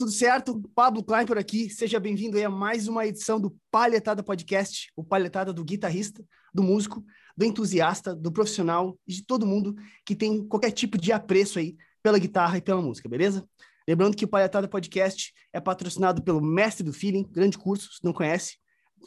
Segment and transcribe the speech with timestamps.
[0.00, 0.58] tudo certo?
[0.74, 1.68] Pablo Klein por aqui.
[1.68, 7.04] Seja bem-vindo a mais uma edição do Palhetada Podcast, o palhetada do guitarrista, do músico,
[7.36, 9.74] do entusiasta, do profissional e de todo mundo
[10.06, 13.46] que tem qualquer tipo de apreço aí pela guitarra e pela música, beleza?
[13.86, 18.14] Lembrando que o Palhetada Podcast é patrocinado pelo Mestre do Feeling, grande curso, se não
[18.14, 18.56] conhece,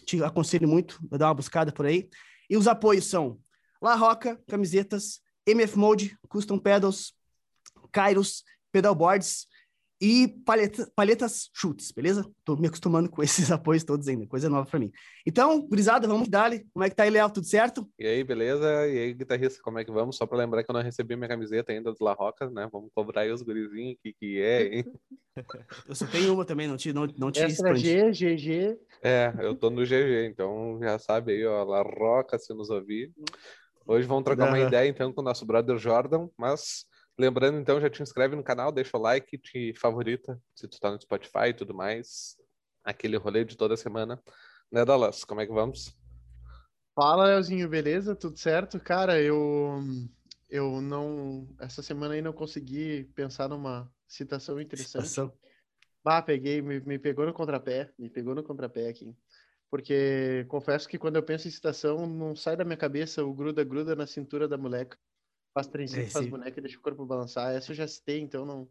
[0.06, 2.08] te aconselho muito a dar uma buscada por aí.
[2.48, 3.40] E os apoios são
[3.82, 7.16] La Roca, camisetas, MF Mode, Custom Pedals,
[7.92, 9.48] Kairos, Pedalboards,
[10.04, 12.30] e palheta, palhetas chutes, beleza?
[12.44, 14.92] Tô me acostumando com esses apoios todos ainda, coisa nova para mim.
[15.26, 17.30] Então, gurizada, vamos dar Como é que tá aí, Léo?
[17.30, 17.90] Tudo certo?
[17.98, 18.86] E aí, beleza?
[18.86, 20.18] E aí, guitarrista, como é que vamos?
[20.18, 22.68] Só para lembrar que eu não recebi minha camiseta ainda dos La Roca, né?
[22.70, 24.86] Vamos cobrar aí os gurizinhos, que que é, hein?
[25.88, 28.78] eu só tenho uma também, não te, não, não te Extra G, GG.
[29.02, 33.10] É, eu tô no GG, então já sabe aí, ó, La Roca, se nos ouvir.
[33.88, 36.86] Hoje vamos trocar uma ideia, então, com o nosso brother Jordan, mas
[37.18, 40.90] Lembrando, então, já te inscreve no canal, deixa o like, te favorita, se tu tá
[40.92, 42.36] no Spotify e tudo mais.
[42.84, 44.22] Aquele rolê de toda semana.
[44.72, 45.24] Né, Dallas?
[45.24, 45.96] Como é que vamos?
[46.96, 48.16] Fala, Leozinho, beleza?
[48.16, 48.80] Tudo certo?
[48.80, 49.80] Cara, eu
[50.50, 55.08] eu não essa semana aí não consegui pensar numa citação interessante.
[55.08, 55.34] Citação.
[56.04, 59.16] Ah, peguei, me, me pegou no contrapé, me pegou no contrapé aqui.
[59.70, 63.64] Porque confesso que quando eu penso em citação, não sai da minha cabeça o gruda
[63.64, 64.98] gruda na cintura da moleca
[65.54, 67.54] faz trenzinho, faz boneca e deixa o corpo balançar.
[67.54, 68.68] Essa eu já citei, então não.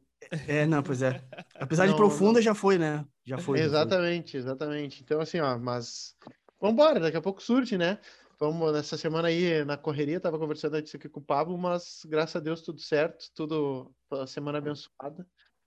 [0.49, 1.23] É, não, pois é.
[1.55, 2.43] Apesar não, de profunda, não...
[2.43, 3.07] já foi, né?
[3.25, 3.61] Já foi.
[3.61, 4.41] Exatamente, já foi.
[4.41, 5.03] exatamente.
[5.03, 6.17] Então, assim, ó, mas.
[6.61, 7.99] Vambora, daqui a pouco surge, né?
[8.39, 12.37] Vamos, nessa semana aí, na correria, tava conversando isso aqui com o Pablo, mas graças
[12.37, 13.95] a Deus tudo certo, tudo.
[14.27, 15.27] Semana abençoada.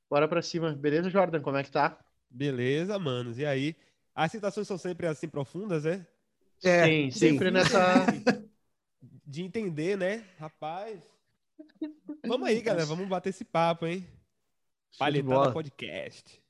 [0.10, 0.74] Bora pra cima.
[0.74, 1.42] Beleza, Jordan?
[1.42, 1.98] Como é que tá?
[2.30, 3.40] Beleza, manos.
[3.40, 3.76] E aí?
[4.14, 6.06] As citações são sempre assim profundas, é?
[6.64, 7.54] É, sim, sempre sim.
[7.54, 8.06] nessa.
[9.26, 10.24] de entender, né?
[10.38, 11.02] Rapaz.
[12.26, 12.86] Vamos aí, galera.
[12.86, 14.08] Vamos bater esse papo, hein?
[14.98, 16.42] Palhetada Podcast.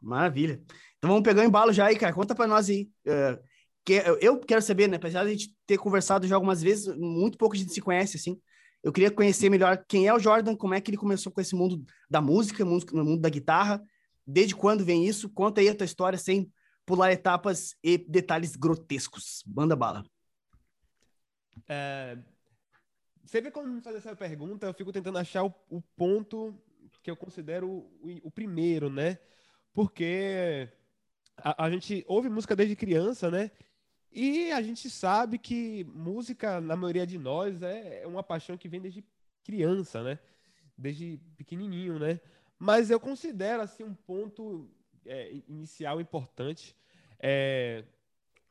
[0.00, 0.62] Maravilha.
[0.98, 2.12] Então vamos pegar o embalo já aí, cara.
[2.12, 2.90] Conta pra nós aí.
[3.06, 3.42] Uh,
[3.84, 4.96] que, eu quero saber, né?
[4.96, 8.16] Apesar de a gente ter conversado já algumas vezes, muito pouco a gente se conhece,
[8.16, 8.38] assim.
[8.82, 11.54] Eu queria conhecer melhor quem é o Jordan, como é que ele começou com esse
[11.54, 13.82] mundo da música, música no mundo da guitarra.
[14.26, 15.30] Desde quando vem isso?
[15.30, 16.50] Conta aí a tua história sem
[16.84, 19.42] pular etapas e detalhes grotescos.
[19.46, 20.04] Banda bala.
[21.68, 22.18] É,
[23.24, 26.54] sempre quando me faz essa pergunta, eu fico tentando achar o, o ponto
[27.02, 29.18] que eu considero o, o, primeiro, né?
[29.72, 30.68] Porque
[31.36, 33.50] a, a, gente ouve música desde criança, né?
[34.10, 38.68] E a gente sabe que música, na maioria de nós, é, é uma paixão que
[38.68, 39.04] vem desde
[39.42, 40.18] criança, né?
[40.76, 42.20] Desde pequenininho, né?
[42.58, 44.70] Mas eu considero, assim, um ponto
[45.04, 46.74] é, inicial importante
[47.18, 47.84] é,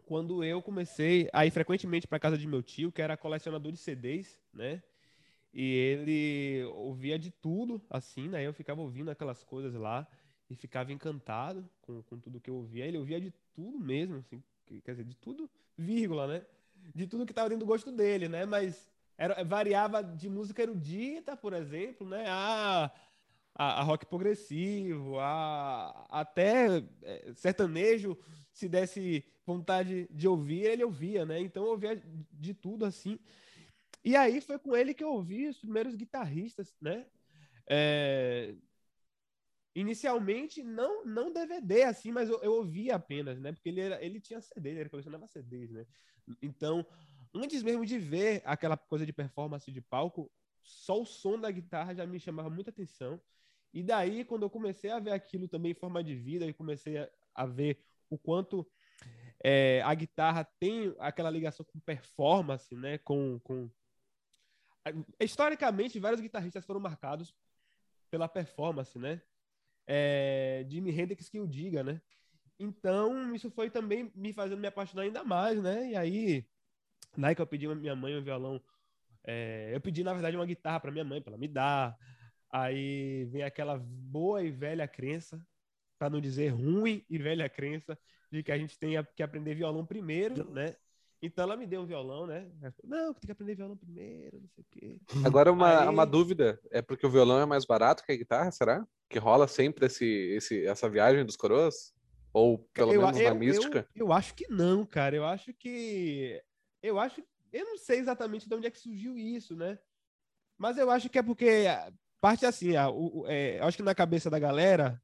[0.06, 3.78] quando eu comecei a ir frequentemente para casa de meu tio, que era colecionador de
[3.78, 4.82] CDs, né?
[5.54, 8.46] E ele ouvia de tudo, assim, né?
[8.46, 10.08] Eu ficava ouvindo aquelas coisas lá
[10.50, 12.86] e ficava encantado com, com tudo que eu ouvia.
[12.86, 14.44] Ele ouvia de tudo mesmo, assim,
[14.84, 16.46] quer dizer, de tudo, vírgula, né?
[16.94, 18.46] De tudo que estava dentro do gosto dele, né?
[18.46, 22.26] Mas era, variava de música erudita, por exemplo, né?
[22.28, 22.92] A,
[23.54, 28.18] a, a rock progressivo, a, até é, sertanejo,
[28.52, 31.40] se desse vontade de ouvir, ele ouvia, né?
[31.40, 33.20] Então eu ouvia de tudo assim.
[34.04, 37.06] E aí foi com ele que eu ouvi os primeiros guitarristas, né?
[37.68, 38.56] É...
[39.76, 43.52] Inicialmente, não não DVD assim, mas eu, eu ouvia apenas, né?
[43.52, 45.86] Porque ele, era, ele tinha CD, ele colecionava CDs, né?
[46.42, 46.86] Então,
[47.34, 50.32] antes mesmo de ver aquela coisa de performance de palco,
[50.62, 53.20] só o som da guitarra já me chamava muita atenção.
[53.74, 56.98] E daí, quando eu comecei a ver aquilo também em forma de vida, e comecei
[56.98, 58.66] a, a ver o quanto
[59.44, 62.98] é, a guitarra tem aquela ligação com performance, né?
[63.00, 63.70] Com, com...
[65.20, 67.36] Historicamente, vários guitarristas foram marcados
[68.10, 69.22] pela performance, né?
[69.86, 72.02] É, Jimi Hendrix que o diga, né?
[72.58, 75.90] Então, isso foi também me fazendo me apaixonar ainda mais, né?
[75.90, 76.48] E aí,
[77.18, 78.64] na que eu pedi a minha mãe um violão,
[79.26, 81.98] é, eu pedi, na verdade, uma guitarra para minha mãe, para ela me dar.
[82.50, 85.46] Aí vem aquela boa e velha crença,
[85.98, 87.98] para não dizer ruim e velha crença,
[88.34, 90.76] de que a gente tem que aprender violão primeiro, né?
[91.22, 92.52] Então ela me deu um violão, né?
[92.84, 95.00] Não, tem que aprender violão primeiro, não sei o quê.
[95.26, 95.88] Agora uma, Aí...
[95.88, 98.86] uma dúvida, é porque o violão é mais barato que a guitarra, será?
[99.08, 101.94] Que rola sempre esse, esse, essa viagem dos coroas?
[102.34, 103.88] Ou pelo eu, menos eu, na mística?
[103.96, 105.16] Eu, eu, acho que não, cara.
[105.16, 106.42] Eu acho que.
[106.82, 107.24] Eu acho.
[107.52, 109.78] Eu não sei exatamente de onde é que surgiu isso, né?
[110.58, 111.66] Mas eu acho que é porque.
[112.20, 115.00] Parte assim, a, o, é, eu acho que na cabeça da galera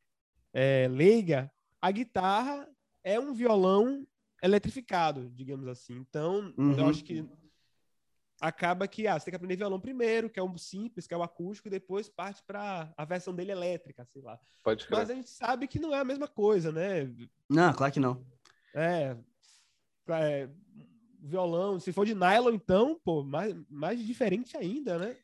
[0.51, 2.67] é, leiga, a guitarra
[3.03, 4.07] é um violão
[4.41, 5.95] eletrificado, digamos assim.
[5.97, 6.77] Então, uhum.
[6.77, 7.27] eu acho que
[8.39, 11.17] acaba que ah, você tem que aprender violão primeiro, que é um simples, que é
[11.17, 14.39] o acústico, e depois parte para a versão dele elétrica, sei lá.
[14.63, 14.97] Pode crer.
[14.97, 17.13] Mas a gente sabe que não é a mesma coisa, né?
[17.49, 18.25] Não, claro que não.
[18.73, 19.15] É,
[20.09, 20.49] é
[21.21, 25.15] violão, se for de nylon, então, pô, mais, mais diferente ainda, né?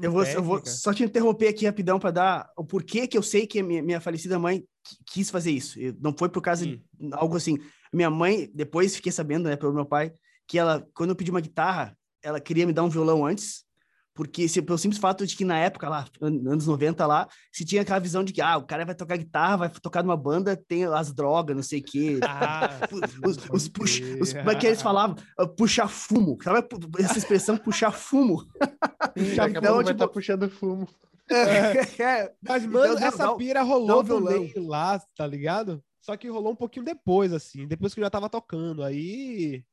[0.00, 3.22] Eu vou, eu vou, só te interromper aqui rapidão para dar o porquê que eu
[3.22, 4.64] sei que minha, minha falecida mãe
[5.06, 5.78] quis fazer isso.
[6.00, 6.82] Não foi por causa Sim.
[6.98, 7.58] de algo assim.
[7.92, 10.12] Minha mãe, depois fiquei sabendo, né, pelo meu pai,
[10.46, 13.64] que ela, quando eu pedi uma guitarra, ela queria me dar um violão antes,
[14.14, 17.82] porque se, pelo simples fato de que na época lá, anos 90 lá, se tinha
[17.82, 20.84] aquela visão de que ah, o cara vai tocar guitarra, vai tocar numa banda, tem
[20.84, 22.20] as drogas, não sei o quê.
[22.44, 25.16] Ah, os, os, os, puxa, os, como é que eles falavam?
[25.38, 26.36] Uh, puxar fumo.
[26.42, 26.66] Sabe
[26.98, 28.44] essa expressão puxar fumo?
[29.14, 29.84] puxar, então, tipo...
[29.84, 30.88] vai tá puxando fumo.
[31.30, 32.32] É, é.
[32.42, 35.82] Mas, mano, então, essa não, pira rolou também lá, tá ligado?
[36.00, 38.82] Só que rolou um pouquinho depois, assim, depois que eu já tava tocando.
[38.82, 39.64] Aí.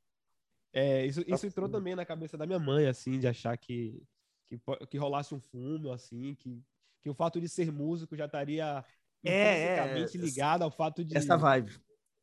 [0.71, 3.99] É, isso, isso entrou também na cabeça da minha mãe, assim, de achar que,
[4.49, 6.61] que, que rolasse um fumo, assim, que,
[7.01, 8.83] que o fato de ser músico já estaria
[9.23, 11.15] é, é, ligado ao fato de.
[11.15, 11.71] Essa vibe.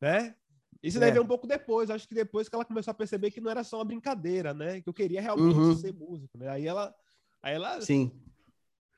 [0.01, 0.35] Né?
[0.83, 0.99] Isso é.
[1.01, 3.49] deve vir um pouco depois, acho que depois que ela começou a perceber que não
[3.49, 4.81] era só uma brincadeira, né?
[4.81, 5.75] Que eu queria realmente uhum.
[5.75, 6.49] ser músico, né?
[6.49, 6.93] Aí ela.
[7.41, 8.11] Aí ela Sim.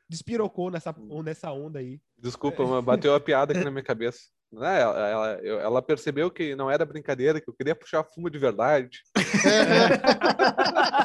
[0.08, 2.02] despirocou nessa, nessa onda aí.
[2.18, 2.82] Desculpa, é.
[2.82, 4.30] bateu a piada aqui na minha cabeça.
[4.52, 4.82] Né?
[4.82, 9.04] Ela, ela, ela, percebeu que não era brincadeira, que eu queria puxar fumo de verdade.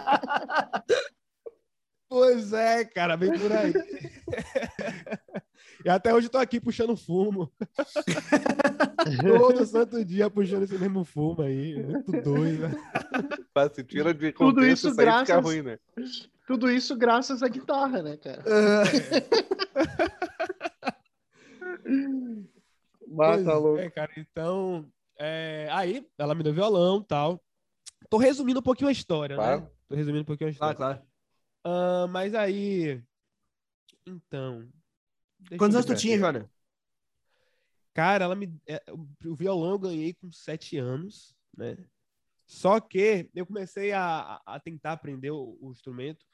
[2.24, 3.72] pois é, cara, bem por aí.
[5.84, 7.52] e até hoje tô aqui puxando fumo.
[9.38, 11.82] Todo santo dia puxando esse mesmo fumo aí.
[11.82, 12.70] Muito doido.
[13.74, 15.28] Se tira de contexto, Tudo isso, isso graças...
[15.28, 15.78] fica ruim, né?
[16.46, 18.42] Tudo isso graças à guitarra, né, cara?
[18.46, 18.84] É.
[23.06, 23.78] Mata louco.
[23.78, 24.86] É, cara, então.
[25.18, 27.40] É, aí, ela me deu violão e tal.
[28.08, 29.60] Tô resumindo um pouquinho a história, claro.
[29.60, 29.68] né?
[29.88, 30.72] Tô resumindo um pouquinho a história.
[30.72, 31.13] Ah, claro.
[31.64, 33.02] Uh, mas aí.
[34.06, 34.68] Então.
[35.58, 36.50] Quantos anos tu tinha, Jora?
[37.92, 38.54] Cara, ela me.
[38.66, 38.82] É,
[39.24, 41.76] o violão eu ganhei com sete anos, né?
[42.46, 46.26] Só que eu comecei a, a tentar aprender o, o instrumento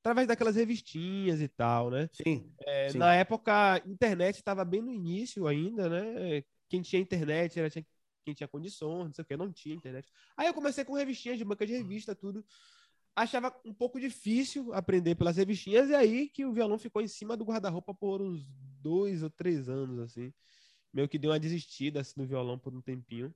[0.00, 2.08] através daquelas revistinhas e tal, né?
[2.12, 2.98] Sim, é, sim.
[2.98, 6.42] Na época, a internet estava bem no início ainda, né?
[6.68, 10.08] Quem tinha internet era quem tinha condições, não sei o que, não tinha internet.
[10.36, 12.44] Aí eu comecei com revistinhas de banca de revista, tudo.
[13.18, 17.36] Achava um pouco difícil aprender pelas revistinhas, e aí que o violão ficou em cima
[17.36, 18.46] do guarda-roupa por uns
[18.80, 20.32] dois ou três anos, assim.
[20.92, 23.34] Meio que deu uma desistida assim, do violão por um tempinho.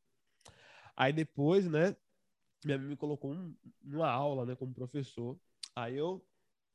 [0.96, 1.96] Aí depois, né,
[2.64, 5.36] minha mãe me colocou um, numa aula, né, como professor.
[5.74, 6.24] Aí eu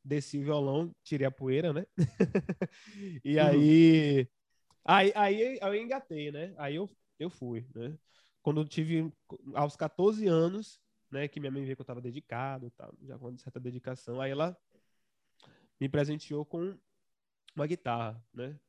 [0.03, 1.86] desci o violão, tirei a poeira, né?
[3.24, 4.27] e aí, uhum.
[4.83, 6.53] aí, aí, aí eu engatei, né?
[6.57, 7.98] Aí eu, eu fui, né?
[8.42, 9.10] Quando eu tive
[9.53, 10.81] aos 14 anos,
[11.12, 12.71] né, que minha mãe viu que eu estava dedicado,
[13.01, 14.57] já com uma certa dedicação, aí ela
[15.80, 16.77] me presenteou com
[17.56, 18.59] uma guitarra, né?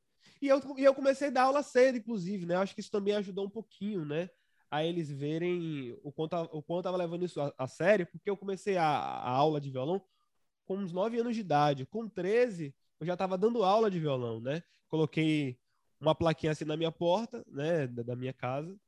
[0.40, 2.56] E eu, e eu comecei a dar aula cedo, inclusive, né?
[2.56, 4.30] Acho que isso também ajudou um pouquinho, né?
[4.70, 8.28] A eles verem o quanto, o quanto eu tava levando isso a, a sério, porque
[8.28, 10.02] eu comecei a, a aula de violão
[10.64, 11.86] com uns 9 anos de idade.
[11.86, 14.62] Com 13, eu já estava dando aula de violão, né?
[14.88, 15.58] Coloquei
[16.00, 18.78] uma plaquinha assim na minha porta, né, da, da minha casa.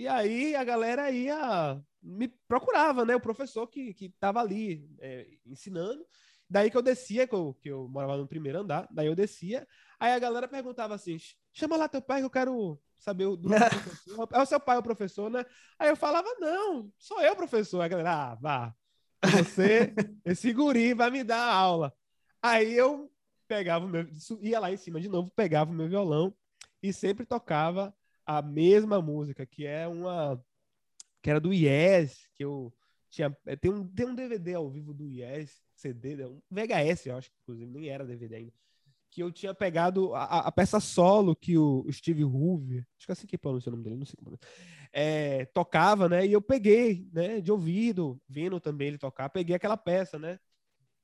[0.00, 5.26] E aí a galera ia me procurava, né, o professor que que estava ali é,
[5.44, 6.02] ensinando.
[6.48, 9.68] Daí que eu descia, que eu, que eu morava no primeiro andar, daí eu descia.
[9.98, 11.18] Aí a galera perguntava assim:
[11.52, 14.28] chama lá teu pai que eu quero saber o do professor.
[14.32, 15.44] É o seu pai o professor, né?
[15.78, 17.82] Aí eu falava: não, sou eu professor.
[17.82, 18.74] Aí a galera, ah, vá,
[19.22, 19.92] você,
[20.24, 21.92] esse guri vai me dar aula.
[22.40, 23.12] Aí eu
[23.46, 24.08] pegava o meu,
[24.40, 26.34] ia lá em cima de novo, pegava o meu violão
[26.82, 27.94] e sempre tocava
[28.26, 30.42] a mesma música, que é uma
[31.22, 32.72] que era do Yes, que eu
[33.10, 37.06] tinha é, tem um tem um DVD ao vivo do Yes, CD, né, um VHS,
[37.06, 38.52] eu acho que inclusive nem era DVD ainda
[39.10, 43.10] que eu tinha pegado a, a peça solo que o, o Steve Hoover, acho que
[43.10, 44.38] é assim que pronuncia o nome dele, não sei como
[44.92, 46.26] é, tocava, né?
[46.26, 47.40] E eu peguei, né?
[47.40, 50.38] De ouvido, vendo também ele tocar, peguei aquela peça, né?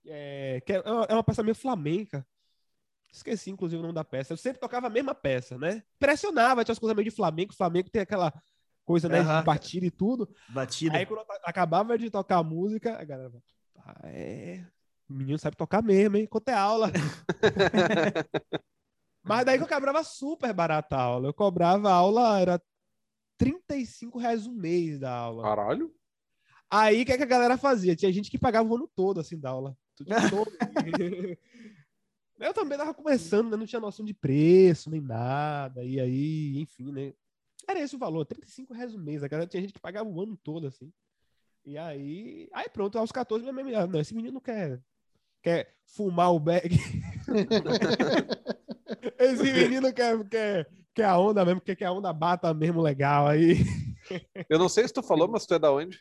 [0.04, 2.26] É, que é, é uma peça meio flamenca.
[3.16, 4.34] Esqueci, inclusive, o nome da peça.
[4.34, 5.82] Eu sempre tocava a mesma peça, né?
[5.98, 7.54] Pressionava, tinha as coisas meio de flamenco.
[7.54, 8.30] Flamengo tem aquela
[8.84, 9.22] coisa, né?
[9.22, 9.38] Uhum.
[9.38, 10.28] De batida e tudo.
[10.50, 10.98] Batida.
[10.98, 13.32] Aí, quando acabava de tocar a música, a galera,
[13.78, 14.66] ah, é,
[15.08, 16.26] o menino sabe tocar mesmo, hein?
[16.26, 16.92] Quanto é aula?
[19.24, 21.28] Mas daí que eu cobrava super barata a aula.
[21.28, 22.62] Eu cobrava a aula, era
[23.38, 25.42] 35 reais um mês da aula.
[25.42, 25.90] Caralho.
[26.70, 27.96] Aí o que, é que a galera fazia?
[27.96, 29.74] Tinha gente que pagava o ano todo, assim, da aula.
[32.38, 33.56] eu também tava começando, né?
[33.56, 35.82] Não tinha noção de preço, nem nada.
[35.84, 37.14] E aí, enfim, né?
[37.66, 39.22] Era esse o valor, 35 reais um mês.
[39.22, 40.92] A galera tinha gente que pagava o ano todo, assim.
[41.64, 44.80] E aí, aí pronto, aos 14, minha mãe, não, esse menino quer,
[45.42, 46.78] quer fumar o bag.
[49.18, 53.26] esse menino quer, quer, quer a onda mesmo, quer que a onda bata mesmo legal
[53.26, 53.56] aí.
[54.48, 56.00] Eu não sei se tu falou, mas tu é da onde?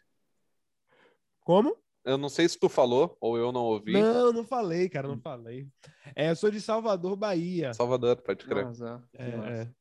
[1.39, 1.75] Como?
[2.05, 3.93] Eu não sei se tu falou ou eu não ouvi.
[3.93, 5.67] Não, não falei, cara, não falei.
[6.15, 7.73] É, eu sou de Salvador, Bahia.
[7.73, 8.63] Salvador, pode crer.
[8.63, 9.71] Nossa, é, é.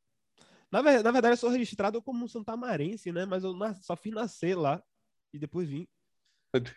[0.71, 3.25] Na, na, verdade, eu sou registrado como santamarense, né?
[3.25, 4.83] Mas eu só fui nascer lá
[5.31, 5.87] e depois vim.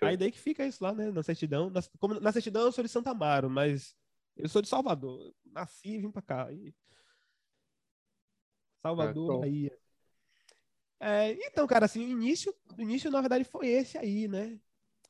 [0.02, 1.10] Aí daí que fica isso lá, né?
[1.10, 1.70] Na certidão.
[1.70, 3.96] Na, como, na certidão eu sou de Santa Amaro, mas
[4.36, 5.34] eu sou de Salvador.
[5.46, 6.52] Nasci e vim pra cá.
[6.52, 6.74] E...
[8.82, 9.78] Salvador, é, Bahia.
[11.00, 14.60] É, então, cara, assim, o início, o início, na verdade, foi esse aí, né?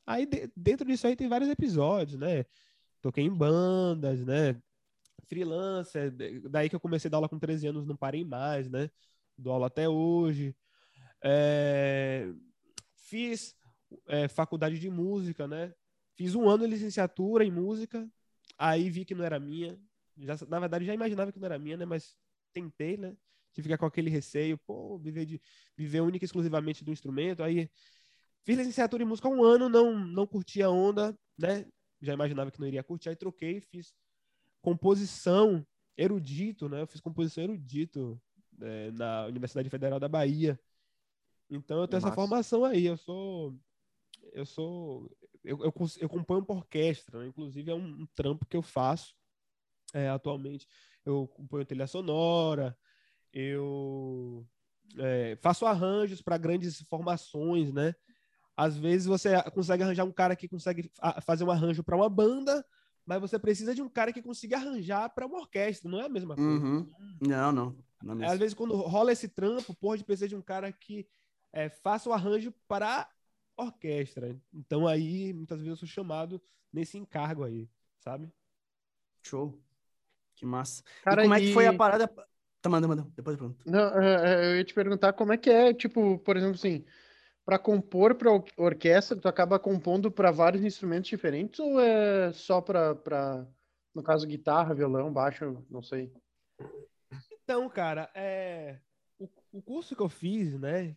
[0.08, 2.46] Aí de, dentro disso aí tem vários episódios, né?
[3.02, 4.56] Toquei em bandas, né?
[5.26, 6.10] Freelancer,
[6.48, 8.90] daí que eu comecei a dar aula com 13 anos, não parei mais, né?
[9.36, 10.56] Dou aula até hoje.
[11.22, 12.26] É...
[12.94, 13.54] Fiz
[14.06, 15.74] é, faculdade de música, né?
[16.14, 18.08] Fiz um ano de licenciatura em música,
[18.56, 19.78] aí vi que não era minha.
[20.16, 21.84] Já, na verdade, já imaginava que não era minha, né?
[21.84, 22.16] Mas
[22.54, 23.14] tentei, né?
[23.52, 25.38] De ficar com aquele receio, pô, viver, de,
[25.76, 27.42] viver única e exclusivamente do instrumento.
[27.42, 27.68] Aí
[28.48, 31.66] fiz licenciatura em música há um ano, não, não curti a onda, né?
[32.00, 33.92] Já imaginava que não iria curtir, aí troquei, fiz
[34.62, 36.80] composição erudito, né?
[36.80, 38.18] Eu fiz composição erudito
[38.62, 40.58] é, na Universidade Federal da Bahia.
[41.50, 42.08] Então eu tenho Nossa.
[42.08, 42.86] essa formação aí.
[42.86, 43.54] Eu sou
[44.32, 45.14] eu sou.
[45.44, 47.26] Eu, eu, eu componho por orquestra, né?
[47.26, 49.14] inclusive é um, um, trampo que eu faço
[49.92, 50.66] é, atualmente.
[51.04, 52.74] Eu componho trilha sonora,
[53.30, 54.46] eu
[54.96, 57.94] é, faço arranjos para grandes formações, né?
[58.58, 60.90] Às vezes você consegue arranjar um cara que consegue
[61.22, 62.66] fazer um arranjo para uma banda,
[63.06, 66.08] mas você precisa de um cara que consiga arranjar para uma orquestra, não é a
[66.08, 66.50] mesma coisa.
[66.50, 66.90] Uhum.
[67.20, 67.76] Não, não.
[68.02, 71.06] não é Às vezes, quando rola esse trampo, pode precisar de um cara que
[71.52, 73.08] é, faça o arranjo para
[73.56, 74.36] orquestra.
[74.52, 78.28] Então aí, muitas vezes eu sou chamado nesse encargo aí, sabe?
[79.22, 79.56] Show.
[80.34, 80.82] Que massa.
[81.04, 81.38] Cara, e como e...
[81.38, 82.08] é que foi a parada?
[82.60, 83.06] Tá, manda, manda.
[83.14, 83.70] Depois eu pergunto.
[83.70, 86.84] Não, é, é, eu ia te perguntar como é que é, tipo, por exemplo, assim,
[87.48, 93.48] para compor para orquestra, tu acaba compondo para vários instrumentos diferentes ou é só para,
[93.94, 96.12] no caso, guitarra, violão, baixo, não sei?
[97.42, 98.78] Então, cara, é...
[99.18, 100.94] o, o curso que eu fiz, né,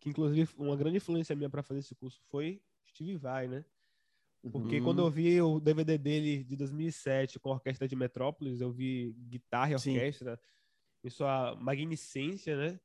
[0.00, 3.62] que inclusive uma grande influência minha para fazer esse curso foi Steve Vai, né?
[4.50, 4.84] Porque uhum.
[4.84, 9.14] quando eu vi o DVD dele de 2007 com a Orquestra de Metrópolis, eu vi
[9.28, 10.42] guitarra e orquestra Sim.
[11.04, 12.80] em sua magnificência, né?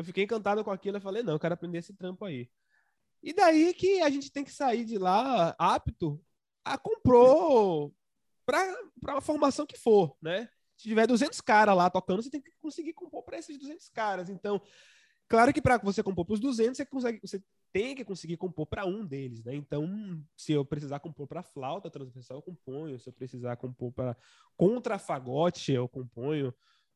[0.00, 2.48] Eu fiquei encantado com aquilo e falei, não, eu quero aprender esse trampo aí.
[3.22, 6.20] E daí que a gente tem que sair de lá apto
[6.64, 7.92] a compor
[8.46, 8.74] para
[9.08, 10.48] a formação que for, né?
[10.76, 14.30] Se tiver 200 caras lá tocando, você tem que conseguir compor para esses 200 caras.
[14.30, 14.60] Então,
[15.30, 17.40] Claro que para você compor para os 200, você, consegue, você
[17.72, 19.54] tem que conseguir compor para um deles, né?
[19.54, 19.88] Então,
[20.36, 22.98] se eu precisar compor para flauta transversal, eu componho.
[22.98, 24.16] Se eu precisar compor para
[24.56, 26.52] contrafagote, eu componho.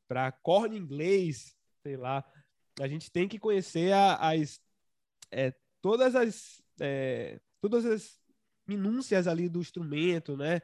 [0.08, 2.24] Para corno inglês, sei lá.
[2.80, 4.60] A gente tem que conhecer a, as
[5.30, 8.18] é, todas as é, todas as
[8.66, 10.60] minúcias ali do instrumento, né?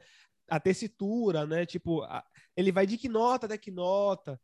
[0.48, 1.64] A tessitura, né?
[1.64, 2.24] Tipo, a,
[2.56, 4.40] ele vai de que nota até que nota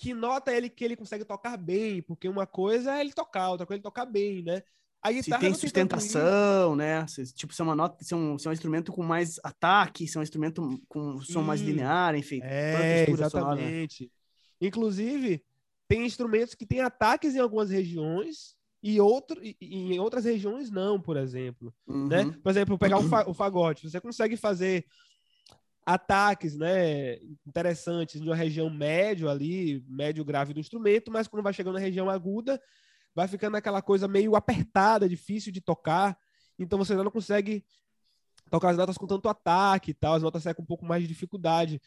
[0.00, 3.66] que nota ele que ele consegue tocar bem, porque uma coisa é ele tocar, outra
[3.66, 4.62] coisa é ele tocar bem, né?
[5.02, 7.06] A se tem sustentação, né?
[7.06, 9.38] Se, tipo, se é uma nota, se é, um, se é um instrumento com mais
[9.44, 12.40] ataque, se é um instrumento com som mais linear, enfim.
[12.42, 14.04] É, exatamente.
[14.04, 14.12] Sonora.
[14.60, 15.44] Inclusive,
[15.90, 20.70] tem instrumentos que têm ataques em algumas regiões e, outro, e, e em outras regiões
[20.70, 21.74] não, por exemplo.
[21.84, 21.94] Né?
[21.94, 22.06] Uhum.
[22.06, 22.38] Né?
[22.40, 23.90] Por exemplo, pegar o, fa o fagote.
[23.90, 24.86] Você consegue fazer
[25.84, 31.52] ataques né, interessantes de uma região médio ali, médio grave do instrumento, mas quando vai
[31.52, 32.62] chegando na região aguda,
[33.12, 36.16] vai ficando aquela coisa meio apertada, difícil de tocar,
[36.56, 37.64] então você não consegue
[38.48, 41.02] tocar as notas com tanto ataque e tal, as notas saem com um pouco mais
[41.02, 41.80] de dificuldade.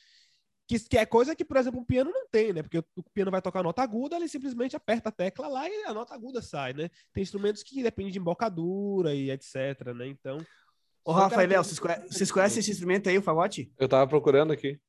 [0.68, 2.62] Que, que é coisa que, por exemplo, um piano não tem, né?
[2.62, 5.70] Porque o, o piano vai tocar a nota aguda, ele simplesmente aperta a tecla lá
[5.70, 6.90] e a nota aguda sai, né?
[7.12, 10.08] Tem instrumentos que dependem de embocadura e etc, né?
[10.08, 10.38] Então,
[11.06, 13.70] Ô, Rafael, vocês, conhecem, vocês conhecem esse instrumento aí, o fagote?
[13.78, 14.80] Eu tava procurando aqui.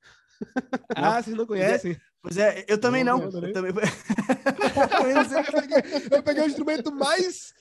[0.95, 2.01] ah, vocês não conhecem?
[2.23, 3.19] Pois é, pois é eu também não.
[3.19, 3.25] não.
[3.25, 3.73] Eu, também...
[3.75, 7.53] eu, peguei, eu peguei o instrumento mais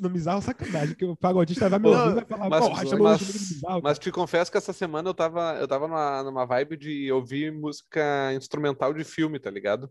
[0.00, 3.22] não, bizarro sacanagem, que o pagodista vai me ouvir e vai falar, mas, porra, mas,
[3.22, 3.80] bizarro.
[3.82, 7.52] Mas te confesso que essa semana eu tava, eu tava numa, numa vibe de ouvir
[7.52, 9.90] música instrumental de filme, tá ligado?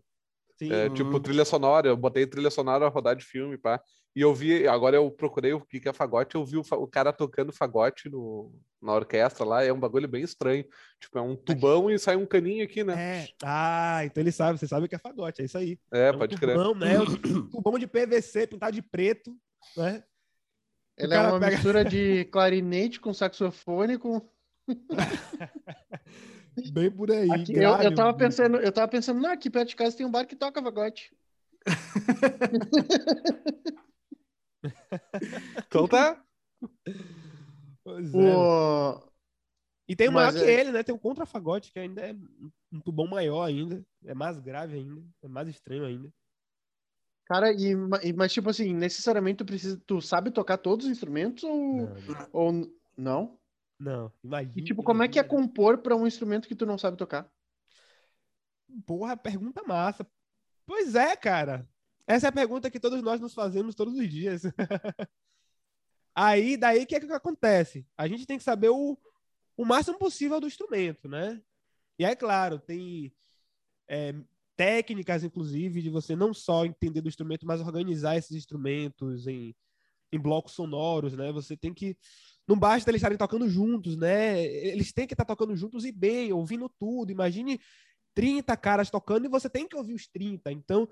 [0.58, 0.72] Sim.
[0.72, 1.20] É, tipo, uhum.
[1.20, 3.80] trilha sonora, eu botei trilha sonora a rodar de filme, pá.
[4.16, 7.12] E eu vi, agora eu procurei o que é fagote, eu vi o, o cara
[7.12, 10.64] tocando fagote no, na orquestra lá, é um bagulho bem estranho.
[11.00, 12.94] Tipo, é um tubão e sai um caninho aqui, né?
[12.98, 13.28] É.
[13.44, 15.78] Ah, então ele sabe, você sabe o que é fagote, é isso aí.
[15.92, 16.88] É, é um pode tubão, crer.
[16.88, 17.00] Né?
[17.00, 19.32] Um tubão de PVC pintado de preto,
[19.76, 20.02] né?
[20.96, 21.52] Ela é uma pega...
[21.52, 24.20] mistura de clarinete com saxofone com.
[26.72, 27.30] Bem por aí.
[27.30, 30.10] Aqui, eu, eu tava pensando, eu tava pensando, não, aqui perto de casa tem um
[30.10, 31.16] bar que toca fagote.
[35.66, 36.20] então tá.
[37.84, 38.36] Pois é.
[38.36, 39.00] O...
[39.88, 40.60] E tem o maior que é...
[40.60, 40.82] ele, né?
[40.82, 42.12] Tem o contrafagote, que ainda é
[42.72, 43.86] um tubão maior ainda.
[44.04, 45.00] É mais grave ainda.
[45.22, 46.12] É mais estranho ainda.
[47.28, 47.76] Cara, e,
[48.14, 49.78] mas tipo assim, necessariamente tu precisa.
[49.86, 51.76] Tu sabe tocar todos os instrumentos ou.
[51.76, 52.28] Não.
[52.32, 53.38] Ou, não?
[53.78, 54.54] Não, imagina.
[54.56, 57.30] E tipo, como é que é compor para um instrumento que tu não sabe tocar?
[58.86, 60.06] Porra, pergunta massa.
[60.66, 61.68] Pois é, cara.
[62.06, 64.42] Essa é a pergunta que todos nós nos fazemos todos os dias.
[66.14, 67.86] Aí, daí, o que é que acontece?
[67.96, 68.98] A gente tem que saber o,
[69.56, 71.40] o máximo possível do instrumento, né?
[71.98, 73.14] E é claro, tem
[73.86, 74.14] é,
[74.58, 79.54] técnicas, inclusive, de você não só entender do instrumento, mas organizar esses instrumentos em,
[80.10, 81.30] em blocos sonoros, né?
[81.30, 81.96] Você tem que.
[82.46, 84.44] Não basta eles estarem tocando juntos, né?
[84.44, 87.12] Eles têm que estar tocando juntos e bem, ouvindo tudo.
[87.12, 87.60] Imagine
[88.14, 90.50] 30 caras tocando e você tem que ouvir os 30.
[90.50, 90.88] Então,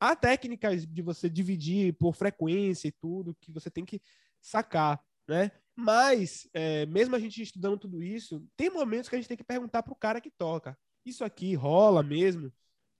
[0.00, 4.00] há técnicas de você dividir por frequência e tudo que você tem que
[4.40, 5.50] sacar, né?
[5.76, 9.44] Mas, é, mesmo a gente estudando tudo isso, tem momentos que a gente tem que
[9.44, 10.78] perguntar para o cara que toca.
[11.04, 12.50] Isso aqui rola mesmo?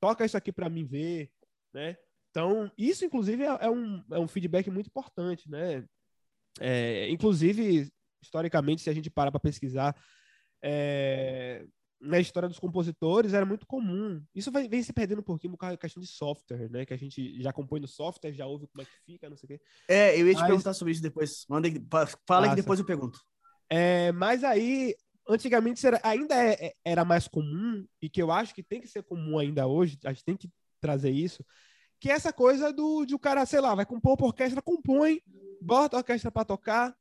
[0.04, 1.30] Toca isso aqui para mim ver,
[1.72, 1.96] né?
[2.30, 5.82] Então, isso, inclusive, é, é, um, é um feedback muito importante, né?
[6.60, 7.90] É, inclusive,
[8.22, 9.96] historicamente, se a gente parar para pesquisar,
[10.62, 11.64] é,
[11.98, 14.22] na história dos compositores era muito comum.
[14.34, 16.84] Isso vai, vem se perdendo um pouquinho por questão de software, né?
[16.84, 19.46] Que a gente já compõe no software, já ouve como é que fica, não sei
[19.46, 19.64] o quê.
[19.88, 20.48] É, eu ia te mas...
[20.48, 21.46] perguntar sobre isso depois.
[21.48, 21.66] Manda,
[22.28, 22.50] fala Nossa.
[22.50, 23.18] que depois eu pergunto.
[23.70, 24.94] É, mas aí,
[25.28, 28.88] antigamente era, ainda é, é, era mais comum, e que eu acho que tem que
[28.88, 31.44] ser comum ainda hoje, a gente tem que trazer isso,
[32.00, 35.20] que é essa coisa do, de o cara, sei lá, vai compor pra orquestra, compõe,
[35.60, 36.94] bota a orquestra para tocar,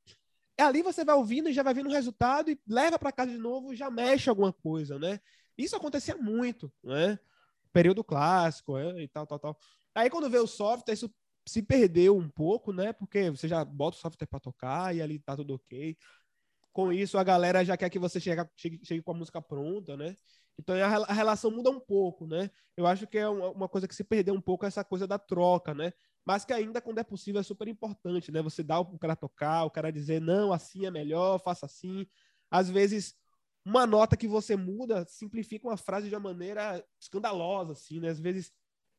[0.57, 3.37] ali você vai ouvindo e já vai vendo o resultado e leva para casa de
[3.37, 5.19] novo, já mexe alguma coisa, né?
[5.57, 7.19] Isso acontecia muito, né?
[7.71, 9.03] Período clássico, né?
[9.03, 9.57] e tal, tal, tal.
[9.95, 11.13] Aí quando veio o software, isso
[11.47, 12.93] se perdeu um pouco, né?
[12.93, 15.97] Porque você já bota o software para tocar e ali tá tudo ok.
[16.73, 19.95] Com isso, a galera já quer que você chegue, chegue, chegue com a música pronta,
[19.95, 20.17] né?
[20.59, 22.49] Então a, a, relação muda um pouco, né?
[22.75, 25.17] Eu acho que é uma, uma coisa que se perdeu um pouco essa coisa da
[25.17, 25.93] troca, né?
[26.25, 28.41] mas que ainda, quando é possível, é super importante, né?
[28.41, 32.07] Você dá o cara tocar, o cara dizer, não, assim é melhor, faça assim.
[32.49, 33.15] Às vezes,
[33.65, 38.09] uma nota que você muda simplifica uma frase de uma maneira escandalosa, assim, né?
[38.09, 38.51] Às vezes,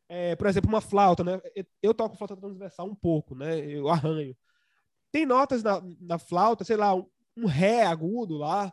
[0.08, 1.40] é, por exemplo, uma flauta, né?
[1.82, 3.58] Eu toco flauta transversal um pouco, né?
[3.60, 4.36] Eu arranho.
[5.10, 6.92] Tem notas na, na flauta, sei lá,
[7.36, 8.72] um ré agudo lá,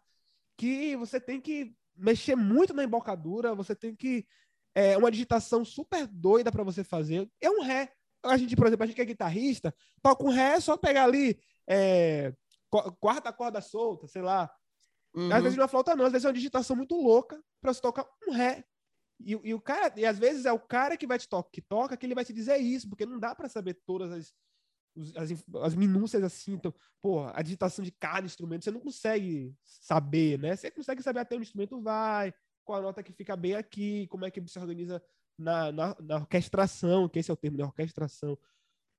[0.58, 4.26] que você tem que mexer muito na embocadura, você tem que.
[4.74, 7.30] É uma digitação super doida para você fazer.
[7.41, 7.91] É um ré
[8.24, 11.06] a gente, por exemplo, a gente que é guitarrista, toca um ré, é só pegar
[11.06, 12.34] ali é,
[13.00, 14.52] quarta corda solta, sei lá.
[15.13, 15.34] Uhum.
[15.34, 17.82] Às vezes não é flauta, não, às vezes é uma digitação muito louca para você
[17.82, 18.63] tocar um ré.
[19.19, 21.62] E, e, o cara, e às vezes é o cara que vai te tocar, que
[21.62, 24.34] toca, que ele vai te dizer isso, porque não dá para saber todas as,
[25.15, 26.54] as, as, minúcias assim.
[26.54, 30.56] Então, pô, a digitação de cada instrumento, você não consegue saber, né?
[30.56, 34.08] Você consegue saber até onde o instrumento vai, qual a nota que fica bem aqui,
[34.08, 35.01] como é que se organiza
[35.38, 38.38] na, na, na, orquestração, que esse é o termo, da orquestração.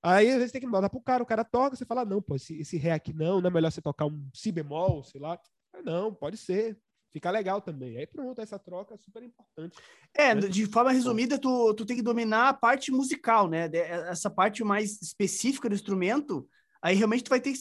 [0.03, 2.35] Aí, às vezes, tem que mandar pro cara, o cara toca, você fala, não, pô,
[2.35, 5.39] esse, esse ré aqui não, não é melhor você tocar um si bemol, sei lá.
[5.85, 6.79] Não, pode ser,
[7.13, 7.97] fica legal também.
[7.99, 9.77] Aí pronto, essa troca é super importante.
[10.15, 10.41] É, né?
[10.43, 13.71] de forma resumida, tu, tu tem que dominar a parte musical, né?
[13.73, 16.49] Essa parte mais específica do instrumento,
[16.81, 17.55] aí realmente tu vai ter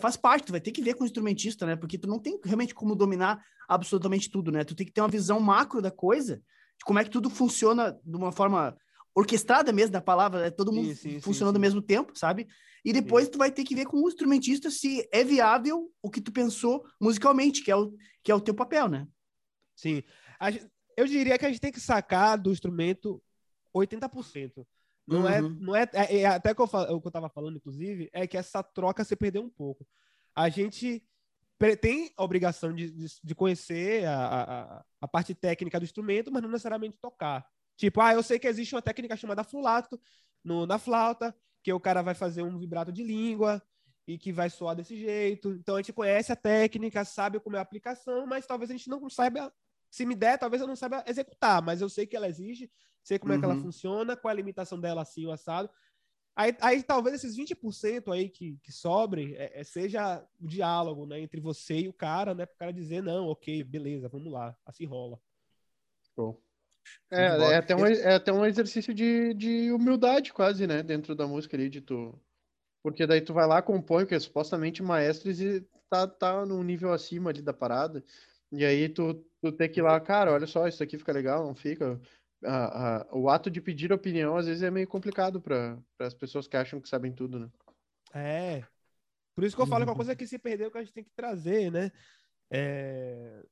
[0.00, 1.76] faz parte, tu vai ter que ver com o instrumentista, né?
[1.76, 4.64] Porque tu não tem realmente como dominar absolutamente tudo, né?
[4.64, 7.98] Tu tem que ter uma visão macro da coisa de como é que tudo funciona
[8.04, 8.76] de uma forma
[9.14, 12.48] orquestrada mesmo da palavra, é todo mundo sim, sim, funcionando sim, ao mesmo tempo, sabe?
[12.84, 16.20] E depois tu vai ter que ver com o instrumentista se é viável o que
[16.20, 19.06] tu pensou musicalmente, que é o, que é o teu papel, né?
[19.76, 20.02] Sim.
[20.96, 23.22] eu diria que a gente tem que sacar do instrumento
[23.74, 24.66] 80%.
[25.06, 25.46] Não é, uhum.
[25.46, 28.26] é, não é, é, é até que eu, o que eu tava falando, inclusive, é
[28.26, 29.86] que essa troca se perdeu um pouco.
[30.34, 31.04] A gente
[31.80, 36.42] tem a obrigação de, de, de conhecer a, a, a, parte técnica do instrumento, mas
[36.42, 37.46] não necessariamente tocar.
[37.76, 40.00] Tipo, ah, eu sei que existe uma técnica chamada flulato
[40.42, 43.62] no, na flauta, que o cara vai fazer um vibrato de língua
[44.06, 45.52] e que vai soar desse jeito.
[45.52, 48.88] Então a gente conhece a técnica, sabe como é a aplicação, mas talvez a gente
[48.88, 49.52] não saiba.
[49.90, 52.70] Se me der, talvez eu não saiba executar, mas eu sei que ela existe,
[53.02, 53.38] sei como uhum.
[53.38, 53.62] é que ela uhum.
[53.62, 55.70] funciona, qual é a limitação dela assim, o assado.
[56.36, 61.20] Aí, aí talvez esses 20% aí que, que sobrem é, é, seja o diálogo, né,
[61.20, 64.56] entre você e o cara, né, para o cara dizer, não, ok, beleza, vamos lá,
[64.66, 65.20] assim rola.
[66.16, 66.40] Bom.
[67.10, 71.26] É, é, até um, é até um exercício de, de humildade quase, né, dentro da
[71.26, 72.18] música ali, de tu
[72.82, 76.92] Porque daí tu vai lá, compõe, que é supostamente maestros e tá, tá num nível
[76.92, 78.04] acima ali da parada.
[78.52, 81.46] E aí tu, tu tem que ir lá, cara, olha só, isso aqui fica legal,
[81.46, 82.00] não fica.
[82.44, 86.46] A, a, o ato de pedir opinião às vezes é meio complicado para as pessoas
[86.46, 87.50] que acham que sabem tudo, né?
[88.12, 88.64] É.
[89.34, 91.04] Por isso que eu falo que uma coisa que se perdeu que a gente tem
[91.04, 91.90] que trazer, né?
[92.50, 93.42] É...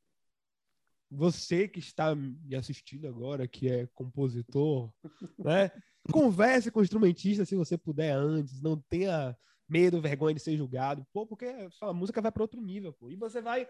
[1.15, 4.91] Você que está me assistindo agora, que é compositor,
[5.39, 5.71] né?
[6.11, 9.37] Converse com o instrumentista se você puder antes, não tenha
[9.69, 11.47] medo, vergonha de ser julgado, pô, porque
[11.81, 13.11] a música vai para outro nível, pô.
[13.11, 13.69] E você vai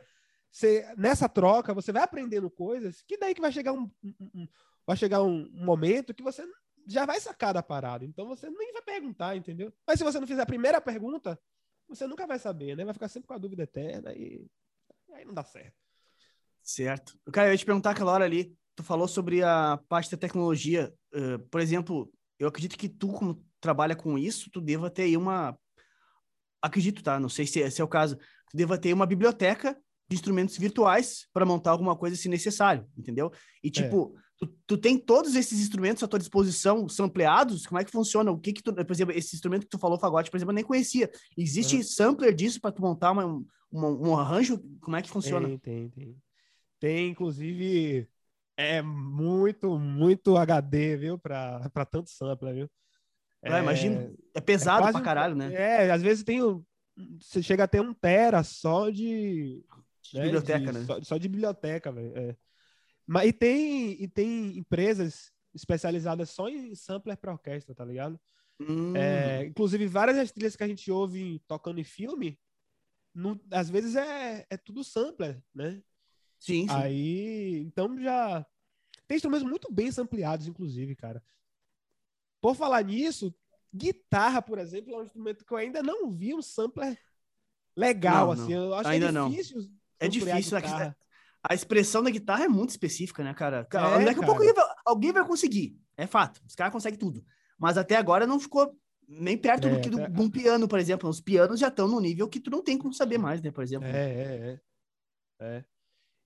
[0.50, 4.48] ser nessa troca, você vai aprendendo coisas que daí que vai chegar um, um, um
[4.86, 6.44] vai chegar um, um, momento que você
[6.86, 8.04] já vai sacar da parada.
[8.04, 9.72] Então você nem vai perguntar, entendeu?
[9.86, 11.38] Mas se você não fizer a primeira pergunta,
[11.88, 12.84] você nunca vai saber, né?
[12.84, 14.46] Vai ficar sempre com a dúvida eterna e
[15.12, 15.81] aí não dá certo.
[16.62, 17.18] Certo.
[17.32, 20.92] Cara, eu ia te perguntar aquela hora ali, tu falou sobre a parte da tecnologia.
[21.12, 25.16] Uh, por exemplo, eu acredito que tu, como trabalha com isso, tu deva ter aí
[25.16, 25.56] uma.
[26.60, 27.18] Acredito, tá?
[27.18, 28.16] Não sei se, esse é o caso.
[28.50, 29.76] Tu deva ter uma biblioteca
[30.08, 33.32] de instrumentos virtuais para montar alguma coisa se necessário, entendeu?
[33.62, 33.70] E é.
[33.70, 34.20] tipo, é.
[34.38, 37.66] tu, tu tem todos esses instrumentos à tua disposição, sampleados?
[37.66, 38.30] Como é que funciona?
[38.30, 40.56] O que que tu, por exemplo, esse instrumento que tu falou, fagote, por exemplo, eu
[40.56, 41.10] nem conhecia.
[41.36, 41.82] Existe uhum.
[41.82, 44.58] sampler disso para tu montar uma, uma, um arranjo?
[44.80, 45.48] Como é que funciona?
[45.48, 46.16] Tem, tem, tem.
[46.82, 48.08] Tem, inclusive,
[48.56, 51.16] é muito, muito HD, viu?
[51.16, 52.70] Para tanto sampler, viu?
[53.40, 54.12] É, imagino.
[54.34, 55.54] É pesado é pra caralho, né?
[55.54, 56.40] É, às vezes tem.
[57.20, 59.64] Você chega a ter um tera só de.
[60.02, 60.84] de né, biblioteca, de, né?
[60.84, 62.18] Só, só, de biblioteca, velho.
[62.18, 62.36] É.
[63.06, 68.18] Mas e tem, e tem empresas especializadas só em sampler para orquestra, tá ligado?
[68.58, 68.96] Hum.
[68.96, 72.36] É, inclusive, várias das trilhas que a gente ouve tocando em filme,
[73.52, 75.80] às vezes é, é tudo sampler, né?
[76.42, 76.74] Sim, sim.
[76.74, 78.44] Aí, então já
[79.06, 81.22] tem instrumentos muito bem ampliados, inclusive, cara.
[82.40, 83.32] Por falar nisso,
[83.72, 86.98] guitarra, por exemplo, é um instrumento que eu ainda não vi um sampler
[87.76, 88.54] legal, não, assim.
[88.56, 88.64] Não.
[88.64, 89.58] Eu acho ainda é difícil.
[89.60, 89.70] Não.
[90.00, 90.58] É difícil.
[90.58, 90.96] A,
[91.44, 93.64] a, expressão da guitarra é muito específica, né, cara?
[93.72, 95.78] É, Daqui a pouco alguém vai, alguém vai, conseguir.
[95.96, 96.42] É fato.
[96.44, 97.24] Os caras conseguem tudo.
[97.56, 98.76] Mas até agora não ficou
[99.06, 100.08] nem perto é, do que do, é.
[100.08, 101.08] de um piano, por exemplo.
[101.08, 103.62] Os pianos já estão no nível que tu não tem como saber mais, né, por
[103.62, 103.86] exemplo.
[103.86, 104.60] É, é,
[105.40, 105.46] é.
[105.46, 105.64] é.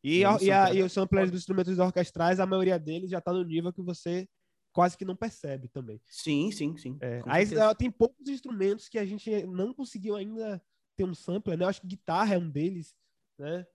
[0.09, 3.33] E, a, e, a, e os samplers dos instrumentos orquestrais, a maioria deles já está
[3.33, 4.29] no nível que você
[4.73, 6.01] quase que não percebe também.
[6.07, 6.97] Sim, sim, sim.
[7.01, 7.45] É, aí
[7.77, 10.63] tem poucos instrumentos que a gente não conseguiu ainda
[10.95, 11.65] ter um sampler, né?
[11.65, 12.95] Eu acho que guitarra é um deles,
[13.37, 13.67] né?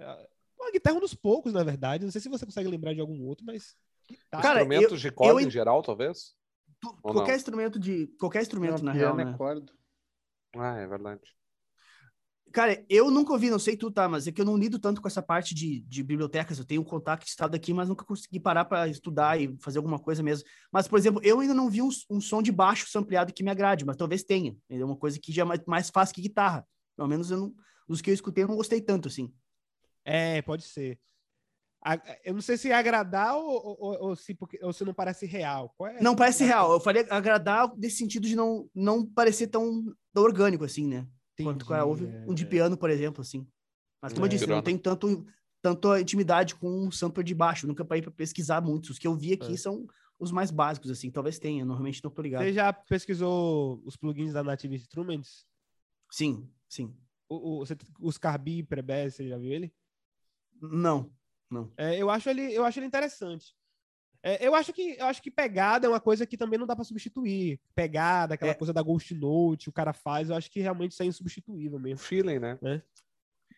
[0.00, 2.04] A guitarra é um dos poucos, na verdade.
[2.04, 3.76] Não sei se você consegue lembrar de algum outro, mas.
[4.08, 4.42] Guitarra.
[4.42, 5.46] Cara, Instrumentos eu, de corda eu...
[5.46, 6.34] em geral, talvez?
[6.80, 7.36] Tu, qualquer não?
[7.36, 8.08] instrumento de.
[8.18, 9.14] Qualquer instrumento, não, na real.
[9.14, 9.36] Né?
[10.56, 11.37] Ah, é verdade.
[12.52, 15.00] Cara, eu nunca ouvi, não sei tu, tá, mas é que eu não lido tanto
[15.00, 16.58] com essa parte de, de bibliotecas.
[16.58, 19.98] Eu tenho um contato estado aqui, mas nunca consegui parar para estudar e fazer alguma
[19.98, 20.46] coisa mesmo.
[20.72, 23.50] Mas, por exemplo, eu ainda não vi um, um som de baixo sampleado que me
[23.50, 24.56] agrade, mas talvez tenha.
[24.68, 26.66] É uma coisa que já é mais, mais fácil que guitarra.
[26.96, 27.54] Pelo menos eu não,
[27.88, 29.32] dos que eu escutei, eu não gostei tanto, assim.
[30.04, 30.98] É, pode ser.
[32.24, 35.74] Eu não sei se agradar ou, ou, ou, se, porque, ou se não parece real.
[35.82, 36.72] É não parece real.
[36.72, 41.06] Eu falei agradar nesse sentido de não, não parecer tão, tão orgânico, assim, né?
[41.38, 42.46] Entendi, Quanto houve é, um de é.
[42.46, 43.46] piano, por exemplo, assim.
[44.02, 45.26] Mas como é, eu disse, não tem tanto,
[45.62, 47.66] tanto intimidade com um sampler de baixo.
[47.66, 48.90] Nunca parei para pesquisar muitos.
[48.90, 49.56] Os que eu vi aqui é.
[49.56, 49.86] são
[50.18, 51.10] os mais básicos, assim.
[51.10, 52.42] Talvez tenha, normalmente não tô ligado.
[52.42, 55.46] Você já pesquisou os plugins da Native Instruments?
[56.10, 56.94] Sim, sim.
[57.28, 57.64] O, o,
[58.00, 59.72] os Carbi Prebes, você já viu ele?
[60.60, 61.12] Não,
[61.50, 61.72] não.
[61.76, 63.54] É, eu, acho ele, eu acho ele interessante.
[64.22, 66.74] É, eu acho que eu acho que pegada é uma coisa que também não dá
[66.74, 67.60] para substituir.
[67.74, 68.54] Pegada, aquela é.
[68.54, 71.98] coisa da Ghost Note, o cara faz, eu acho que realmente isso é insubstituível mesmo.
[71.98, 72.58] Feeling, né?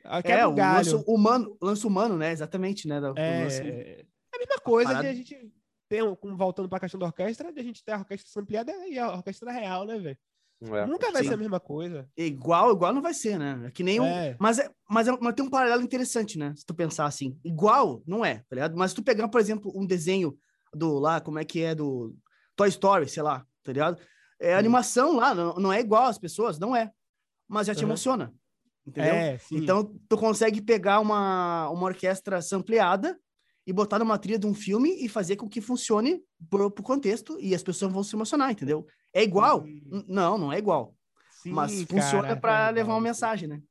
[0.05, 2.33] É, é o lance humano, lance humano, né?
[2.33, 2.97] Exatamente, né?
[3.17, 3.63] é, lance...
[3.63, 5.53] é a mesma coisa a de a gente
[5.89, 8.73] ter, um, voltando para a questão da orquestra, de a gente ter a orquestra ampliada
[8.87, 10.19] e a orquestra real, né, velho?
[10.63, 10.87] É.
[10.87, 11.29] Nunca vai Sim.
[11.29, 12.09] ser a mesma coisa.
[12.15, 13.63] Igual, igual não vai ser, né?
[13.65, 14.05] É que nem um.
[14.05, 14.37] É.
[14.39, 16.53] Mas, é, mas, é, mas tem um paralelo interessante, né?
[16.55, 17.39] Se tu pensar assim.
[17.43, 18.77] Igual, não é, tá ligado?
[18.77, 20.39] Mas se tu pegar, por exemplo, um desenho
[20.75, 22.15] do lá, como é que é do
[22.57, 24.01] Toy Story, sei lá, tá ligado?
[24.39, 26.91] É animação lá, não, não é igual às pessoas, não é.
[27.49, 27.91] Mas já te uhum.
[27.91, 28.33] emociona.
[28.87, 29.13] Entendeu?
[29.13, 33.19] É, então, tu consegue pegar uma, uma orquestra sampleada
[33.67, 37.39] e botar numa trilha de um filme e fazer com que funcione pro, pro contexto
[37.41, 38.87] e as pessoas vão se emocionar, entendeu?
[39.13, 39.63] É igual?
[39.63, 40.05] Sim.
[40.09, 40.95] Não, não é igual.
[41.43, 43.63] Sim, mas funciona para é levar uma mensagem, né?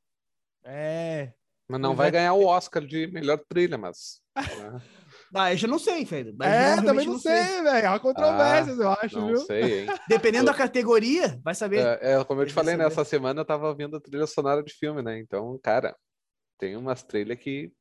[0.64, 1.32] É.
[1.68, 4.20] Mas não vai ganhar o Oscar de melhor trilha, mas.
[5.32, 5.40] Né?
[5.40, 6.36] Ah, eu já não sei, velho.
[6.42, 7.62] É, também não, sei, sei.
[7.62, 7.90] velho.
[7.90, 9.36] Há controvérsias, ah, eu acho, não viu?
[9.38, 9.86] sei, hein?
[10.08, 11.86] Dependendo da categoria, vai saber.
[12.00, 14.72] É, é como eu te falei, nessa semana eu tava vendo a trilha sonora de
[14.72, 15.18] filme, né?
[15.18, 15.96] Então, cara,
[16.58, 17.72] tem umas trilhas que.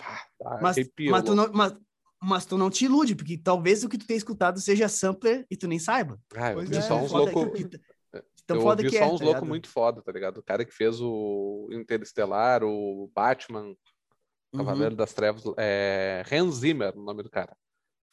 [0.00, 0.76] Ah, mas,
[1.10, 1.74] mas, tu não, mas,
[2.22, 5.56] mas, tu não te ilude, porque talvez o que tu tenha escutado seja sampler e
[5.56, 6.18] tu nem saiba.
[6.36, 7.68] Ah, eu é, só uns loucos.
[8.46, 10.38] Tão eu foda ouvi que só é, uns tá loucos muito foda, tá ligado?
[10.38, 13.74] O cara que fez o Interestelar, o Batman,
[14.60, 14.66] uhum.
[14.66, 17.56] Cavaleiro das Trevas, é Hans Zimmer, o nome do cara.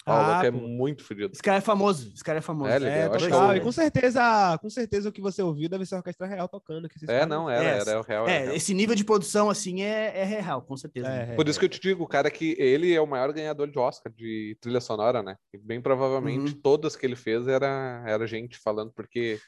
[0.06, 1.32] Ah, é muito fodido.
[1.32, 2.12] Esse cara é famoso.
[2.14, 2.72] Esse cara é famoso.
[2.72, 3.52] É, legal.
[3.52, 6.48] É, E com certeza, com certeza o que você ouviu deve ser a orquestra real
[6.48, 6.88] tocando.
[7.08, 8.28] é, não, era, é, era, era, real.
[8.28, 8.56] É, real.
[8.56, 11.08] esse nível de produção, assim, é, é real, com certeza.
[11.08, 13.70] É, Por isso que eu te digo, o cara que ele é o maior ganhador
[13.70, 15.38] de Oscar de trilha sonora, né?
[15.54, 16.62] E bem provavelmente uhum.
[16.62, 19.40] todas que ele fez era, era gente falando, porque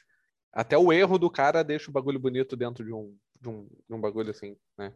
[0.52, 3.94] até o erro do cara deixa o bagulho bonito dentro de um, de um, de
[3.94, 4.92] um bagulho assim, né?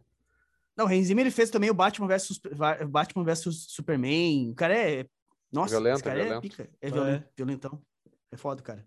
[0.78, 2.40] Não, o Hans ele fez também o Batman vs
[2.88, 4.52] Batman versus Superman.
[4.52, 5.08] O cara é
[5.52, 6.38] nossa, violento, esse cara é, violento.
[6.38, 6.70] é pica.
[6.80, 7.32] É, violento, é.
[7.36, 7.82] violentão.
[8.30, 8.86] É foda, cara.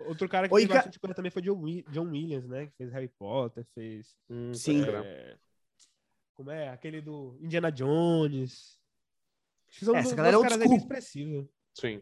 [0.00, 2.66] Outro cara que Oi, fez bastante coisa também foi John, John Williams, né?
[2.66, 4.16] Que fez Harry Potter, fez.
[4.30, 4.84] Hum, Sim.
[4.84, 5.36] É...
[6.34, 6.68] Como é?
[6.68, 8.78] Aquele do Indiana Jones.
[9.70, 10.76] São essa galera é old school.
[10.76, 11.50] expressivo.
[11.74, 12.00] Sim.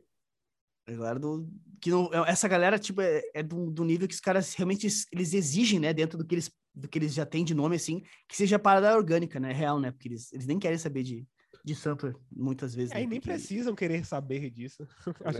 [0.88, 1.46] A galera do.
[1.81, 5.35] Que não, essa galera, tipo, é, é do, do, nível que os caras realmente eles
[5.35, 5.92] exigem, né?
[5.92, 8.96] Dentro do que eles, do que eles já têm de nome, assim, que seja parada
[8.96, 9.53] orgânica, né?
[9.53, 9.90] Real, né?
[9.90, 11.24] Porque eles, eles nem querem saber de,
[11.62, 12.90] de sampler, muitas vezes.
[12.92, 13.07] É, né?
[13.07, 14.88] nem precisam querer saber disso.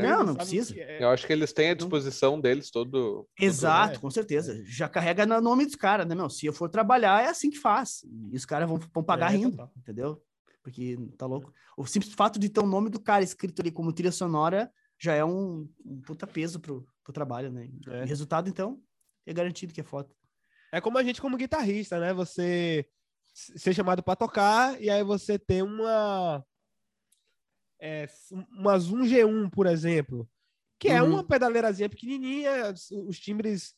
[0.01, 0.79] não, não precisa.
[0.79, 1.03] É.
[1.03, 3.27] Eu acho que eles têm à disposição deles todo.
[3.41, 4.03] Exato, todo...
[4.03, 4.63] com certeza.
[4.67, 6.29] Já carrega no nome dos caras, né, meu?
[6.29, 8.05] Se eu for trabalhar, é assim que faz.
[8.31, 9.73] E os caras vão, vão pagar é, rindo, total.
[9.77, 10.23] entendeu?
[10.63, 11.53] Porque tá louco.
[11.77, 15.15] O simples fato de ter o nome do cara escrito ali como trilha sonora já
[15.15, 17.69] é um, um puta peso pro, pro trabalho, né?
[17.89, 18.05] É.
[18.05, 18.83] Resultado, então,
[19.27, 20.15] é garantido que é foto.
[20.73, 22.13] É como a gente como guitarrista, né?
[22.13, 22.87] Você
[23.33, 26.45] ser chamado para tocar e aí você tem uma
[27.81, 28.09] é,
[28.51, 30.29] uma Zoom G1, por exemplo,
[30.79, 31.11] que é uhum.
[31.11, 32.75] uma pedaleirazinha pequenininha,
[33.07, 33.75] os timbres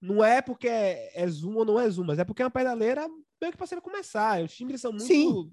[0.00, 2.50] não é porque é, é Zoom ou não é Zoom, mas é porque é uma
[2.50, 3.06] pedaleira
[3.40, 4.42] meio que para você começar.
[4.42, 5.52] Os timbres são muito Sim.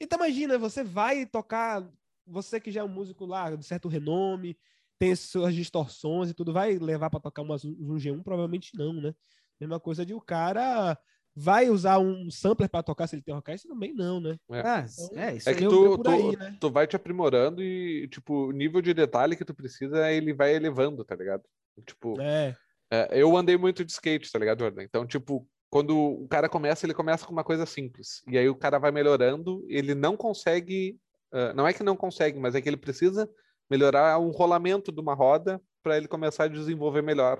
[0.00, 1.86] Então imagina, você vai tocar,
[2.28, 4.56] você que já é um músico lá de certo renome,
[4.98, 8.22] tem suas distorções e tudo, vai levar para tocar uma Zoom G1?
[8.22, 9.14] Provavelmente não, né?
[9.60, 10.98] Mesma coisa de o cara
[11.34, 13.70] vai usar um sampler para tocar se ele tem orquestra?
[13.70, 14.36] Também não, né?
[14.50, 16.56] É, ah, então, é, isso é que tu, tu, aí, né?
[16.60, 20.54] tu vai te aprimorando e, tipo, o nível de detalhe que tu precisa, ele vai
[20.54, 21.44] elevando, tá ligado?
[21.86, 22.56] Tipo, é.
[22.90, 24.82] É, eu andei muito de skate, tá ligado, Jordan?
[24.82, 28.22] Então, tipo, quando o cara começa, ele começa com uma coisa simples.
[28.26, 30.98] E aí o cara vai melhorando, ele não consegue.
[31.32, 33.28] Uh, não é que não consegue, mas é que ele precisa
[33.70, 37.38] melhorar um rolamento de uma roda para ele começar a desenvolver melhor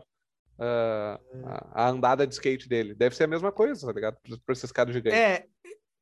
[0.58, 2.94] uh, a, a, andada de skate dele.
[2.94, 4.16] Deve ser a mesma coisa, tá ligado?
[4.44, 5.18] Para esses caras gigantes.
[5.18, 5.46] É,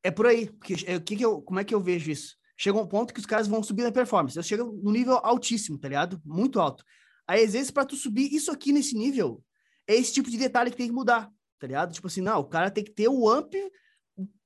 [0.03, 0.49] é por aí.
[0.49, 2.35] Porque, é, que que eu, como é que eu vejo isso?
[2.57, 4.37] Chega um ponto que os caras vão subir na performance.
[4.37, 6.19] Eles chegam no nível altíssimo, tá ligado?
[6.25, 6.83] Muito alto.
[7.27, 9.43] Aí, às vezes, para tu subir isso aqui nesse nível,
[9.87, 11.93] é esse tipo de detalhe que tem que mudar, tá ligado?
[11.93, 13.53] Tipo assim, não, o cara tem que ter o amp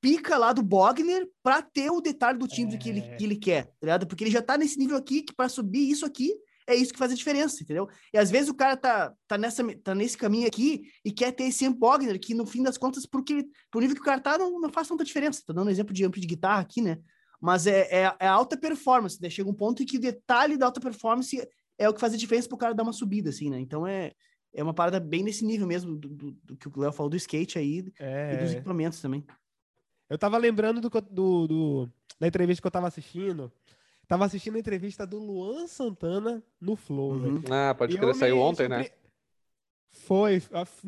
[0.02, 2.78] pica lá do Bogner para ter o detalhe do timbre é...
[2.78, 4.08] que, ele, que ele quer, tá ligado?
[4.08, 6.34] Porque ele já tá nesse nível aqui que para subir isso aqui
[6.68, 7.90] é isso que faz a diferença, entendeu?
[8.14, 11.46] E às vezes o cara tá, tá, nessa, tá nesse caminho aqui e quer ter
[11.46, 14.38] esse amp Bogner, que no fim das contas, porque pro nível que o cara tá,
[14.38, 15.44] não, não faz tanta diferença.
[15.46, 16.98] Tô dando um exemplo de amp de guitarra aqui, né?
[17.42, 19.30] Mas é, é, é alta performance, né?
[19.30, 21.42] Chega um ponto em que o detalhe da alta performance
[21.78, 23.60] é o que faz a diferença pro cara dar uma subida, assim, né?
[23.60, 24.12] Então é,
[24.54, 27.18] é uma parada bem nesse nível mesmo, do, do, do que o Léo falou do
[27.18, 28.36] skate aí é...
[28.36, 29.26] e dos equipamentos também.
[30.12, 33.52] Eu tava lembrando do, do, do, da entrevista que eu tava assistindo,
[34.12, 37.42] Tava assistindo a entrevista do Luan Santana no Flow, uhum.
[37.50, 38.90] Ah, pode crer, saiu ontem, né?
[39.90, 40.42] Foi,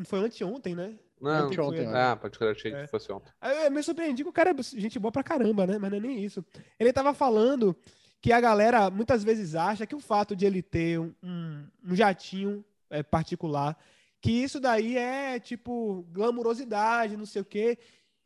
[0.04, 0.98] foi anteontem, né?
[1.18, 2.02] Não, ontem, né?
[2.02, 2.82] Ah, pode crer, achei é.
[2.82, 3.32] que fosse ontem.
[3.64, 5.78] Eu me surpreendi que o cara é gente boa pra caramba, né?
[5.78, 6.44] Mas não é nem isso.
[6.78, 7.74] Ele tava falando
[8.20, 12.62] que a galera muitas vezes acha que o fato de ele ter um, um jatinho
[12.90, 13.74] é, particular,
[14.20, 17.78] que isso daí é tipo glamurosidade, não sei o quê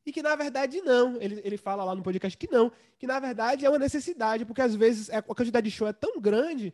[0.08, 1.20] e que na verdade não.
[1.20, 4.62] Ele, ele fala lá no podcast que não, que na verdade é uma necessidade, porque
[4.62, 6.72] às vezes a quantidade de show é tão grande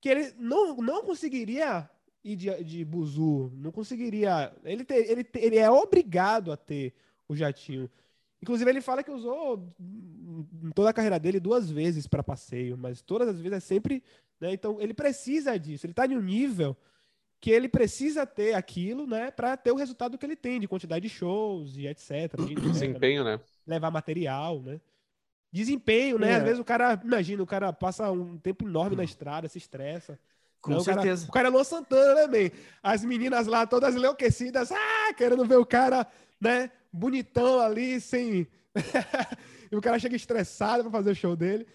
[0.00, 1.88] que ele não, não conseguiria
[2.24, 4.50] ir de, de buzu, não conseguiria.
[4.64, 6.94] Ele, ter, ele, ele é obrigado a ter
[7.28, 7.90] o jatinho.
[8.42, 9.70] Inclusive, ele fala que usou
[10.74, 14.02] toda a carreira dele duas vezes para passeio, mas todas as vezes é sempre.
[14.40, 14.54] Né?
[14.54, 15.84] Então, ele precisa disso.
[15.84, 16.74] Ele está em um nível
[17.40, 21.08] que ele precisa ter aquilo, né, para ter o resultado que ele tem de quantidade
[21.08, 22.36] de shows e etc.
[22.46, 23.40] De Desempenho, né?
[23.66, 24.80] Levar material, né?
[25.50, 26.32] Desempenho, né?
[26.32, 26.34] É.
[26.36, 30.18] Às vezes o cara, imagina, o cara passa um tempo enorme na estrada, se estressa.
[30.60, 31.26] Com então, certeza.
[31.26, 32.56] O cara, o cara é Luan Santana, né, man?
[32.82, 36.06] As meninas lá todas enlouquecidas, ah, querendo ver o cara,
[36.38, 38.46] né, bonitão ali, sem.
[39.72, 41.66] e o cara chega estressado para fazer o show dele.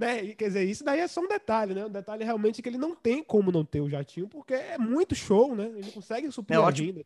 [0.00, 0.28] Né?
[0.34, 1.84] Quer dizer, isso daí é só um detalhe, né?
[1.84, 4.78] Um detalhe realmente é que ele não tem como não ter o jatinho, porque é
[4.78, 5.70] muito show, né?
[5.76, 7.04] Ele consegue suprir é, ótimo,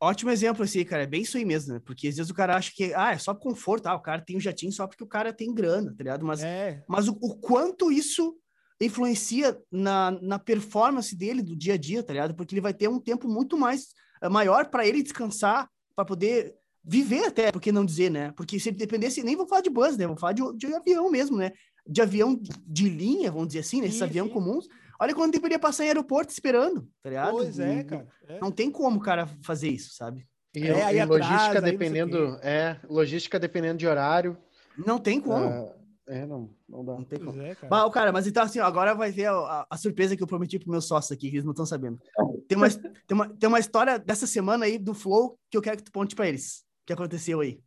[0.00, 1.02] Ótimo exemplo, assim, cara.
[1.02, 1.82] É bem isso aí mesmo, né?
[1.84, 4.38] Porque às vezes o cara acha que, ah, é só conforto, ah, o cara tem
[4.38, 6.24] o jatinho só porque o cara tem grana, tá ligado?
[6.24, 6.82] Mas, é.
[6.88, 8.34] mas o, o quanto isso
[8.80, 12.34] influencia na, na performance dele do dia a dia, tá ligado?
[12.34, 13.88] Porque ele vai ter um tempo muito mais
[14.22, 18.32] uh, maior para ele descansar, para poder viver até, por que não dizer, né?
[18.32, 20.06] Porque se ele dependesse, nem vou falar de bus, né?
[20.06, 21.52] Vou falar de, de avião mesmo, né?
[21.86, 23.88] De avião de linha, vamos dizer assim, né?
[23.88, 24.68] Esses aviões comuns.
[24.98, 27.32] Olha quanto tempo ele ia passar em aeroporto esperando, tá ligado?
[27.32, 28.08] Pois é, cara.
[28.26, 28.40] É.
[28.40, 30.26] Não tem como o cara fazer isso, sabe?
[30.54, 34.38] E, é, e logística dependendo, é, logística dependendo de horário.
[34.78, 35.46] Não tem como.
[35.46, 35.72] Uh,
[36.06, 36.92] é, não, não dá.
[36.92, 37.40] Não tem como.
[37.40, 37.68] É, cara.
[37.70, 40.58] Mas, cara, mas então assim, agora vai ver a, a, a, surpresa que eu prometi
[40.58, 41.98] pro meus sócios aqui, que eles não estão sabendo.
[42.46, 45.78] Tem uma, tem, uma, tem uma história dessa semana aí do Flow que eu quero
[45.78, 46.64] que tu ponte para eles.
[46.82, 47.60] O que aconteceu aí?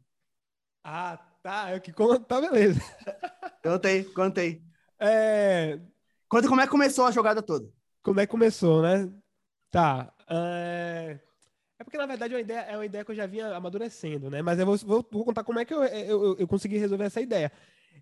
[0.83, 1.69] Ah, tá.
[1.69, 2.81] É que conta, tá beleza.
[3.63, 4.61] Contei, contei.
[4.99, 5.79] É...
[6.29, 7.69] Conta como é que começou a jogada toda.
[8.01, 9.11] Como é que começou, né?
[9.69, 10.13] Tá.
[10.29, 11.19] É...
[11.79, 14.29] É porque, na verdade, é uma ideia, é uma ideia que eu já vinha amadurecendo,
[14.29, 14.41] né?
[14.41, 17.21] Mas eu vou, vou, vou contar como é que eu, eu, eu, consegui resolver essa
[17.21, 17.51] ideia.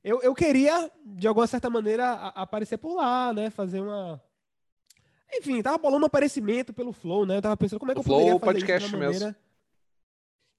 [0.04, 3.50] Eu, eu queria, de alguma certa maneira, a, aparecer por lá, né?
[3.50, 4.22] Fazer uma.
[5.34, 7.38] Enfim, tava bolando um aparecimento pelo Flow, né?
[7.38, 9.06] Eu tava pensando como é que o eu Flow poderia fazer podcast isso de uma
[9.06, 9.26] maneira...
[9.26, 9.42] mesmo.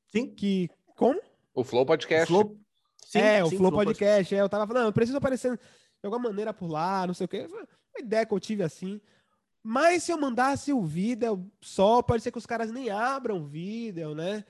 [0.08, 0.34] Sim.
[0.34, 0.68] Que.
[0.96, 1.20] Como?
[1.54, 2.24] O Flow Podcast.
[2.24, 2.65] O Flow...
[3.06, 4.34] Sim, é, sim, o Flow, Podcast.
[4.34, 5.60] É, eu tava falando, eu preciso aparecer de
[6.02, 7.46] alguma maneira por lá, não sei o quê.
[7.48, 9.00] Uma ideia que eu tive assim.
[9.62, 13.46] Mas se eu mandasse o vídeo só, pode ser que os caras nem abram o
[13.46, 14.44] vídeo, né?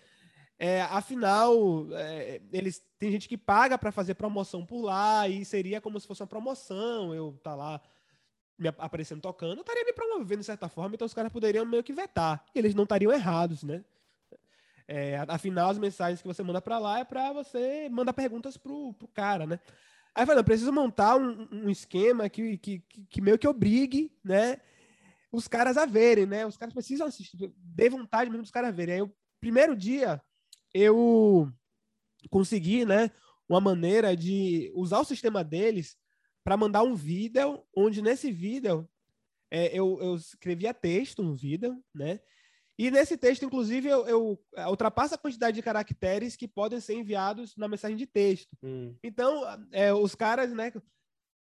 [0.59, 5.79] É, afinal, é, eles tem gente que paga para fazer promoção por lá e seria
[5.79, 7.15] como se fosse uma promoção.
[7.15, 7.79] Eu tá lá
[8.59, 11.85] me aparecendo tocando, eu estaria me promovendo de certa forma, então os caras poderiam meio
[11.85, 12.43] que vetar.
[12.55, 13.85] E eles não estariam errados, né?
[14.89, 18.95] É, afinal, as mensagens que você manda para lá é para você mandar perguntas pro,
[18.95, 19.59] pro cara, né?
[20.15, 22.79] Aí eu falei, eu preciso montar um, um esquema que, que,
[23.11, 24.59] que meio que obrigue, né?
[25.37, 26.47] os caras a verem, né?
[26.47, 28.95] Os caras precisam assistir, dê vontade mesmo dos caras verem.
[28.95, 30.21] Aí, o primeiro dia,
[30.73, 31.53] eu
[32.31, 33.11] consegui, né,
[33.49, 35.97] uma maneira de usar o sistema deles
[36.43, 38.89] para mandar um vídeo, onde nesse vídeo
[39.51, 42.19] é, eu, eu escrevia texto no vídeo, né?
[42.79, 47.57] E nesse texto, inclusive, eu, eu ultrapasso a quantidade de caracteres que podem ser enviados
[47.57, 48.55] na mensagem de texto.
[48.63, 48.95] Hum.
[49.03, 50.71] Então, é, os caras, né,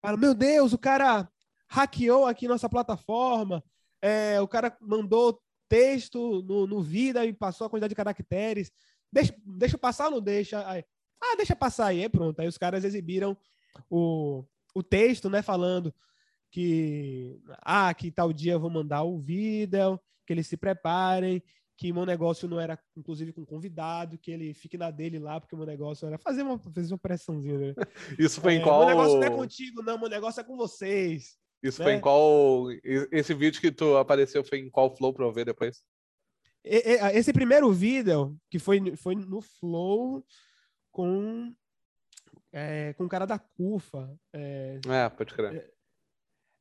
[0.01, 1.27] falam, meu Deus, o cara
[1.67, 3.63] hackeou aqui nossa plataforma,
[4.01, 8.71] é, o cara mandou texto no, no Vida e passou a quantidade de caracteres.
[9.11, 10.67] Deixa, deixa passar ou não deixa?
[10.69, 10.85] Aí,
[11.21, 12.39] ah, deixa passar aí, é pronto.
[12.39, 13.35] Aí os caras exibiram
[13.89, 15.93] o, o texto, né, falando
[16.51, 21.41] que, ah, que tal dia eu vou mandar o vídeo, que eles se preparem,
[21.77, 25.55] que meu negócio não era, inclusive, com convidado, que ele fique na dele lá, porque
[25.55, 27.57] meu negócio era fazer uma, fazer uma pressãozinha.
[27.57, 27.73] Né?
[28.17, 28.79] Isso foi é, em qual...
[28.79, 31.37] Meu negócio não é contigo, não, meu negócio é com vocês.
[31.65, 31.85] Isso né?
[31.85, 32.67] foi em qual.
[33.11, 35.83] Esse vídeo que tu apareceu foi em qual Flow pra eu ver depois?
[36.63, 40.23] Esse primeiro vídeo, que foi, foi no Flow
[40.91, 41.53] com.
[42.51, 44.15] É, com o cara da CUFA.
[44.31, 45.55] É, é pode crer.
[45.55, 45.71] É,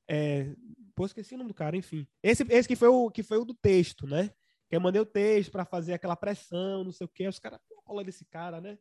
[0.09, 0.57] é,
[0.95, 2.07] pô, esqueci o nome do cara, enfim.
[2.23, 4.31] Esse, esse que, foi o, que foi o do texto, né?
[4.69, 7.29] Que eu mandei o texto para fazer aquela pressão, não sei o quê.
[7.29, 8.79] Os caras, pô, cola desse cara, né?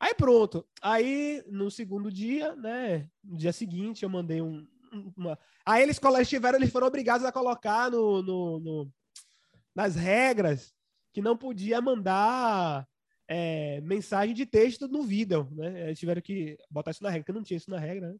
[0.00, 0.66] Aí pronto.
[0.80, 3.08] Aí, no segundo dia, né?
[3.22, 4.66] No dia seguinte, eu mandei um,
[5.16, 5.38] uma...
[5.66, 8.92] Aí eles, eles tiveram, eles foram obrigados a colocar no, no, no
[9.74, 10.74] nas regras
[11.12, 12.86] que não podia mandar
[13.28, 15.86] é, mensagem de texto no vídeo, né?
[15.86, 18.18] Eles tiveram que botar isso na regra, porque não tinha isso na regra, né?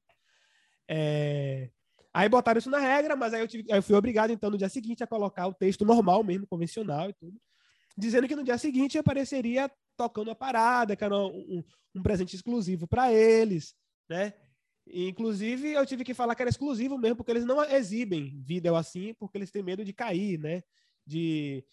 [0.89, 1.71] É...
[2.19, 4.59] Aí botaram isso na regra, mas aí eu, tive, aí eu fui obrigado, então, no
[4.59, 7.41] dia seguinte, a colocar o texto normal mesmo, convencional e tudo.
[7.97, 11.63] Dizendo que no dia seguinte apareceria tocando a parada, que era um,
[11.95, 13.73] um presente exclusivo para eles,
[14.11, 14.35] né?
[14.89, 19.15] Inclusive, eu tive que falar que era exclusivo mesmo, porque eles não exibem vídeo assim,
[19.15, 20.65] porque eles têm medo de cair, né?
[21.07, 21.65] De,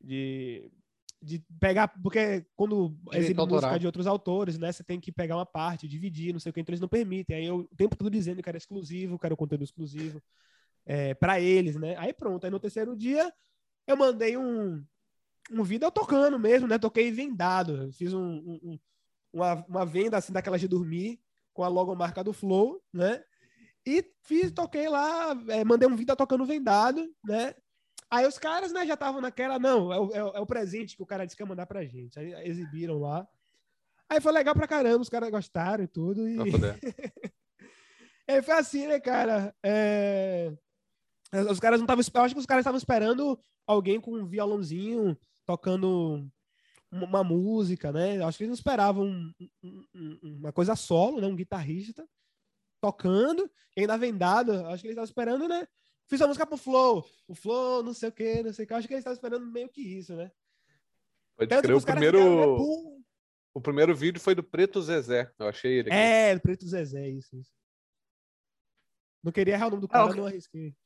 [0.00, 0.72] de,
[1.22, 4.72] de pegar, porque quando exibe música de outros autores, né?
[4.72, 7.36] Você tem que pegar uma parte, dividir, não sei o que, então eles não permitem.
[7.36, 10.20] Aí eu o tempo todo dizendo que era exclusivo, que era o conteúdo exclusivo
[10.84, 11.96] é, para eles, né?
[11.96, 13.32] Aí pronto, aí no terceiro dia
[13.86, 14.84] eu mandei um,
[15.50, 16.76] um vídeo tocando mesmo, né?
[16.76, 18.78] Toquei vendado, fiz um, um,
[19.32, 21.20] uma, uma venda assim daquelas de dormir
[21.54, 23.22] com a logomarca do Flow, né?
[23.86, 27.54] E fiz, toquei lá, é, mandei um vídeo tocando vendado, né?
[28.12, 31.06] Aí os caras, né, já estavam naquela, não, é o, é o, presente que o
[31.06, 32.18] cara disse que ia mandar pra gente.
[32.18, 33.26] Aí exibiram lá.
[34.06, 36.28] Aí foi legal pra caramba, os caras gostaram e tudo.
[36.28, 36.36] E...
[38.28, 39.56] Aí foi assim, né, cara?
[39.64, 40.52] É...
[41.50, 42.04] Os caras não estavam.
[42.14, 46.30] Eu acho que os caras estavam esperando alguém com um violãozinho tocando
[46.90, 48.22] uma música, né?
[48.22, 49.32] Acho que eles não esperavam um,
[49.94, 51.26] um, uma coisa solo, né?
[51.26, 52.06] Um guitarrista
[52.78, 54.52] tocando, ainda vendado.
[54.66, 55.66] Acho que eles estavam esperando, né?
[56.12, 57.06] Fiz a música pro Flow.
[57.26, 58.74] O Flow, não sei o que, não sei o que.
[58.74, 60.30] Acho que eles estavam esperando meio que isso, né?
[61.34, 62.18] Pode Tanto crer, o primeiro...
[62.18, 63.02] Ficaram, né?
[63.54, 65.32] O primeiro vídeo foi do Preto Zezé.
[65.38, 65.96] Eu achei ele aqui.
[65.96, 67.50] É, do Preto Zezé, isso, isso.
[69.24, 70.76] Não queria errar o nome do cara, ah, não arrisquei.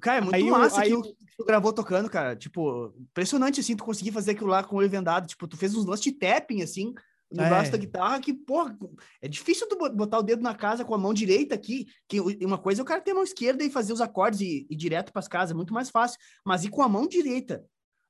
[0.00, 2.34] Cara, é muito aí, massa aí, que, tu gravou tocando, cara.
[2.34, 5.26] Tipo, impressionante, assim, tu conseguir fazer aquilo lá com o olho vendado.
[5.26, 6.94] Tipo, tu fez uns lances de tapping, assim,
[7.34, 7.48] no é.
[7.48, 8.76] braço da guitarra, que, porra,
[9.20, 11.86] é difícil tu botar o dedo na casa com a mão direita aqui.
[12.08, 14.66] Que uma coisa é o cara ter a mão esquerda e fazer os acordes e
[14.68, 16.18] ir direto pras casas, é muito mais fácil.
[16.44, 17.64] Mas ir com a mão direita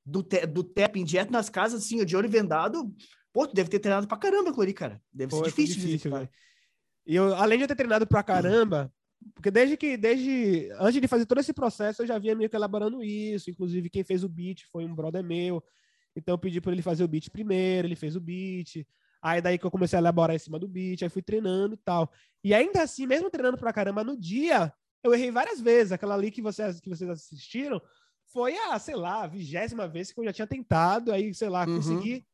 [0.04, 2.92] do, te, do tapping direto nas casas, assim, de olho vendado,
[3.32, 5.00] pô, tu deve ter treinado pra caramba aquilo ali, cara.
[5.12, 5.80] Deve pô, ser difícil.
[5.80, 6.28] difícil velho.
[7.06, 8.92] E eu, além de eu ter treinado pra caramba,
[9.34, 12.56] porque desde que, desde, antes de fazer todo esse processo, eu já vinha meio que
[12.56, 13.50] elaborando isso.
[13.50, 15.62] Inclusive, quem fez o beat foi um brother meu.
[16.14, 18.86] Então, eu pedi para ele fazer o beat primeiro, ele fez o beat.
[19.22, 21.78] Aí, daí que eu comecei a elaborar em cima do beat, aí fui treinando e
[21.78, 22.10] tal.
[22.42, 25.92] E ainda assim, mesmo treinando pra caramba, no dia, eu errei várias vezes.
[25.92, 27.80] Aquela ali que vocês, que vocês assistiram
[28.26, 31.12] foi a, sei lá, a vigésima vez que eu já tinha tentado.
[31.12, 31.76] Aí, sei lá, uhum.
[31.76, 32.26] consegui,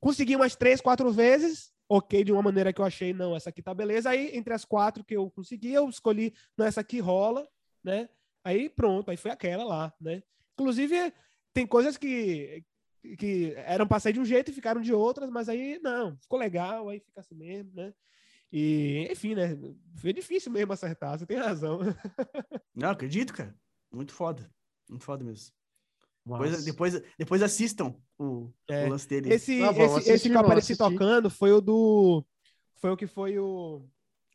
[0.00, 3.62] consegui umas três, quatro vezes ok de uma maneira que eu achei, não, essa aqui
[3.62, 4.10] tá beleza.
[4.10, 7.46] Aí, entre as quatro que eu consegui, eu escolhi, não, essa aqui rola,
[7.82, 8.08] né?
[8.42, 10.22] Aí pronto, aí foi aquela lá, né?
[10.54, 11.12] Inclusive,
[11.52, 12.64] tem coisas que,
[13.18, 16.88] que eram sair de um jeito e ficaram de outras, mas aí não, ficou legal,
[16.88, 17.92] aí fica assim mesmo, né?
[18.52, 19.58] E, enfim, né?
[19.96, 21.80] Foi difícil mesmo acertar, você tem razão.
[22.72, 23.52] Não, acredito, cara.
[23.92, 24.48] Muito foda.
[24.88, 25.52] Muito foda mesmo.
[26.24, 28.86] Depois, depois, depois assistam o, é.
[28.86, 29.34] o lance dele.
[29.34, 32.24] Esse, ah, esse, esse que eu apareci tocando foi o do.
[32.76, 33.84] Foi o que foi o.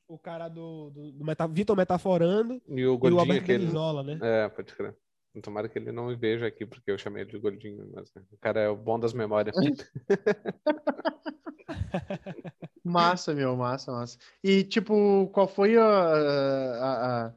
[0.06, 4.04] O cara do, do, do Meta, Vitor Metaforando e o, Gordinho, e o Alberto Benizola,
[4.04, 4.20] né?
[4.22, 4.98] É, pode crer.
[5.44, 8.24] Tomara que ele não me veja aqui, porque eu chamei ele de Gordinho, mas né,
[8.32, 9.56] o cara é o bom das memórias.
[12.84, 14.18] massa, meu, massa, massa.
[14.44, 17.34] E, tipo, qual foi a, a, a...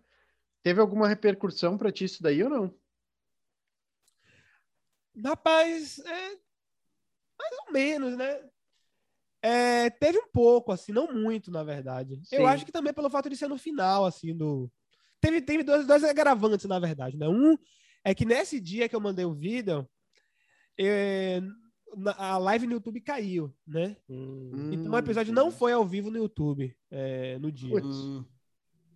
[0.62, 2.74] Teve alguma repercussão pra ti isso daí ou não?
[5.22, 6.38] Rapaz, é,
[7.38, 8.40] mais ou menos, né?
[9.42, 12.18] É, teve um pouco, assim, não muito, na verdade.
[12.24, 12.36] Sim.
[12.36, 14.70] Eu acho que também pelo fato de ser no final, assim, do.
[15.20, 17.28] Teve, teve dois, dois agravantes, na verdade, né?
[17.28, 17.56] Um
[18.04, 19.88] é que nesse dia que eu mandei o vídeo,
[20.78, 21.40] é,
[22.16, 23.96] a live no YouTube caiu, né?
[24.08, 27.84] Hum, então o episódio não foi ao vivo no YouTube é, no dia.
[27.84, 28.24] Hum.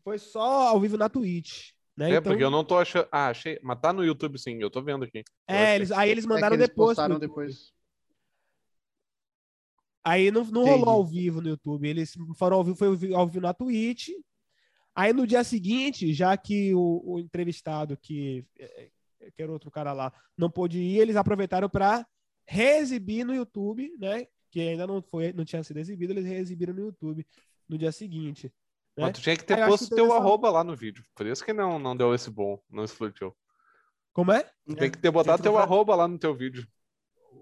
[0.02, 1.72] Foi só ao vivo na Twitch.
[1.96, 2.10] Né?
[2.10, 2.30] É, então...
[2.30, 3.08] porque eu não tô achando.
[3.10, 3.58] Ah, achei.
[3.62, 5.24] Mas tá no YouTube sim, eu tô vendo aqui.
[5.46, 5.90] É, eles...
[5.90, 6.96] aí eles mandaram é eles depois.
[7.18, 7.72] depois.
[10.04, 11.88] Aí não, não rolou ao vivo no YouTube.
[11.88, 14.10] Eles foram ao vivo, foi ao vivo na Twitch.
[14.94, 18.46] Aí no dia seguinte, já que o, o entrevistado, que,
[19.26, 22.06] é, é, que era outro cara lá, não pôde ir, eles aproveitaram para
[22.46, 24.26] reexibir no YouTube, né?
[24.50, 27.26] Que ainda não, foi, não tinha sido exibido, eles reexibiram no YouTube
[27.68, 28.52] no dia seguinte.
[28.96, 29.04] Né?
[29.04, 31.04] Mas tu tinha que ter Aí posto teu arroba lá no vídeo.
[31.14, 33.36] Por isso que não, não deu esse bom, não explodiu.
[34.12, 34.50] Como é?
[34.78, 36.66] Tem que ter botado teu arroba lá no teu vídeo.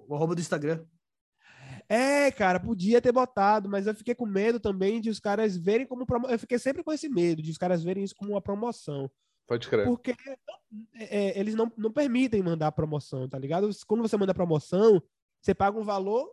[0.08, 0.84] O arroba do Instagram.
[1.88, 5.86] É, cara, podia ter botado, mas eu fiquei com medo também de os caras verem
[5.86, 6.26] como promo...
[6.26, 9.10] Eu fiquei sempre com esse medo de os caras verem isso como uma promoção.
[9.46, 9.86] Pode crer.
[9.86, 10.14] Porque
[10.94, 13.68] é, é, eles não, não permitem mandar promoção, tá ligado?
[13.86, 15.02] Quando você manda promoção,
[15.40, 16.30] você paga um valor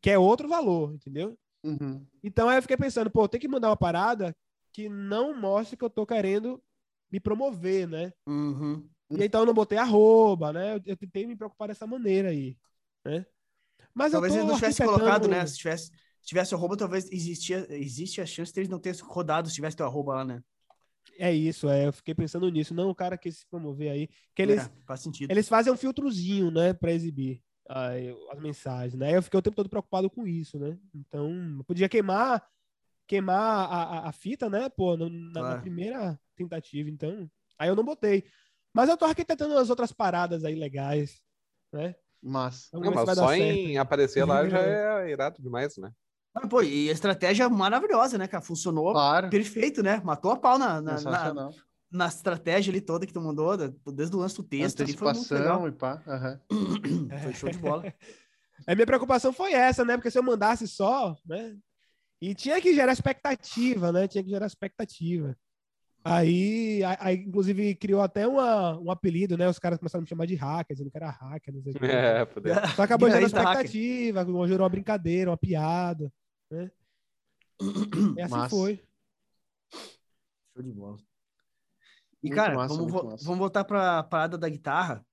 [0.00, 1.36] que é outro valor, entendeu?
[1.64, 2.06] Uhum.
[2.22, 4.34] Então aí eu fiquei pensando, pô, tem que mandar uma parada
[4.72, 6.62] que não mostre que eu tô querendo
[7.10, 8.12] me promover, né?
[8.26, 8.88] Uhum.
[9.10, 10.76] E então eu não botei arroba, né?
[10.76, 12.56] Eu, eu tentei me preocupar dessa maneira aí,
[13.04, 13.26] né?
[13.92, 15.44] Mas talvez ele não tivesse colocado, né?
[15.46, 19.48] Se tivesse, se tivesse arroba, talvez existia, existe a chance de eles não terem rodado
[19.48, 20.42] se tivesse teu arroba lá, né?
[21.18, 21.86] É isso, é.
[21.86, 22.74] Eu fiquei pensando nisso.
[22.74, 24.08] Não, o cara que se promover aí.
[24.34, 25.30] Que eles, é, faz sentido.
[25.30, 27.42] Eles fazem um filtrozinho, né, pra exibir
[28.30, 29.14] as mensagens, né?
[29.14, 30.78] Eu fiquei o tempo todo preocupado com isso, né?
[30.94, 32.42] Então, podia queimar
[33.06, 34.68] queimar a, a, a fita, né?
[34.68, 37.28] Pô, na, na, primeira tentativa, então.
[37.58, 38.24] Aí eu não botei.
[38.72, 41.20] Mas eu tô arquitetando as outras paradas aí legais,
[41.72, 41.94] né?
[42.22, 44.58] Mas, não, mas só em aparecer lá já
[45.02, 45.92] é irado demais, né?
[46.34, 48.42] Ah, pô, e a estratégia maravilhosa, né, cara?
[48.42, 49.28] Funcionou claro.
[49.28, 50.00] perfeito, né?
[50.04, 51.50] Matou a pau na, na, na,
[51.90, 54.80] na estratégia ali toda que tu mandou, desde o lance do texto.
[54.80, 56.02] Antecipação ali, e pá.
[56.50, 57.08] Uhum.
[57.22, 57.82] foi show de bola.
[58.66, 59.96] A minha preocupação foi essa, né?
[59.96, 61.56] Porque se eu mandasse só, né?
[62.20, 64.08] E tinha que gerar expectativa, né?
[64.08, 65.36] Tinha que gerar expectativa.
[66.10, 69.48] Aí, aí inclusive, criou até uma, um apelido, né?
[69.48, 71.78] Os caras começaram a me chamar de hacker, dizendo que era hacker, não sei o
[71.78, 71.84] que.
[71.86, 72.54] É, poder.
[72.76, 74.46] Só acabou gerando expectativa, hacker.
[74.46, 76.12] gerou uma brincadeira, uma piada,
[76.50, 76.70] né?
[78.16, 78.48] E assim Massa.
[78.48, 78.82] foi.
[80.54, 80.96] Show de bola.
[82.22, 83.24] E, muito cara, massa, vamos, vo massa.
[83.24, 85.04] vamos voltar para a parada da guitarra.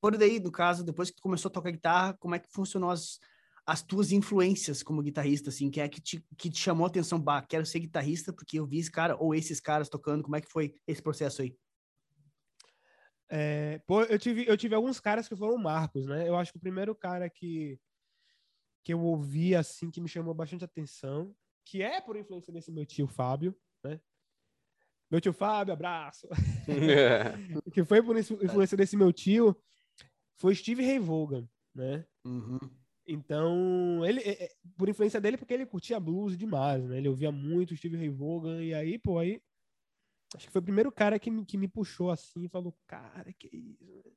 [0.00, 2.90] Por daí, no caso, depois que tu começou a tocar guitarra, como é que funcionou
[2.90, 3.18] as,
[3.64, 5.70] as tuas influências como guitarrista, assim?
[5.70, 7.20] Quem é que te, que te chamou a atenção?
[7.20, 10.22] Bah, quero ser guitarrista porque eu vi esse cara ou esses caras tocando.
[10.22, 11.56] Como é que foi esse processo aí?
[13.30, 16.28] É, pô, eu tive, eu tive alguns caras que foram marcos, né?
[16.28, 17.80] Eu acho que o primeiro cara que,
[18.84, 21.34] que eu ouvi, assim, que me chamou bastante atenção,
[21.64, 24.00] que é por influência desse meu tio Fábio, né?
[25.10, 26.28] Meu tio Fábio, abraço.
[27.72, 29.56] que foi por influência desse meu tio,
[30.36, 32.04] foi Steve Ray Vaughan, né?
[32.24, 32.58] Uhum.
[33.06, 36.98] Então, ele, é, é, por influência dele, porque ele curtia blues demais, né?
[36.98, 39.42] Ele ouvia muito Steve Ray Vaughan, e aí, pô, aí.
[40.34, 43.32] Acho que foi o primeiro cara que me, que me puxou assim e falou, cara,
[43.34, 44.16] que isso.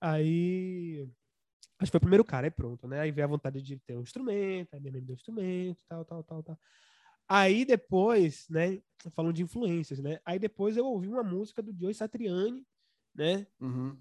[0.00, 1.08] Aí.
[1.78, 3.00] Acho que foi o primeiro cara, aí pronto, né?
[3.00, 6.24] Aí veio a vontade de ter um instrumento, aí me deu um instrumento, tal, tal,
[6.24, 6.58] tal, tal.
[7.28, 8.82] Aí depois, né?
[9.14, 10.18] Falando de influências, né?
[10.24, 12.66] Aí depois eu ouvi uma música do Joe Satriani,
[13.14, 13.46] né?
[13.60, 13.96] Uhum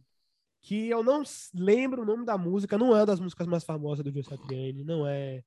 [0.62, 4.04] que eu não lembro o nome da música, não é uma das músicas mais famosas
[4.04, 5.44] do Joe Satriani, não é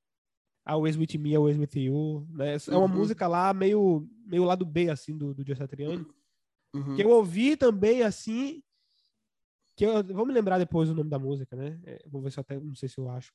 [0.65, 2.55] Always With Me, Always With You, né?
[2.55, 2.87] É uma uhum.
[2.87, 6.05] música lá meio, meio lado B, assim, do, do Joe Satriani,
[6.73, 6.95] uhum.
[6.95, 8.63] que eu ouvi também, assim,
[9.75, 11.79] que eu vou me lembrar depois o nome da música, né?
[11.85, 13.33] É, vou ver se eu até, não sei se eu acho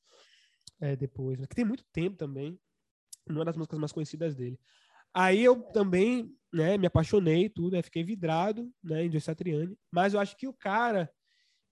[0.80, 2.58] é, depois, que tem muito tempo também,
[3.28, 4.58] uma das músicas mais conhecidas dele.
[5.12, 10.14] Aí eu também, né, me apaixonei tudo, né, fiquei vidrado, né, em Joe Satriani, mas
[10.14, 11.10] eu acho que o cara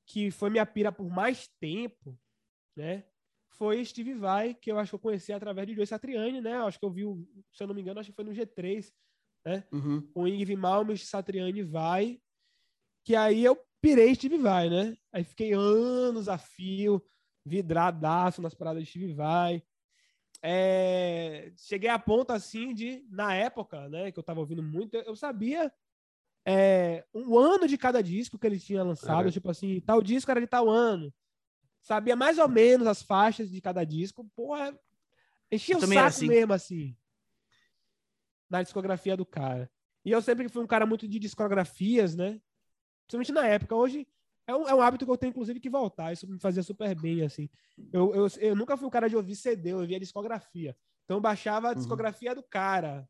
[0.07, 2.19] que foi minha pira por mais tempo,
[2.77, 3.05] né?
[3.57, 6.55] Foi Steve Vai, que eu acho que eu conheci através de Joe Satriani, né?
[6.59, 7.03] Acho que eu vi,
[7.53, 8.93] se eu não me engano, acho que foi no G3,
[9.47, 9.65] né?
[9.73, 10.11] Uhum.
[10.15, 12.21] O Ingrid Malmes, Satriani Vai,
[13.05, 14.97] que aí eu pirei Steve Vai, né?
[15.13, 17.05] Aí fiquei anos a fio,
[17.47, 19.63] vidradaço nas paradas de Steve Vai.
[20.43, 21.53] É...
[21.57, 25.73] Cheguei a ponto, assim, de, na época, né, que eu tava ouvindo muito, eu sabia
[26.47, 29.31] é, um ano de cada disco que ele tinha lançado, é.
[29.33, 31.13] tipo assim, tal disco era de tal ano.
[31.81, 34.27] Sabia mais ou menos as faixas de cada disco.
[34.35, 34.79] Porra,
[35.51, 36.29] enchia o saco assim.
[36.29, 36.97] mesmo, assim.
[38.49, 39.71] Na discografia do cara.
[40.05, 42.41] E eu sempre fui um cara muito de discografias, né?
[43.07, 43.75] Principalmente na época.
[43.75, 44.07] Hoje
[44.47, 46.13] é um, é um hábito que eu tenho, inclusive, que voltar.
[46.13, 47.49] Isso me fazia super bem, assim.
[47.93, 50.77] Eu, eu, eu nunca fui um cara de ouvir CD, eu ouvia discografia.
[51.05, 51.77] Então eu baixava a uhum.
[51.77, 52.37] discografia uhum.
[52.37, 53.09] do cara.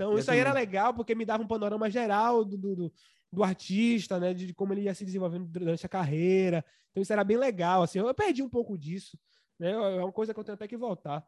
[0.00, 2.92] Então, isso aí era legal, porque me dava um panorama geral do, do,
[3.30, 4.32] do, artista, né?
[4.32, 6.64] De como ele ia se desenvolvendo durante a carreira.
[6.90, 7.98] Então, isso era bem legal, assim.
[7.98, 9.18] Eu perdi um pouco disso,
[9.58, 9.72] né?
[9.72, 11.22] É uma coisa que eu tenho até que voltar.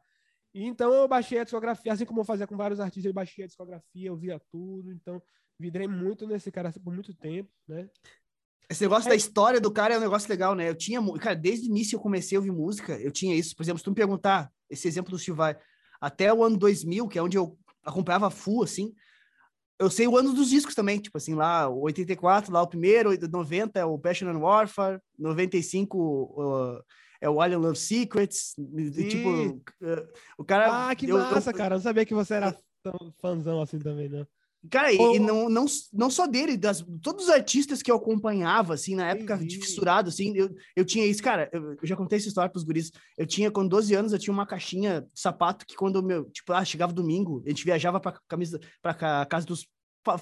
[0.54, 3.44] E, então, eu baixei a discografia, assim como eu fazia com vários artistas, eu baixei
[3.44, 4.90] a discografia, eu via tudo.
[4.90, 5.22] Então,
[5.60, 7.90] vidrei muito nesse cara assim, por muito tempo, né?
[8.70, 9.10] Esse negócio é.
[9.10, 10.70] da história do cara é um negócio legal, né?
[10.70, 13.54] Eu tinha, cara, desde o início eu comecei a ouvir música, eu tinha isso.
[13.54, 15.58] Por exemplo, se tu me perguntar, esse exemplo do Chivai,
[16.00, 18.94] até o ano 2000, que é onde eu acompanhava full, assim.
[19.78, 23.80] Eu sei o ano dos discos também, tipo assim, lá, 84, lá o primeiro, 90
[23.80, 26.84] é o Passion and Warfare, 95 uh,
[27.20, 29.08] é o Alien Love Secrets, Sim.
[29.08, 30.08] tipo, uh,
[30.38, 30.90] o cara...
[30.90, 33.78] Ah, que eu, massa, eu, cara, eu não sabia que você era tão fãzão assim
[33.78, 34.26] também, né?
[34.70, 38.94] Cara, e, não, não, não só dele, das, todos os artistas que eu acompanhava, assim,
[38.94, 42.28] na época de fissurado, assim, eu, eu tinha isso, cara, eu, eu já contei essa
[42.28, 45.74] história pros guris, eu tinha, com 12 anos, eu tinha uma caixinha de sapato que
[45.74, 48.94] quando, meu, tipo, ah, chegava domingo, a gente viajava pra, camisa, pra
[49.26, 49.66] casa dos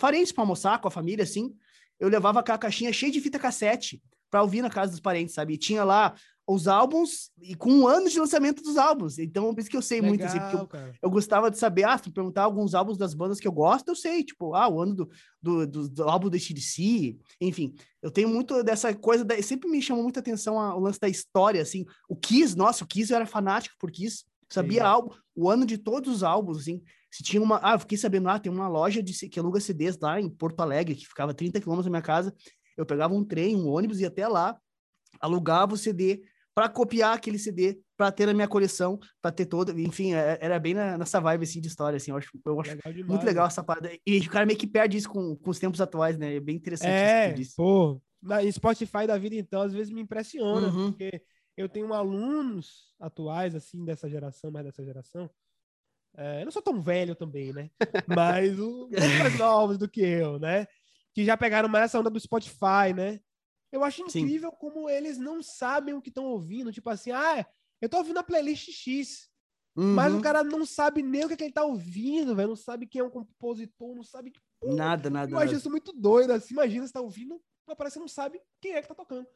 [0.00, 1.54] parentes pra almoçar com a família, assim,
[1.98, 5.54] eu levava aquela caixinha cheia de fita cassete pra ouvir na casa dos parentes, sabe?
[5.54, 6.14] E tinha lá
[6.52, 9.18] os álbuns e com um ano de lançamento dos álbuns.
[9.18, 10.68] Então, por isso que eu sei Legal, muito, assim, porque eu,
[11.02, 13.94] eu, gostava de saber, ah, se perguntar alguns álbuns das bandas que eu gosto, eu
[13.94, 16.36] sei, tipo, ah, o ano do, do, do, do álbum do
[17.40, 17.74] enfim.
[18.02, 21.08] Eu tenho muito dessa coisa, da, sempre me chamou muita atenção a, o lance da
[21.08, 21.84] história, assim.
[22.08, 25.78] O Kiss, nossa, o Kiss eu era fanático por Kiss, sabia álbum, o ano de
[25.78, 26.82] todos os álbuns, assim.
[27.12, 29.60] Se tinha uma, ah, eu fiquei sabendo lá, ah, tem uma loja de, que aluga
[29.60, 32.34] CDs lá em Porto Alegre, que ficava 30 quilômetros da minha casa,
[32.76, 34.58] eu pegava um trem, um ônibus, ia até lá,
[35.20, 36.22] alugava o CD,
[36.60, 40.60] para copiar aquele CD, para ter na minha coleção, para ter todo, enfim, é, era
[40.60, 43.64] bem nessa vibe assim de história assim, eu acho, eu acho legal muito legal essa
[43.64, 43.90] parada.
[44.06, 46.36] E o cara meio que perde isso com, com os tempos atuais, né?
[46.36, 50.68] É bem interessante é, isso pô, na Spotify da vida então, às vezes me impressiona,
[50.68, 50.92] uhum.
[50.92, 51.22] porque
[51.56, 55.30] eu tenho alunos atuais assim dessa geração, mais dessa geração,
[56.14, 57.70] é, eu não sou tão velho também, né?
[58.06, 58.90] Mas os
[59.32, 60.66] mais novos do que eu, né?
[61.14, 63.18] Que já pegaram mais essa onda do Spotify, né?
[63.72, 64.56] Eu acho incrível Sim.
[64.58, 66.72] como eles não sabem o que estão ouvindo.
[66.72, 67.46] Tipo assim, ah,
[67.80, 69.30] eu tô ouvindo a playlist X.
[69.76, 69.94] Uhum.
[69.94, 72.48] Mas o cara não sabe nem o que, é que ele tá ouvindo, velho.
[72.48, 74.32] Não sabe quem é um compositor, não sabe.
[74.60, 75.30] Pô, nada, nada.
[75.30, 76.32] Eu acho isso muito doido.
[76.32, 79.26] Assim, imagina você tá ouvindo, mas parece que não sabe quem é que tá tocando.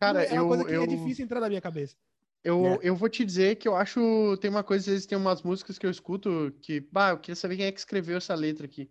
[0.00, 0.82] Cara, é uma eu, coisa que eu...
[0.82, 1.96] é difícil entrar na minha cabeça.
[2.42, 2.78] Eu, é.
[2.82, 4.36] eu vou te dizer que eu acho.
[4.38, 6.80] Tem uma coisa, às vezes tem umas músicas que eu escuto que.
[6.80, 8.90] Bah, eu queria saber quem é que escreveu essa letra aqui.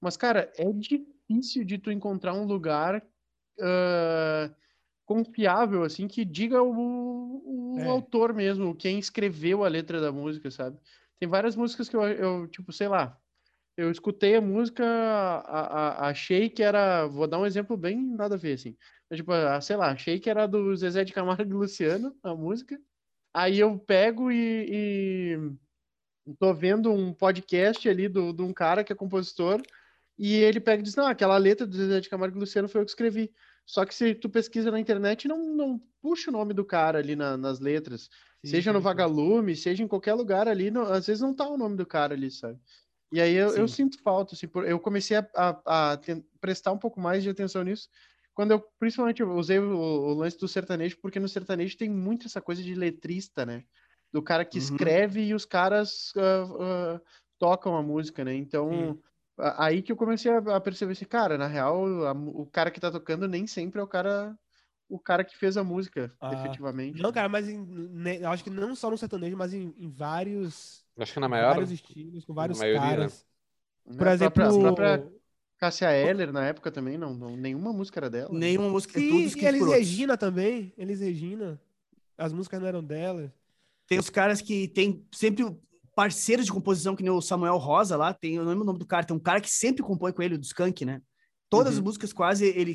[0.00, 3.04] Mas, cara, é difícil de tu encontrar um lugar.
[3.58, 4.54] Uh,
[5.08, 7.86] confiável, assim, que diga o, o é.
[7.86, 10.78] autor mesmo, quem escreveu a letra da música, sabe?
[11.18, 13.18] Tem várias músicas que eu, eu tipo, sei lá,
[13.74, 18.34] eu escutei a música, a, a, achei que era, vou dar um exemplo bem nada
[18.34, 18.76] a ver, assim,
[19.14, 22.78] tipo, a, sei lá, achei que era do Zezé de Camargo e Luciano, a música,
[23.32, 25.38] aí eu pego e,
[26.26, 29.62] e tô vendo um podcast ali do, de um cara que é compositor,
[30.18, 32.82] e ele pega e diz, não, aquela letra do Zezé de Camargo e Luciano foi
[32.82, 33.32] eu que escrevi.
[33.68, 37.14] Só que se tu pesquisa na internet, não, não puxa o nome do cara ali
[37.14, 38.08] na, nas letras.
[38.42, 41.58] Sim, seja no Vagalume, seja em qualquer lugar ali, não, às vezes não tá o
[41.58, 42.58] nome do cara ali, sabe?
[43.12, 46.00] E aí eu, eu sinto falta, assim, por, eu comecei a, a, a
[46.40, 47.90] prestar um pouco mais de atenção nisso,
[48.32, 52.26] quando eu, principalmente, eu usei o, o, lance do sertanejo, porque no sertanejo tem muito
[52.26, 53.64] essa coisa de letrista, né?
[54.10, 54.64] Do cara que uhum.
[54.64, 57.00] escreve e os caras uh, uh,
[57.38, 58.34] tocam a música, né?
[58.34, 58.98] Então,
[59.56, 62.90] aí que eu comecei a, perceber assim, cara, na real, a, o cara que tá
[62.90, 64.36] tocando nem sempre é o cara
[64.88, 67.02] o cara que fez a música, ah, efetivamente.
[67.02, 70.82] Não, cara, mas em, né, acho que não só no sertanejo, mas em, em vários.
[70.98, 71.52] Acho que na maior.
[71.52, 72.88] Vários estilos, com vários maioria, né?
[72.88, 73.26] caras.
[73.86, 73.96] Né?
[73.98, 74.44] Por exemplo.
[74.44, 75.12] A própria
[75.58, 78.30] Cássia Eller, na época também, não, não nenhuma música era dela.
[78.32, 78.98] Nenhuma música.
[78.98, 80.72] Sim, tudo e Elis Regina também.
[80.78, 81.60] Elis Regina.
[82.16, 83.32] As músicas não eram dela.
[83.86, 85.44] Tem os caras que tem sempre
[85.98, 88.78] parceiros de composição, que nem o Samuel Rosa lá, tem, eu não lembro o nome
[88.78, 91.02] do cara, tem um cara que sempre compõe com ele, do Skank, né?
[91.50, 91.78] Todas uhum.
[91.80, 92.72] as músicas quase ele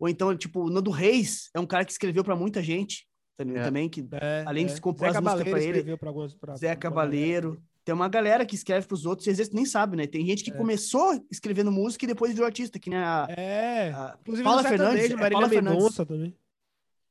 [0.00, 3.06] ou então tipo o Nando Reis é um cara que escreveu para muita gente
[3.36, 3.62] também, é.
[3.62, 4.68] também que é, além é.
[4.68, 8.46] de compor Zé as músicas para ele pra alguns, pra, Zé Cabaleiro tem uma galera
[8.46, 10.54] que escreve para os outros e às vezes nem sabe né tem gente que é.
[10.54, 15.30] começou escrevendo música e depois virou artista que nem a, é a Paula Fernandes é,
[15.30, 16.34] Paula Fernandes também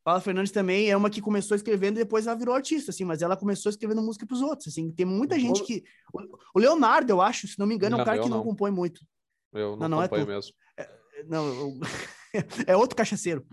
[0.04, 3.22] Paula Fernandes também é uma que começou escrevendo e depois ela virou artista, assim, mas
[3.22, 4.91] ela começou escrevendo música para os outros, assim.
[4.91, 5.84] Tem muita gente que...
[6.56, 8.72] O Leonardo, eu acho, se não me engano, é um cara que não, não compõe
[8.72, 9.02] muito.
[9.54, 10.54] Eu não, não, não é mesmo.
[10.78, 10.89] É,
[11.28, 11.80] não, eu...
[12.66, 13.45] é outro cachaceiro.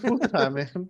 [0.00, 0.88] Puta merda.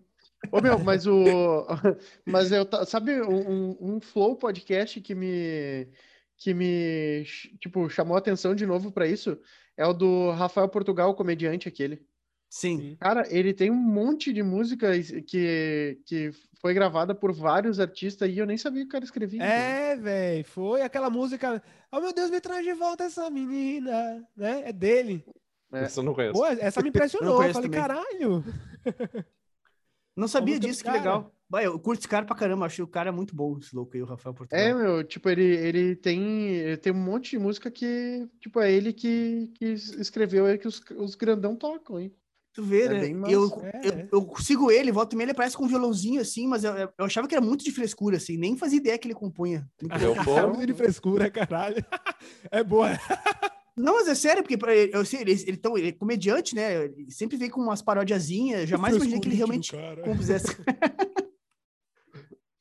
[0.52, 1.24] Ô, meu, mas o.
[2.26, 2.66] Mas eu.
[2.86, 5.88] Sabe um, um flow podcast que me.
[6.36, 7.24] Que me.
[7.60, 9.38] Tipo, chamou a atenção de novo para isso?
[9.76, 12.04] É o do Rafael Portugal, o comediante aquele.
[12.54, 12.96] Sim.
[13.00, 14.92] Cara, ele tem um monte de música
[15.26, 16.30] que, que
[16.60, 19.42] foi gravada por vários artistas e eu nem sabia que o cara escrevia.
[19.42, 21.60] É, velho, foi aquela música.
[21.90, 24.62] Oh meu Deus, me traz de volta essa menina, né?
[24.66, 25.24] É dele.
[25.72, 25.86] É.
[25.86, 26.34] Isso eu não conheço.
[26.34, 27.42] Pô, essa me impressionou.
[27.42, 27.80] eu falei, também.
[27.80, 28.44] caralho.
[30.16, 31.34] Não sabia disso, que legal.
[31.50, 34.02] Vai, eu curto esse cara pra caramba, achei o cara muito bom, esse louco aí,
[34.02, 34.64] o Rafael Portugal.
[34.64, 38.70] É, meu, tipo, ele, ele, tem, ele tem um monte de música que, tipo, é
[38.70, 42.14] ele que, que escreveu, é que os, os grandão tocam, hein?
[42.54, 43.08] Tu vê, é né?
[43.28, 44.06] Eu, é.
[44.12, 47.04] eu, eu, sigo ele, volto e ele parece com um violãozinho assim, mas eu, eu
[47.04, 49.68] achava que era muito de frescura, assim, nem fazia ideia que ele compunha.
[49.90, 51.84] É de frescura, caralho.
[52.50, 52.88] É boa.
[53.76, 54.56] Não, mas é sério, porque
[54.92, 56.84] eu sei, ele, ele, tão, ele é comediante, né?
[56.84, 58.68] Ele sempre vem com umas parodiazinhas.
[58.68, 59.72] Jamais imaginei que ele realmente
[60.04, 60.46] compusesse.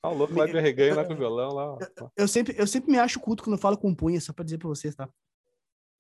[0.02, 1.78] Ah, o louco vai de arreganho lá com o violão lá.
[1.98, 4.44] Eu, eu, sempre, eu sempre me acho culto quando eu falo com punha, só pra
[4.44, 5.08] dizer pra vocês, tá?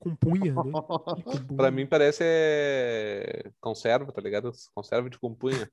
[0.03, 0.61] Com punha, né?
[1.55, 3.49] pra mim parece é...
[3.61, 4.51] conserva, tá ligado?
[4.75, 5.71] Conserva de compunha.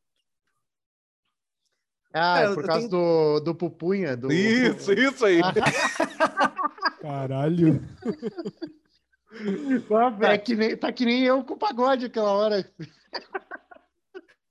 [2.14, 2.90] Ah, é, por causa tenho...
[2.90, 4.16] do, do pupunha.
[4.16, 4.32] Do...
[4.32, 5.40] Isso, isso aí.
[7.02, 7.82] Caralho.
[10.22, 12.72] é que nem, tá que nem eu com o pagode aquela hora.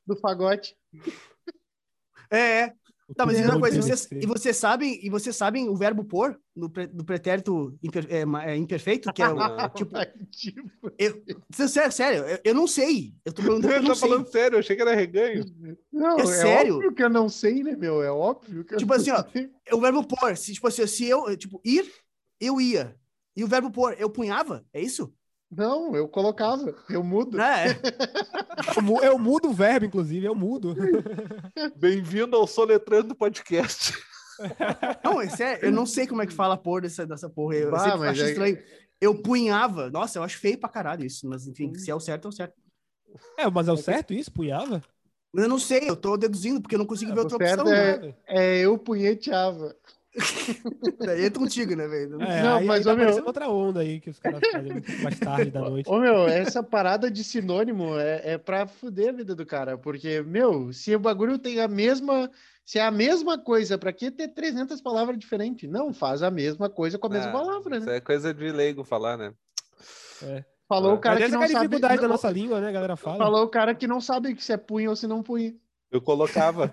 [0.06, 0.76] Do fagote.
[2.30, 2.74] É, é.
[3.16, 6.40] Tá, mas uma coisa, e vocês, e vocês sabem, e vocês sabem o verbo pôr
[6.56, 9.36] no, no pretérito imper, é, é, imperfeito, que é o
[9.74, 10.92] tipo.
[10.98, 11.24] eu,
[11.68, 13.16] sério, sério, eu, eu, não sei.
[13.26, 13.70] Eu tô perguntando.
[13.90, 15.44] Eu, falando sério, eu achei que era reganho.
[15.92, 16.76] Não, é, é sério.
[16.76, 18.04] óbvio que eu não sei, né, meu?
[18.04, 19.24] É óbvio que Tipo assim, ó,
[19.72, 21.90] o verbo pôr, se, tipo assim, se eu, tipo, ir,
[22.40, 22.96] eu ia.
[23.36, 24.66] E o verbo pôr, eu punhava?
[24.74, 25.14] É isso?
[25.52, 27.38] Não, eu colocava, eu mudo.
[29.00, 29.08] É.
[29.08, 30.76] eu mudo o verbo, inclusive, eu mudo.
[31.78, 33.94] Bem-vindo ao Soletrando Podcast.
[35.04, 37.56] Não, é sério, eu não sei como é que fala pôr dessa, dessa porra.
[37.56, 38.30] Eu, bah, eu acho é...
[38.30, 38.58] estranho.
[39.02, 39.90] Eu punhava.
[39.90, 42.32] Nossa, eu acho feio pra caralho isso, mas enfim, se é o certo, é o
[42.32, 42.54] certo.
[43.38, 44.32] É, mas é o certo isso?
[44.32, 44.82] Punhava?
[45.34, 47.74] Eu não sei, eu tô deduzindo, porque eu não consigo é, ver outra opção.
[47.74, 49.76] É, é eu punheteava.
[51.00, 52.22] Daí é contigo, né, velho?
[52.22, 53.26] É, não, aí, mas aí tá meu...
[53.26, 55.90] outra onda aí que os caras fazem mais tarde da noite.
[55.90, 60.22] Ô, meu, essa parada de sinônimo é, é pra fuder a vida do cara, porque,
[60.22, 62.30] meu, se o bagulho tem a mesma.
[62.66, 65.68] Se é a mesma coisa, pra que ter 300 palavras diferentes?
[65.68, 67.78] Não, faz a mesma coisa com a mesma ah, palavra, né?
[67.80, 69.34] Isso é coisa de leigo falar, né?
[70.22, 70.46] É.
[70.68, 70.94] Falou é.
[70.94, 71.68] o cara que não é sabe...
[71.68, 73.18] dificuldade da nossa língua, né, galera fala.
[73.18, 75.60] Falou o cara que não sabe se é punho ou se não punho.
[75.90, 76.72] Eu colocava.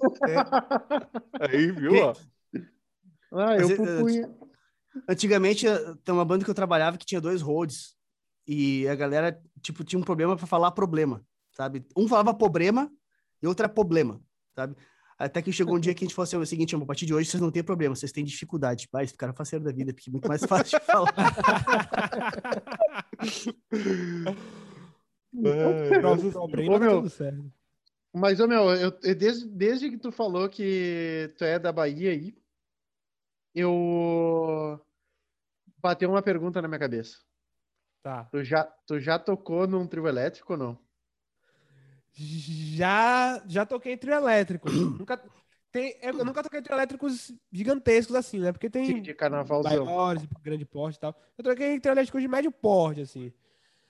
[0.26, 1.46] é.
[1.46, 2.14] Aí, viu, ó.
[3.32, 4.30] Ah, eu propunha.
[5.08, 7.94] Antigamente, eh, tem uma banda que eu trabalhava que tinha dois roads.
[8.46, 11.86] E a galera, tipo, tinha um problema para falar problema, sabe?
[11.96, 12.90] Um falava problema
[13.42, 14.20] e outro era problema,
[14.54, 14.76] sabe?
[15.18, 17.14] Até que chegou um dia que a gente falou assim, o seguinte, a partir de
[17.14, 18.88] hoje vocês não têm problema, vocês têm dificuldade.
[19.02, 21.14] Esse cara faceiro da vida, porque é muito mais fácil de falar.
[26.68, 27.04] ô, meu,
[28.12, 32.34] mas, ô, meu, eu, desde, desde que tu falou que tu é da Bahia aí,
[33.54, 34.80] eu
[35.78, 37.18] bateu uma pergunta na minha cabeça.
[38.02, 38.24] Tá.
[38.24, 40.78] Tu já, tu já tocou num trio elétrico ou não?
[42.12, 44.68] Já, já toquei em trio elétrico.
[44.98, 45.22] nunca,
[45.70, 48.52] tem, eu nunca toquei em trio elétricos gigantescos assim, né?
[48.52, 49.84] Porque tem Sim, de carnavalzão.
[49.84, 51.18] maiores, grande porte e tal.
[51.38, 53.32] Eu toquei em trio elétricos de médio porte, assim.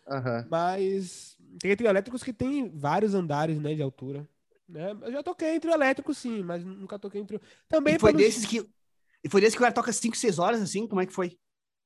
[0.07, 0.47] Uhum.
[0.51, 4.29] Mas tem trio elétricos que tem vários andares, né, de altura.
[4.69, 4.97] Né?
[5.03, 7.41] Eu já toquei em trio elétrico, sim, mas nunca toquei em trio...
[7.69, 8.27] Também e foi pelos...
[8.27, 8.69] desses que...
[9.25, 10.87] E foi desse que o cara toca 5, 6 horas, assim?
[10.87, 11.39] Como é que foi?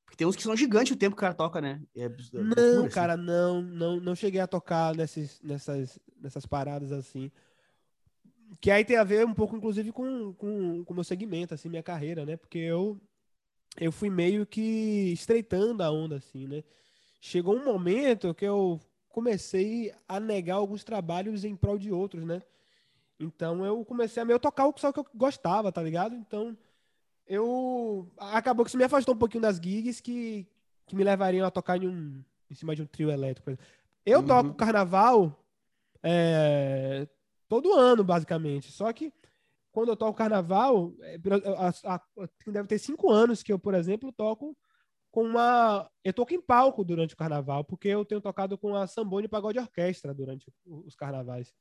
[0.05, 1.81] Porque tem uns que são gigantes o tempo que o cara toca, né?
[1.95, 2.89] É, é não, assim.
[2.89, 7.29] cara, não, não, não cheguei a tocar nesses, nessas, nessas paradas assim.
[8.61, 11.67] Que aí tem a ver um pouco, inclusive, com o com, com meu segmento, assim,
[11.67, 12.37] minha carreira, né?
[12.37, 12.99] Porque eu,
[13.77, 16.63] eu fui meio que estreitando a onda, assim, né?
[17.19, 18.79] Chegou um momento que eu
[19.09, 22.41] comecei a negar alguns trabalhos em prol de outros, né?
[23.19, 26.15] Então eu comecei a meio tocar o só que eu gostava, tá ligado?
[26.15, 26.55] Então
[27.27, 30.47] eu acabou que isso me afastou um pouquinho das gigs que,
[30.85, 33.51] que me levariam a tocar em, um, em cima de um trio elétrico.
[34.05, 34.25] Eu uhum.
[34.25, 35.37] toco carnaval
[36.01, 37.07] é,
[37.47, 38.71] todo ano, basicamente.
[38.71, 39.13] Só que
[39.71, 41.19] quando eu toco carnaval, é,
[41.85, 42.01] a, a,
[42.47, 44.57] deve ter cinco anos que eu, por exemplo, toco
[45.11, 45.89] com uma.
[46.03, 49.59] Eu toco em palco durante o carnaval, porque eu tenho tocado com a Sambone Pagode
[49.59, 51.53] Orquestra durante os carnavais.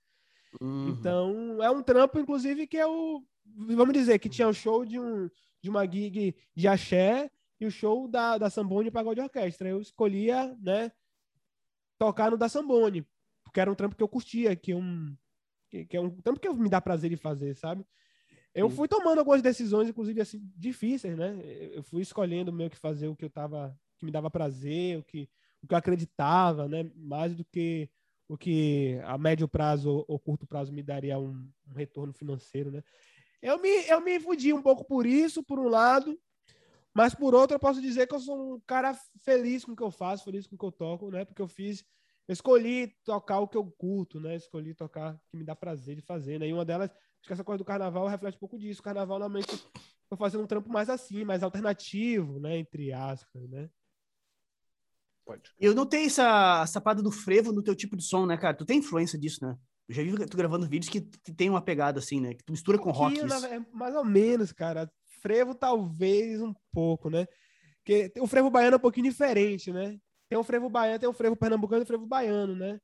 [0.61, 0.91] Uhum.
[0.91, 3.25] Então, é um trampo, inclusive, que eu.
[3.45, 5.31] Vamos dizer que tinha um show de um,
[5.67, 9.69] de uma gig de axé e o show da, da Sambone Pagode Orquestra.
[9.69, 10.93] Eu escolhia, né,
[11.99, 13.05] tocar no da Sambone,
[13.43, 15.17] porque era um trampo que eu curtia, que, é um,
[15.69, 17.85] que, que é um trampo que me dá prazer de fazer, sabe?
[18.55, 21.39] Eu fui tomando algumas decisões, inclusive, assim, difíceis, né?
[21.75, 25.03] Eu fui escolhendo meio que fazer o que eu tava, que me dava prazer, o
[25.03, 25.29] que,
[25.63, 26.89] o que eu acreditava, né?
[26.95, 27.91] Mais do que
[28.29, 32.83] o que a médio prazo ou curto prazo me daria um, um retorno financeiro, né?
[33.43, 36.19] Eu me, eu me fudi um pouco por isso, por um lado,
[36.95, 39.83] mas por outro eu posso dizer que eu sou um cara feliz com o que
[39.83, 41.25] eu faço, feliz com o que eu toco, né?
[41.25, 41.85] Porque eu fiz,
[42.27, 44.37] eu escolhi tocar o que eu curto, né?
[44.37, 46.49] Escolhi tocar o que me dá prazer de fazer, né?
[46.49, 48.81] E uma delas, acho que essa coisa do carnaval reflete um pouco disso.
[48.81, 49.63] O carnaval, normalmente,
[50.11, 52.57] eu fazendo um trampo mais assim, mais alternativo, né?
[52.57, 53.69] Entre aspas, né?
[55.27, 55.53] Pode.
[55.61, 58.57] Eu notei essa, essa parada do frevo no teu tipo de som, né, cara?
[58.57, 59.59] Tu tem influência disso, né?
[59.89, 62.35] Eu já vi tu gravando vídeos que tem uma pegada assim, né?
[62.35, 63.21] Que tu mistura com rock.
[63.21, 64.91] É mais ou menos, cara.
[65.21, 67.27] Frevo talvez um pouco, né?
[67.85, 69.97] Porque o frevo baiano é um pouquinho diferente, né?
[70.29, 72.81] Tem o frevo baiano, tem o frevo pernambucano e o frevo baiano, né?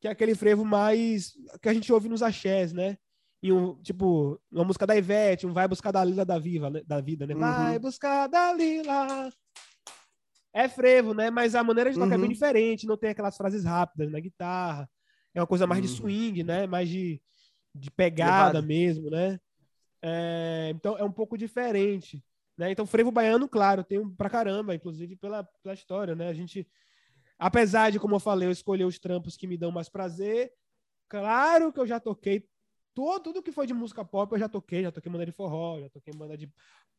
[0.00, 2.96] Que é aquele frevo mais que a gente ouve nos axés, né?
[3.42, 6.80] E um, tipo, uma música da Ivete, um vai buscar da lila da viva, né?
[6.86, 7.34] da vida, né?
[7.34, 7.40] Uhum.
[7.40, 9.30] Vai buscar da lila.
[10.52, 11.28] É frevo, né?
[11.28, 12.14] Mas a maneira de tocar uhum.
[12.14, 12.32] é bem uhum.
[12.32, 14.88] diferente, não tem aquelas frases rápidas na guitarra
[15.34, 15.96] é uma coisa mais de uhum.
[15.96, 16.66] swing, né?
[16.66, 17.20] Mais de,
[17.74, 18.66] de pegada Levado.
[18.66, 19.40] mesmo, né?
[20.00, 22.22] É, então é um pouco diferente,
[22.56, 22.70] né?
[22.70, 26.28] Então frevo baiano, claro, tem pra caramba, inclusive pela, pela história, né?
[26.28, 26.68] A gente,
[27.38, 30.52] apesar de como eu falei, eu escolher os trampos que me dão mais prazer,
[31.08, 32.46] claro que eu já toquei
[32.94, 35.80] todo, tudo que foi de música pop, eu já toquei, já toquei banda de forró,
[35.80, 36.52] já toquei banda de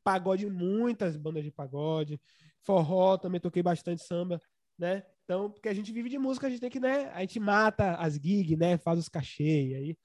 [0.04, 2.20] pagode, muitas bandas de pagode,
[2.62, 4.42] forró, também toquei bastante samba,
[4.78, 5.04] né?
[5.26, 7.10] Então, porque a gente vive de música, a gente tem que, né?
[7.12, 8.78] A gente mata as gigs, né?
[8.78, 9.98] Faz os cachê aí.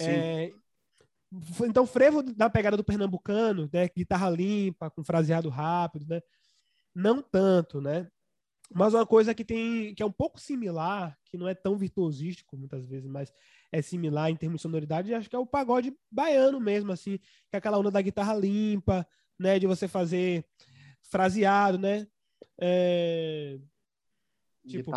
[0.00, 0.52] É,
[1.62, 3.88] então, frevo da pegada do pernambucano, né?
[3.94, 6.20] Guitarra limpa, com fraseado rápido, né?
[6.94, 8.08] Não tanto, né?
[8.72, 12.56] Mas uma coisa que tem que é um pouco similar, que não é tão virtuosístico
[12.56, 13.32] muitas vezes, mas
[13.70, 17.54] é similar em termos de sonoridade, acho que é o pagode baiano mesmo, assim, que
[17.54, 19.06] é aquela onda da guitarra limpa,
[19.38, 19.58] né?
[19.58, 20.44] De você fazer
[21.02, 22.06] fraseado, né?
[22.58, 23.58] É,
[24.66, 24.90] Tipo,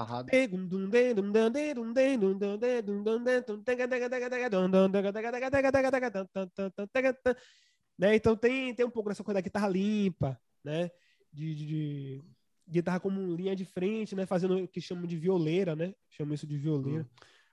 [7.97, 8.15] né?
[8.15, 10.89] Então tem, tem um pouco dessa coisa da guitarra limpa, né?
[11.33, 12.23] De, de, de
[12.67, 14.25] guitarra como linha de frente, né?
[14.25, 15.93] Fazendo o que chamam de violeira, né?
[16.09, 17.07] Chamam isso de violeira.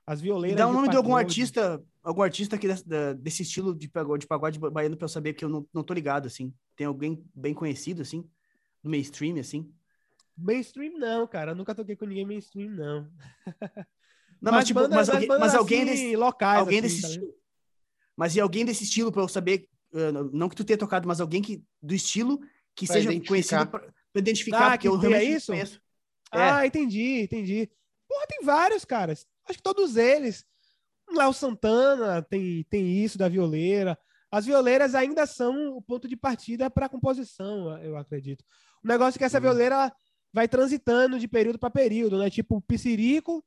[0.07, 0.59] As violeiras.
[0.59, 2.85] Dá o nome de, algum artista, algum artista aqui desse,
[3.15, 5.95] desse estilo de pagode, de pagode baiano para eu saber que eu não, não tô
[5.95, 6.53] ligado, assim.
[6.77, 8.29] Tem alguém bem conhecido, assim,
[8.83, 9.73] no mainstream, assim?
[10.37, 11.53] Mainstream não, cara.
[11.53, 13.11] Eu nunca toquei com ninguém mainstream, não.
[14.43, 17.01] Não, mas, mas tipo, bandas, mas, alguém, mas alguém assim, desse, locais, alguém assim, desse
[17.01, 17.35] tá estilo.
[18.15, 21.19] Mas e alguém desse estilo para eu saber, uh, não que tu tenha tocado, mas
[21.19, 22.39] alguém que do estilo
[22.75, 25.47] que pra seja conhecido para identificar, ah, porque eu realmente é isso?
[25.47, 25.81] Conheço.
[26.31, 26.67] Ah, é.
[26.67, 27.71] entendi, entendi.
[28.07, 29.27] Porra, tem vários, caras.
[29.49, 30.45] Acho que todos eles.
[31.11, 33.99] Léo Santana tem, tem isso da violeira.
[34.31, 38.45] As violeiras ainda são o ponto de partida para a composição, eu acredito.
[38.83, 39.43] O negócio é que essa uhum.
[39.43, 39.93] violeira
[40.35, 42.29] vai transitando de período para período, né?
[42.29, 43.43] Tipo, o Piscirico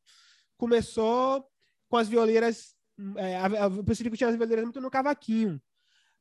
[0.57, 1.45] começou
[1.89, 2.77] com as violeiras.
[3.17, 5.61] É, a, a, o Piscirico tinha as violeiras muito no cavaquinho.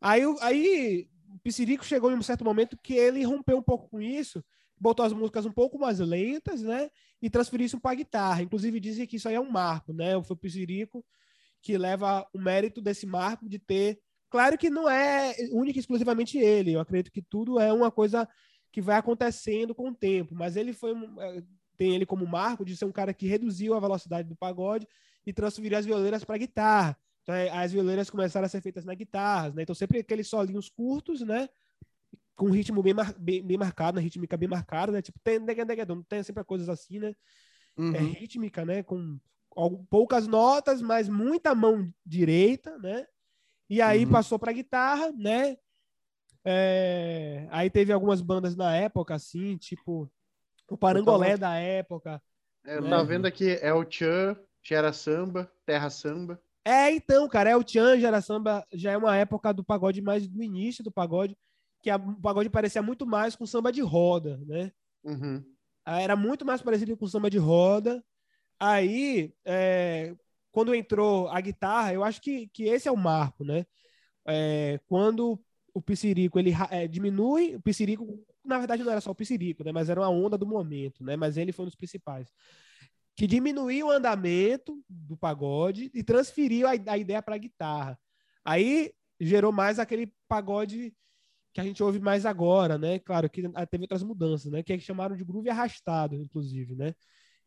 [0.01, 4.01] Aí, aí o Piscirico chegou em um certo momento que ele rompeu um pouco com
[4.01, 4.45] isso,
[4.77, 6.91] botou as músicas um pouco mais lentas, né?
[7.23, 8.43] E transferiu isso para guitarra.
[8.43, 10.21] Inclusive dizem que isso aí é um marco, né?
[10.25, 11.05] Foi o Piscirico
[11.63, 14.01] que leva o mérito desse marco de ter.
[14.29, 16.73] Claro que não é única e exclusivamente ele.
[16.73, 18.29] Eu acredito que tudo é uma coisa
[18.77, 20.35] que vai acontecendo com o tempo.
[20.35, 21.43] Mas ele foi é,
[21.79, 24.87] tem ele como marco de ser um cara que reduziu a velocidade do pagode
[25.25, 26.95] e transferiu as violeiras para guitarra.
[27.23, 29.63] Então, é, as violeiras começaram a ser feitas na guitarra, né?
[29.63, 31.49] Então sempre aqueles solinhos curtos, né?
[32.37, 35.01] com um ritmo bem, mar, bem, bem marcado, uma rítmica bem marcada, né?
[35.01, 35.41] Tipo, tem,
[36.07, 37.15] tem sempre coisas assim, né?
[37.79, 37.95] É uhum.
[37.95, 38.83] É rítmica, né?
[38.83, 39.19] Com
[39.89, 43.07] poucas notas, mas muita mão direita, né?
[43.71, 44.13] E aí uhum.
[44.13, 45.57] passou para guitarra, né?
[46.47, 47.47] É...
[47.51, 50.11] Aí teve algumas bandas na época, assim, tipo
[50.69, 51.39] o Parangolé tava...
[51.39, 52.23] da época.
[52.65, 52.91] É, eu né?
[52.91, 56.41] tava vendo aqui, é o Chan, Gera Samba, Terra Samba.
[56.65, 60.27] É, então, cara, é o Chan, Gera Samba, já é uma época do pagode mais
[60.27, 61.37] do início do pagode
[61.81, 64.73] que a, o pagode parecia muito mais com samba de roda, né?
[65.05, 65.45] Uhum.
[65.87, 68.05] Era muito mais parecido com samba de roda.
[68.59, 70.17] Aí, é,
[70.51, 73.65] quando entrou a guitarra, eu acho que, que esse é o marco, né?
[74.27, 75.41] É, quando
[75.77, 79.73] o Piscirico ele é, diminui, o Piscirico, na verdade não era só o Piscirico, né?
[79.73, 81.17] Mas era uma onda do momento, né?
[81.17, 82.33] Mas ele foi um dos principais.
[83.15, 87.99] Que diminuiu o andamento do pagode e transferiu a, a ideia para a guitarra.
[88.43, 90.95] Aí gerou mais aquele pagode
[91.53, 92.99] que a gente ouve mais agora, né?
[92.99, 94.63] Claro que teve outras mudanças, né?
[94.63, 96.95] Que é que chamaram de groove arrastado, inclusive, né?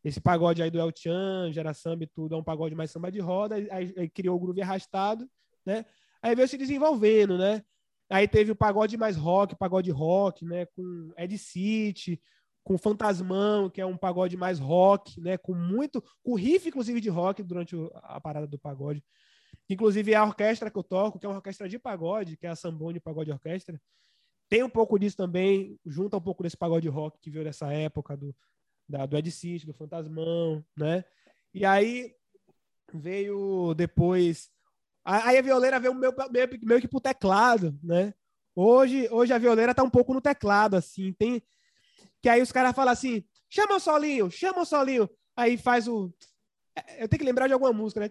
[0.04, 3.12] Esse pagode aí do El Chan, Gera Samba e tudo, é um pagode mais samba
[3.12, 5.28] de roda, aí, aí criou o groove arrastado,
[5.66, 5.84] né?
[6.22, 7.64] Aí veio se desenvolvendo, né?
[8.10, 10.66] Aí teve o pagode mais rock, pagode rock, né?
[10.66, 12.22] Com Ed City,
[12.64, 15.38] com Fantasmão, que é um pagode mais rock, né?
[15.38, 19.04] Com muito, com riff inclusive de rock durante a parada do pagode.
[19.70, 22.56] Inclusive, a orquestra que eu toco, que é uma orquestra de pagode, que é a
[22.56, 23.80] Sambone Pagode Orquestra,
[24.50, 28.18] tem um pouco disso também, junta um pouco desse pagode rock que veio dessa época
[28.18, 28.36] do,
[28.88, 31.06] da, do Ed City, do Fantasmão, né?
[31.54, 32.16] E aí
[32.92, 34.50] veio depois.
[35.04, 38.14] Aí a violeira veio meio, meio, meio que pro teclado, né?
[38.56, 41.14] Hoje, hoje a violeira tá um pouco no teclado, assim.
[41.14, 41.42] Tem.
[42.22, 45.10] Que aí os caras falam assim: chama o solinho, chama o solinho.
[45.36, 46.14] Aí faz o
[46.98, 48.10] eu tenho que lembrar de alguma música, né?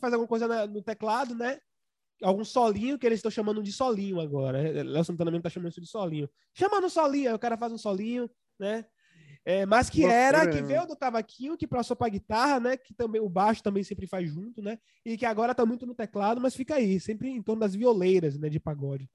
[0.00, 1.58] Faz alguma coisa no teclado, né?
[2.22, 4.62] Algum solinho que eles estão chamando de solinho agora.
[4.62, 4.82] Né?
[4.82, 6.28] Léo Santana mesmo tá chamando isso de solinho.
[6.54, 8.84] Chama no solinho, aí o cara faz um solinho, né?
[9.44, 12.76] É, mas que era, que veio do cavaquinho, que passou pra guitarra, né?
[12.78, 14.78] Que também o baixo também sempre faz junto, né?
[15.04, 18.38] E que agora tá muito no teclado, mas fica aí, sempre em torno das violeiras,
[18.38, 18.48] né?
[18.48, 19.08] De pagode.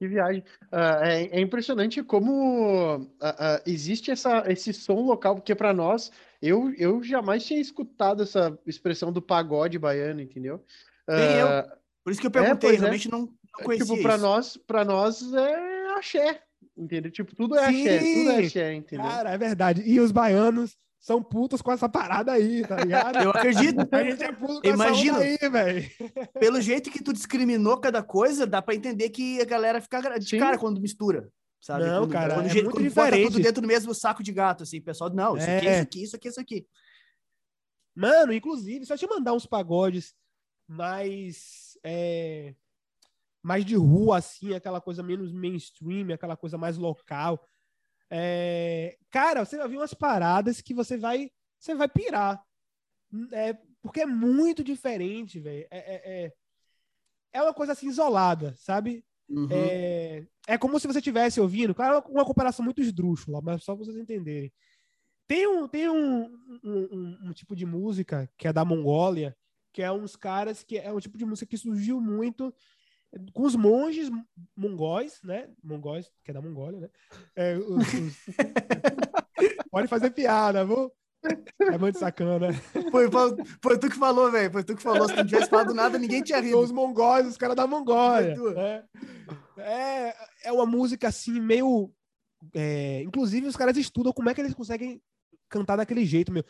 [0.00, 0.42] Que viagem.
[0.64, 6.10] Uh, é, é, impressionante como uh, uh, existe essa, esse som local, porque para nós,
[6.42, 10.64] eu, eu jamais tinha escutado essa expressão do pagode baiano, entendeu?
[11.06, 11.48] Nem eu.
[12.02, 13.10] Por isso que eu perguntei, é, realmente é.
[13.10, 16.42] não, não conhecia Tipo, para nós, para nós é axé,
[16.76, 17.10] entendeu?
[17.10, 19.06] Tipo, tudo é Sim, axé, tudo é axé, entendeu?
[19.06, 19.82] Cara, é verdade.
[19.84, 23.18] E os baianos são putos com essa parada aí, tá ligado?
[23.18, 23.86] Eu acredito.
[23.92, 25.90] A gente é puto com Imagina, aí, velho.
[26.40, 30.30] Pelo jeito que tu discriminou cada coisa, dá para entender que a galera fica de
[30.30, 30.38] Sim.
[30.38, 31.28] cara quando mistura.
[31.60, 31.84] Sabe?
[31.86, 33.32] Não, quando, cara, quando, é quando, muito quando diferente.
[33.32, 35.56] tudo dentro do mesmo saco de gato, assim, pessoal, não, isso é.
[35.56, 36.66] aqui, isso aqui, isso aqui, isso aqui.
[37.94, 40.14] Mano, inclusive, só te mandar uns pagodes
[40.66, 42.54] mais é,
[43.44, 47.46] mais de rua, assim, aquela coisa menos mainstream, aquela coisa mais local.
[48.10, 52.42] É, cara, você vai ver umas paradas que você vai, você vai pirar.
[53.32, 55.66] É, porque é muito diferente, velho.
[55.70, 56.32] É, é, é,
[57.34, 59.04] é, uma coisa assim isolada, sabe?
[59.28, 59.48] Uhum.
[59.50, 63.84] É, é como se você estivesse ouvindo, claro, uma comparação muito esdrúxula, mas só pra
[63.84, 64.50] vocês entenderem.
[65.26, 66.24] Tem um, tem um,
[66.64, 69.36] um, um, um tipo de música que é da Mongólia,
[69.70, 72.54] que é uns caras que é um tipo de música que surgiu muito
[73.32, 74.10] com os monges
[74.56, 75.48] mongóis, né?
[75.62, 76.88] Mongóis, que é da Mongólia, né?
[77.36, 78.16] É, os, os...
[79.70, 80.92] Pode fazer piada, vou.
[81.60, 82.52] É muito sacana.
[82.90, 84.52] Foi, foi, foi tu que falou, velho.
[84.52, 85.08] Foi tu que falou.
[85.08, 86.58] Se não tivesse falado nada, ninguém tinha rido.
[86.58, 88.36] Os mongóis, os caras da Mongólia.
[88.56, 88.82] É,
[89.58, 91.90] é, é uma música assim, meio.
[92.52, 93.02] É...
[93.02, 95.00] Inclusive, os caras estudam como é que eles conseguem
[95.48, 96.44] cantar daquele jeito, meu.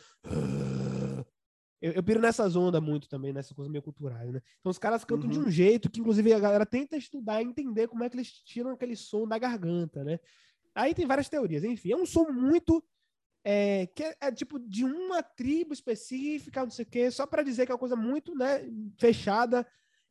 [1.81, 4.41] Eu, eu piro nessas ondas muito também, nessas coisas meio culturais, né?
[4.59, 5.33] Então os caras cantam uhum.
[5.33, 8.31] de um jeito que, inclusive, a galera tenta estudar e entender como é que eles
[8.31, 10.19] tiram aquele som da garganta, né?
[10.73, 11.63] Aí tem várias teorias.
[11.63, 12.83] Enfim, é um som muito.
[13.47, 17.43] É, que é, é tipo de uma tribo específica, não sei o quê, só para
[17.43, 18.67] dizer que é uma coisa muito né,
[18.97, 19.65] fechada.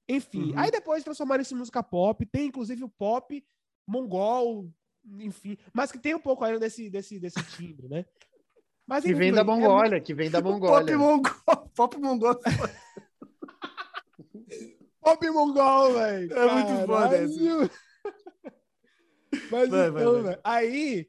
[0.09, 0.53] Enfim.
[0.53, 0.59] Uhum.
[0.59, 2.25] Aí depois transformaram isso em música pop.
[2.27, 3.45] Tem inclusive o pop
[3.87, 4.73] mongol,
[5.19, 8.07] enfim, mas que tem um pouco ainda desse, desse, desse timbre, né?
[8.87, 10.01] Mas, que vem da é Mongólia, é...
[10.01, 10.87] que vem da Mongólia.
[10.87, 11.33] Pop Mongol.
[11.75, 12.41] Pop Mongol.
[15.01, 16.33] Pop Mongol, velho.
[16.33, 17.41] É muito foda esse.
[19.51, 20.39] Mas vai, então, vai, vai.
[20.45, 21.09] aí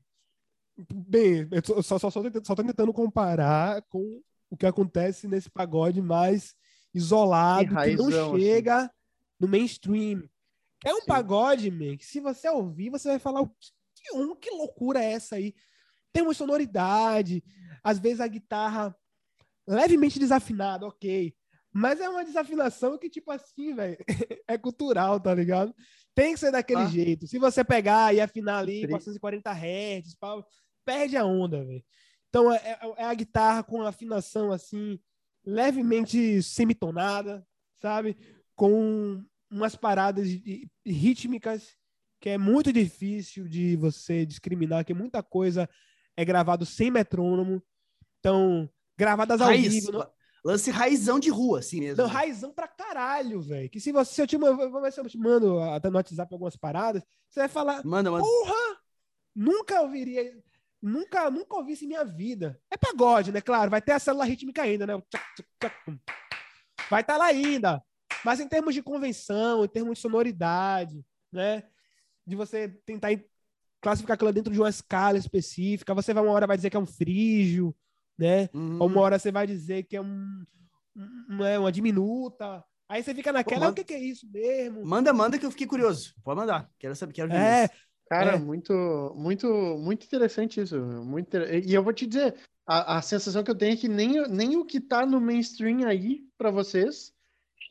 [0.78, 6.02] Bem, eu só, só, só, só tô tentando comparar com o que acontece nesse pagode
[6.02, 6.54] mais
[6.94, 8.90] isolado, que, raizão, que não chega assim.
[9.40, 10.24] no mainstream.
[10.84, 11.06] É um Sim.
[11.06, 13.46] pagode, man, que se você ouvir, você vai falar,
[13.96, 15.56] que, um, que loucura é essa aí?
[16.12, 17.42] Tem uma sonoridade,
[17.86, 18.96] às vezes a guitarra
[19.68, 21.36] levemente desafinada, ok.
[21.72, 23.98] Mas é uma desafinação que, tipo assim, velho,
[24.48, 25.72] é cultural, tá ligado?
[26.16, 26.88] Tem que ser daquele ah.
[26.88, 27.28] jeito.
[27.28, 30.16] Se você pegar e afinar ali 440 Hz,
[30.84, 31.84] perde a onda, velho.
[32.30, 35.00] Então é, é, é, a guitarra com afinação assim,
[35.46, 38.18] levemente semitonada, sabe?
[38.56, 40.28] Com umas paradas
[40.84, 41.78] rítmicas
[42.20, 45.70] que é muito difícil de você discriminar, que muita coisa
[46.18, 47.62] é gravado sem metrônomo.
[48.26, 48.68] Então,
[48.98, 49.92] gravadas ao Raiz, vivo.
[49.92, 50.16] Não...
[50.44, 52.02] Lance raizão de rua, assim mesmo.
[52.02, 53.70] Não, raizão pra caralho, velho.
[53.70, 54.14] Que se você.
[54.14, 54.38] Se eu te
[54.92, 57.86] se eu te mando até no WhatsApp algumas paradas, você vai falar.
[57.86, 58.24] Manda, manda.
[58.24, 58.80] Porra!
[59.36, 60.40] Nunca ouviria.
[60.82, 62.60] Nunca, nunca ouvi isso em minha vida.
[62.70, 63.42] É pagode, né?
[63.42, 64.94] Claro, vai ter a célula rítmica ainda, né?
[66.90, 67.84] Vai estar tá lá ainda.
[68.24, 71.64] Mas em termos de convenção, em termos de sonoridade, né?
[72.26, 73.10] De você tentar
[73.82, 76.80] classificar aquilo dentro de uma escala específica, você vai uma hora vai dizer que é
[76.80, 77.76] um frígio,
[78.18, 78.50] né?
[78.54, 78.84] Uhum.
[78.84, 80.44] Uma hora você vai dizer que é um,
[81.30, 82.64] um é uma diminuta.
[82.88, 84.86] Aí você fica naquela, Pô, o que, que, é isso mesmo?
[84.86, 86.14] Manda, manda que eu fiquei curioso.
[86.24, 86.70] Pode mandar.
[86.78, 87.38] Quero saber, quero ver.
[87.38, 87.74] É, isso.
[88.08, 88.40] cara, é.
[88.40, 88.74] muito,
[89.18, 89.48] muito,
[89.80, 90.80] muito interessante isso.
[90.80, 91.68] Muito inter...
[91.68, 92.36] E eu vou te dizer,
[92.66, 95.88] a, a sensação que eu tenho é que nem, nem o que tá no mainstream
[95.88, 97.12] aí para vocês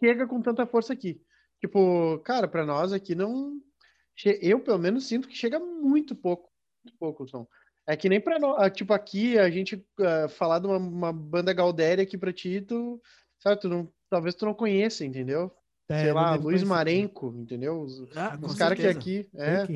[0.00, 1.20] chega com tanta força aqui.
[1.60, 3.52] Tipo, cara, para nós aqui não.
[4.40, 6.50] Eu, pelo menos, sinto que chega muito pouco.
[6.84, 7.46] Muito pouco o som.
[7.86, 8.72] É que nem pra nós.
[8.72, 13.00] Tipo, aqui a gente uh, falar de uma, uma, banda Galdéria aqui pra ti, tu.
[13.38, 15.52] Sabe, tu não, talvez tu não conheça, entendeu?
[15.88, 17.82] É, Sei lá, Luiz Marenco, entendeu?
[17.82, 19.28] Os, ah, os caras que aqui.
[19.34, 19.66] É.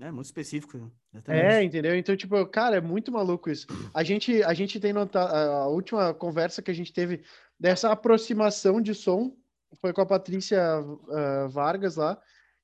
[0.00, 0.90] É, muito específico.
[1.26, 1.96] É, entendeu?
[1.96, 3.66] Então, tipo, cara, é muito maluco isso.
[3.92, 7.22] A gente, a gente tem notado, a última conversa que a gente teve
[7.58, 9.36] dessa aproximação de som
[9.80, 12.20] foi com a Patrícia uh, Vargas lá,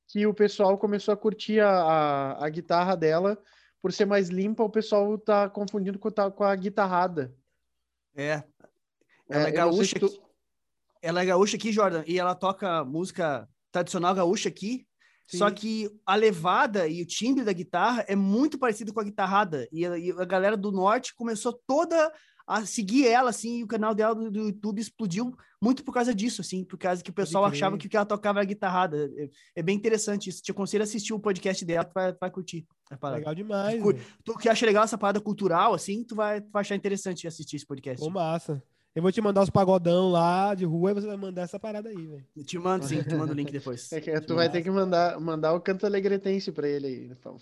[0.09, 3.39] que o pessoal começou a curtir a, a, a, guitarra dela
[3.83, 7.35] por ser mais limpa, o pessoal tá confundindo com, tá, com a guitarrada.
[8.15, 8.43] É.
[9.29, 10.07] Ela é, é gaúcha tu...
[10.07, 10.21] aqui.
[11.03, 14.87] Ela é gaúcha aqui, Jordan, e ela toca música tradicional gaúcha aqui,
[15.31, 15.39] Sim.
[15.39, 19.69] Só que a levada e o timbre da guitarra é muito parecido com a guitarrada.
[19.71, 22.13] E a, e a galera do norte começou toda
[22.51, 25.33] a seguir ela, assim, e o canal dela do, do, YouTube explodiu
[25.63, 28.05] muito por causa disso, assim, por causa que o pessoal achava que o que ela
[28.05, 29.09] tocava era guitarrada.
[29.17, 30.43] É, é, bem interessante isso.
[30.43, 32.67] Te aconselho a assistir o podcast dela, tu vai, vai curtir.
[33.01, 33.81] Legal demais.
[33.81, 33.95] Tu,
[34.25, 37.55] tu, que acha legal essa parada cultural, assim, tu vai, tu vai achar interessante assistir
[37.55, 38.05] esse podcast.
[38.05, 38.61] Ô, massa.
[38.93, 41.89] Eu vou te mandar os pagodão lá de rua e você vai mandar essa parada
[41.89, 42.27] aí, velho.
[42.45, 43.89] Te mando, sim, te mando o link depois.
[43.93, 47.37] É que tu vai ter que mandar, mandar o canto alegretense pra ele aí, então.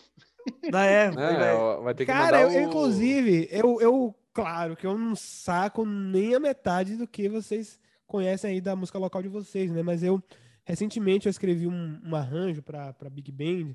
[0.73, 2.69] Ah, é, vai, vai ter que Cara, mandar eu, o...
[2.69, 8.53] inclusive, eu, eu, claro que eu não saco nem a metade do que vocês conhecem
[8.53, 9.83] aí da música local de vocês, né?
[9.83, 10.23] Mas eu,
[10.65, 13.75] recentemente, eu escrevi um, um arranjo pra Big Band,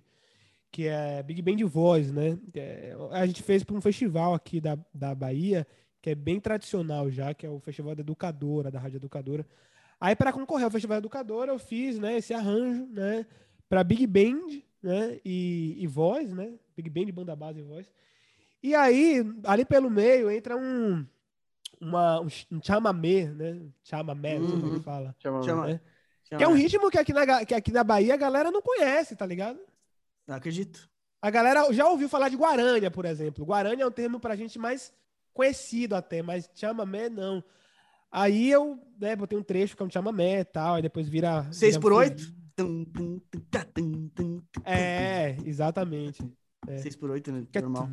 [0.72, 2.40] que é Big Band Voz, né?
[2.56, 5.68] É, a gente fez para um festival aqui da, da Bahia,
[6.02, 9.46] que é bem tradicional já, que é o Festival da Educadora, da Rádio Educadora.
[10.00, 13.26] Aí, para concorrer ao Festival da Educadora, eu fiz né, esse arranjo né,
[13.68, 16.54] para Big Band né, e, e voz, né?
[16.74, 17.86] Big Band, banda base e voz.
[18.64, 21.06] E aí, ali pelo meio, entra um,
[21.82, 23.62] uma, um, um chamamé, né?
[23.84, 24.62] Chamamé, uhum.
[24.62, 25.14] como ele fala.
[25.20, 25.74] Chamamé.
[25.74, 25.82] Né?
[26.38, 29.16] Que é um ritmo que aqui, na, que aqui na Bahia a galera não conhece,
[29.16, 29.60] tá ligado?
[30.26, 30.90] Não acredito.
[31.22, 33.46] A galera já ouviu falar de Guarânia, por exemplo.
[33.46, 34.92] Guarânia é um termo pra gente mais
[35.34, 37.44] conhecido até, mas chamamé não.
[38.12, 41.52] Aí eu, né, botei um trecho que é um chamamé e tal, aí depois vira...
[41.52, 42.34] 6 por 8
[44.64, 46.24] É, exatamente.
[46.68, 46.98] 6 é.
[46.98, 47.46] por 8 né?
[47.56, 47.90] normal.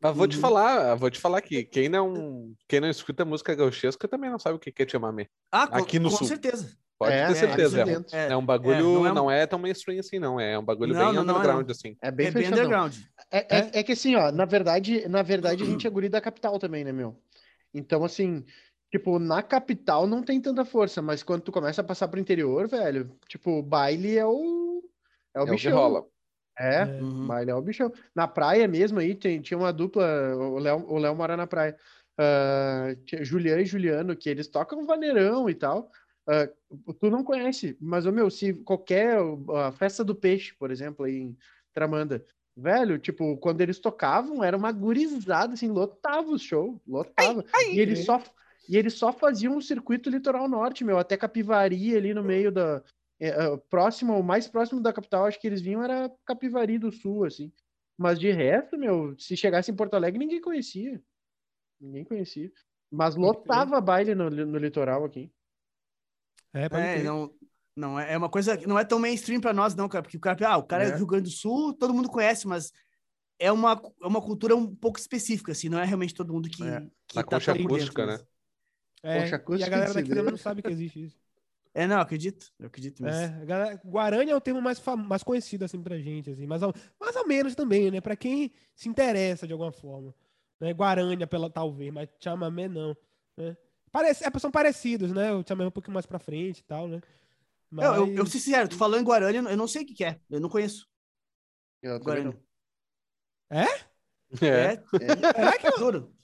[0.00, 4.06] Mas vou te falar, vou te falar que quem não, quem não escuta música gauchesca
[4.06, 5.28] também não sabe o que é chamamé.
[5.50, 6.28] Ah, aqui no com sul.
[6.28, 6.76] certeza.
[6.98, 7.82] Pode é, ter certeza.
[7.82, 9.14] É, é, é um bagulho, é, não, é um...
[9.14, 10.38] não, é tão mainstream assim, não.
[10.38, 11.96] É um bagulho não, bem não, underground, assim.
[12.00, 12.94] É bem, bem underground.
[13.32, 16.58] É, é, que assim, ó, na verdade, na verdade, a gente é guri da capital
[16.58, 17.16] também, né, meu?
[17.72, 18.44] Então, assim,
[18.92, 22.68] tipo, na capital não tem tanta força, mas quando tu começa a passar pro interior,
[22.68, 24.82] velho, tipo, baile é o.
[25.34, 25.72] É o é bichão.
[25.72, 26.06] O que rola.
[26.58, 27.26] É, uhum.
[27.26, 27.92] baile é o bichão.
[28.14, 31.76] Na praia mesmo aí, tem, tinha uma dupla, o Léo, o Léo mora na praia.
[32.18, 35.90] Uh, Juliano e Juliano, que eles tocam vaneirão e tal.
[36.28, 39.18] Uh, tu não conhece, mas, meu, se qualquer
[39.54, 41.36] a festa do peixe, por exemplo, aí em
[41.72, 42.24] Tramanda,
[42.56, 47.44] velho, tipo, quando eles tocavam, era uma gurizada, assim, lotava o show, lotava.
[47.52, 48.22] Ai, ai, e eles só
[48.66, 52.82] e eles só faziam o circuito litoral norte, meu, até Capivari ali no meio da
[53.20, 57.52] é, próximo, mais próximo da capital, acho que eles vinham era Capivari do Sul, assim.
[57.96, 61.00] Mas de resto, meu, se chegasse em Porto Alegre, ninguém conhecia.
[61.80, 62.50] Ninguém conhecia.
[62.90, 65.32] Mas lotava baile no, no litoral aqui.
[66.52, 67.32] É, é não,
[67.76, 70.20] não é, é uma coisa não é tão mainstream para nós não, cara, porque o
[70.20, 70.88] cara, ah, o cara é.
[70.88, 72.72] é do Rio Grande do Sul, todo mundo conhece, mas
[73.38, 76.62] é uma, é uma cultura um pouco específica, assim, não é realmente todo mundo que,
[76.62, 76.80] é.
[77.08, 78.28] que Na tá concha acústica, dentro, né?
[79.02, 81.23] É, concha acústica e a galera daqui não sabe que existe isso.
[81.76, 83.20] É, não, acredito, eu acredito mesmo.
[83.20, 86.62] É, galera, Guarani é o termo mais, mais conhecido, assim, pra gente, assim, mas
[87.00, 90.14] mais ou menos também, né, pra quem se interessa de alguma forma.
[90.60, 90.72] Né?
[90.72, 92.96] Guarânia, pela, talvez, mas Chamamé não,
[93.36, 93.56] né?
[93.90, 96.86] Parece, é, são parecidos, né, o Chamamé é um pouquinho mais pra frente e tal,
[96.86, 97.00] né?
[97.68, 97.86] Mas...
[97.86, 100.04] Eu, eu, eu sincero, sincero, tu falando em Guarani, eu não sei o que, que
[100.04, 100.20] é.
[100.30, 100.88] Eu não conheço.
[101.82, 102.38] Eu Guarani.
[103.50, 103.64] É?
[104.40, 104.46] É.
[104.46, 104.82] é?
[105.42, 106.14] É, que eu juro.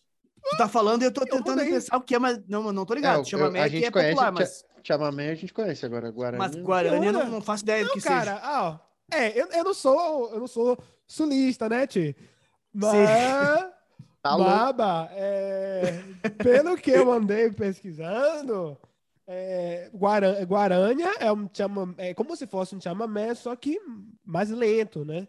[0.43, 2.87] Tu tá falando e eu tô tentando eu pensar o que é, mas não, não
[2.87, 3.21] tô ligado.
[3.21, 4.65] É, Chamamé aqui é popular, mas...
[4.83, 6.39] Chamamé a gente conhece agora, Guarani.
[6.39, 8.41] Mas Guarani eu não, não faço ideia não, do que cara, seja.
[8.43, 12.17] Ah, ó, é, eu, eu não sou, eu não sou sulista, né, Ti?
[12.73, 12.95] Mas...
[14.23, 15.99] Tá Baba, é,
[16.43, 18.77] pelo que eu andei pesquisando,
[19.27, 23.81] é, Guaran, Guaranha é um chama, é como se fosse um chamamé, só que
[24.23, 25.27] mais lento, né?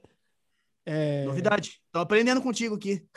[0.85, 1.23] É...
[1.23, 1.79] Novidade.
[1.89, 3.07] Tô aprendendo contigo aqui.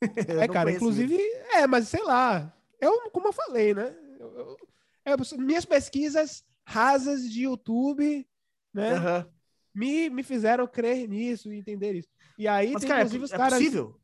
[0.38, 1.52] é, cara, inclusive, mesmo.
[1.54, 2.52] é, mas sei lá.
[2.78, 3.94] Eu, como eu falei, né?
[4.18, 4.56] Eu, eu,
[5.04, 8.26] é, minhas pesquisas rasas de YouTube,
[8.72, 8.94] né?
[8.94, 9.30] Uhum.
[9.74, 12.08] Me, me fizeram crer nisso e entender isso.
[12.38, 13.52] E aí, mas, tem, cara, inclusive, é, os caras.
[13.52, 14.00] É possível.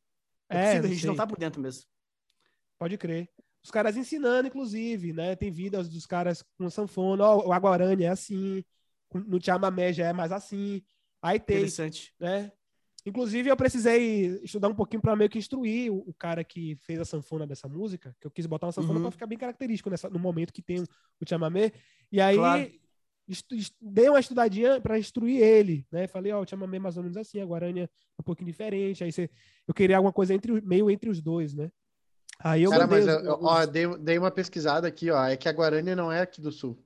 [0.49, 1.09] É, possível, a gente sei.
[1.09, 1.84] não tá por dentro mesmo.
[2.78, 3.28] Pode crer.
[3.62, 5.36] Os caras ensinando, inclusive, né?
[5.36, 8.64] Tem vídeos dos caras com sanfona, ó, o Aguarani é assim,
[9.12, 10.82] no Chamamé já é mais assim.
[11.20, 12.14] Aí tem, Interessante.
[12.18, 12.53] né?
[13.07, 17.01] Inclusive, eu precisei estudar um pouquinho para meio que instruir o, o, cara que fez
[17.01, 19.03] a sanfona dessa música, que eu quis botar uma sanfona uhum.
[19.03, 20.86] para ficar bem característico nessa, no momento que tem o,
[21.28, 21.72] chamamé.
[22.11, 22.70] E aí, claro.
[23.28, 26.07] estu, dei uma estudadinha para instruir ele, né?
[26.07, 27.88] Falei, ó, oh, o chamamé é mais ou menos assim, a Guarani é
[28.18, 29.05] um pouquinho diferente.
[29.05, 29.30] Aí você,
[29.66, 31.70] eu queria alguma coisa entre, meio entre os dois, né?
[32.40, 35.24] Aí eu Cara, mas os, eu, ó, dei, dei uma pesquisada aqui, ó.
[35.24, 36.84] É que a Guarani não é aqui do sul.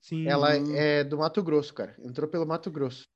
[0.00, 0.28] Sim.
[0.28, 1.96] Ela é do Mato Grosso, cara.
[1.98, 3.08] Entrou pelo Mato Grosso.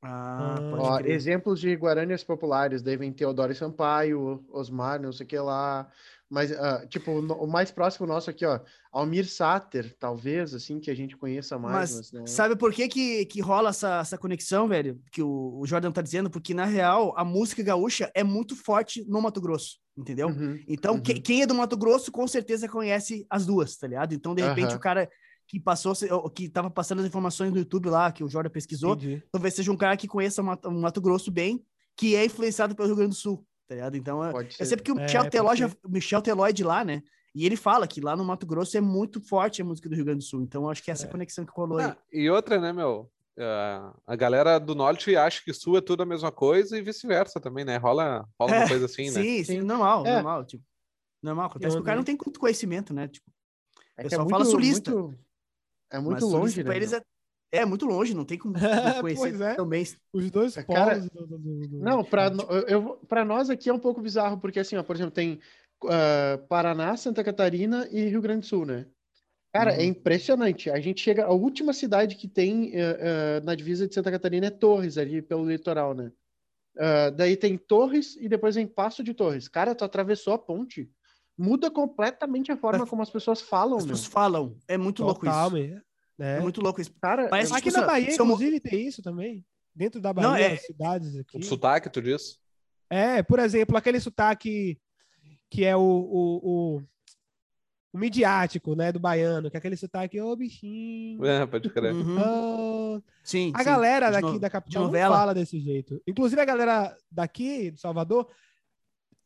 [0.00, 5.38] Ah, Ó, exemplos de Guaranias populares, daí vem Teodoro Sampaio, Osmar, não sei o que
[5.38, 5.90] lá.
[6.30, 8.60] Mas, uh, tipo, o mais próximo nosso aqui, ó,
[8.92, 11.96] Almir Sater, talvez, assim, que a gente conheça mais.
[11.96, 12.26] Mas, mas né?
[12.26, 15.00] sabe por que, que, que rola essa, essa conexão, velho?
[15.10, 16.28] Que o, o Jordan tá dizendo?
[16.28, 20.28] Porque, na real, a música gaúcha é muito forte no Mato Grosso, entendeu?
[20.28, 21.00] Uhum, então, uhum.
[21.00, 24.14] Que, quem é do Mato Grosso, com certeza conhece as duas, tá ligado?
[24.14, 24.76] Então, de repente, uhum.
[24.76, 25.08] o cara
[25.48, 25.94] que passou,
[26.30, 29.22] que estava passando as informações no YouTube lá, que o Jordan pesquisou, Entendi.
[29.32, 31.64] talvez seja um cara que conheça o Mato, Mato, Grosso bem,
[31.96, 33.96] que é influenciado pelo Rio Grande do Sul, tá ligado?
[33.96, 36.84] Então, é, é sempre que o Michel, é, Teló já, Michel Teló é de lá,
[36.84, 37.02] né?
[37.34, 40.04] E ele fala que lá no Mato Grosso é muito forte a música do Rio
[40.04, 40.42] Grande do Sul.
[40.42, 41.10] Então, acho que essa é.
[41.10, 42.20] conexão que rolou ah, aí.
[42.20, 43.10] E outra, né, meu?
[43.38, 47.40] Uh, a galera do norte acha que sul é tudo a mesma coisa e vice-versa
[47.40, 47.76] também, né?
[47.76, 49.22] Rola, rola uma é, coisa assim, né?
[49.22, 50.14] Sim, sim, normal, é.
[50.14, 50.44] normal.
[50.44, 50.64] Tipo,
[51.22, 51.46] normal.
[51.46, 53.08] Acontece que o cara não tem muito conhecimento, né?
[53.08, 54.90] Tipo, o pessoal é muito, fala sulista.
[54.90, 55.27] Muito
[55.90, 56.76] é muito Mas longe, né?
[56.76, 57.02] Eles é,
[57.52, 58.54] é, muito longe, não tem como
[59.00, 59.54] conhecer é.
[59.54, 59.84] também.
[60.12, 62.30] Os dois Cara, do, do, do, Não, para
[62.66, 65.40] eu, pra nós aqui é um pouco bizarro, porque assim, ó, por exemplo, tem
[65.84, 68.86] uh, Paraná, Santa Catarina e Rio Grande do Sul, né?
[69.52, 69.82] Cara, é uhum.
[69.82, 70.70] é impressionante.
[70.70, 71.24] A gente chega.
[71.24, 75.22] A última cidade que tem uh, uh, na divisa de Santa Catarina é Torres, ali
[75.22, 76.12] pelo litoral, né?
[76.76, 79.48] Uh, daí tem Torres e depois vem Passo de Torres.
[79.48, 80.90] Cara, tu atravessou a ponte
[81.38, 83.78] muda completamente a forma como as pessoas falam.
[83.78, 84.56] As pessoas falam.
[84.66, 85.82] É muito Total, louco isso.
[86.18, 86.36] É.
[86.36, 86.40] é.
[86.40, 86.92] muito louco isso.
[87.00, 89.44] Cara, Parece, aqui tipo, na Bahia, inclusive, tem isso também.
[89.72, 90.56] Dentro da Bahia, Não, é...
[90.56, 91.38] cidades aqui.
[91.38, 92.40] O sotaque, tu diz?
[92.90, 94.80] É, por exemplo, aquele sotaque
[95.50, 96.82] que é o, o, o,
[97.92, 101.24] o midiático, né, do baiano, que é aquele sotaque, ô oh, bichinho.
[101.24, 101.94] É, pode crer.
[101.94, 102.16] Uhum.
[102.18, 103.02] Oh.
[103.22, 103.64] Sim, a sim.
[103.64, 104.40] galera daqui no...
[104.40, 106.02] da capital não fala desse jeito.
[106.06, 108.28] Inclusive a galera daqui, de Salvador,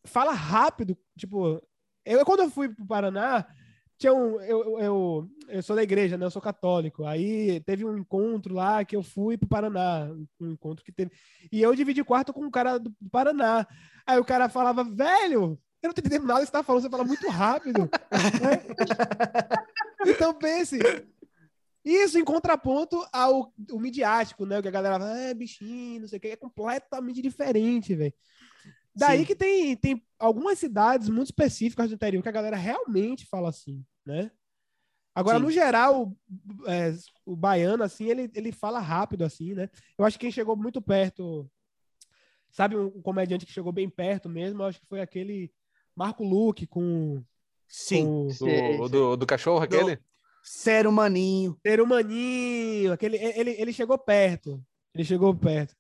[0.04, 1.60] fala rápido, tipo,
[2.04, 3.46] eu, quando eu fui pro Paraná,
[3.98, 6.26] tinha um, eu, eu, eu sou da igreja, né?
[6.26, 7.04] Eu sou católico.
[7.04, 10.08] Aí teve um encontro lá que eu fui pro Paraná,
[10.40, 11.12] um encontro que teve.
[11.50, 13.66] E eu dividi quarto com um cara do Paraná.
[14.06, 16.90] Aí o cara falava, velho, eu não tô entendendo nada que você tá falando, você
[16.90, 17.88] fala muito rápido.
[20.04, 20.80] Então pense,
[21.84, 24.58] isso em contraponto ao o midiático, né?
[24.58, 28.12] O que a galera fala, é bichinho, não sei o que, é completamente diferente, velho.
[28.94, 29.24] Daí Sim.
[29.24, 33.82] que tem, tem algumas cidades muito específicas do interior que a galera realmente fala assim,
[34.04, 34.30] né?
[35.14, 35.44] Agora, Sim.
[35.44, 36.16] no geral,
[36.66, 36.94] é,
[37.24, 39.68] o baiano, assim, ele, ele fala rápido, assim, né?
[39.98, 41.50] Eu acho que quem chegou muito perto,
[42.50, 45.52] sabe, um, comediante que chegou bem perto mesmo, eu acho que foi aquele
[45.94, 47.22] Marco Luque com...
[47.68, 48.04] Sim.
[48.04, 49.98] Com, do, do, do, cachorro, aquele?
[50.42, 51.58] Ser humaninho.
[51.66, 52.92] Ser humaninho.
[52.92, 54.62] Aquele, ele, ele chegou perto.
[54.94, 55.74] Ele chegou perto,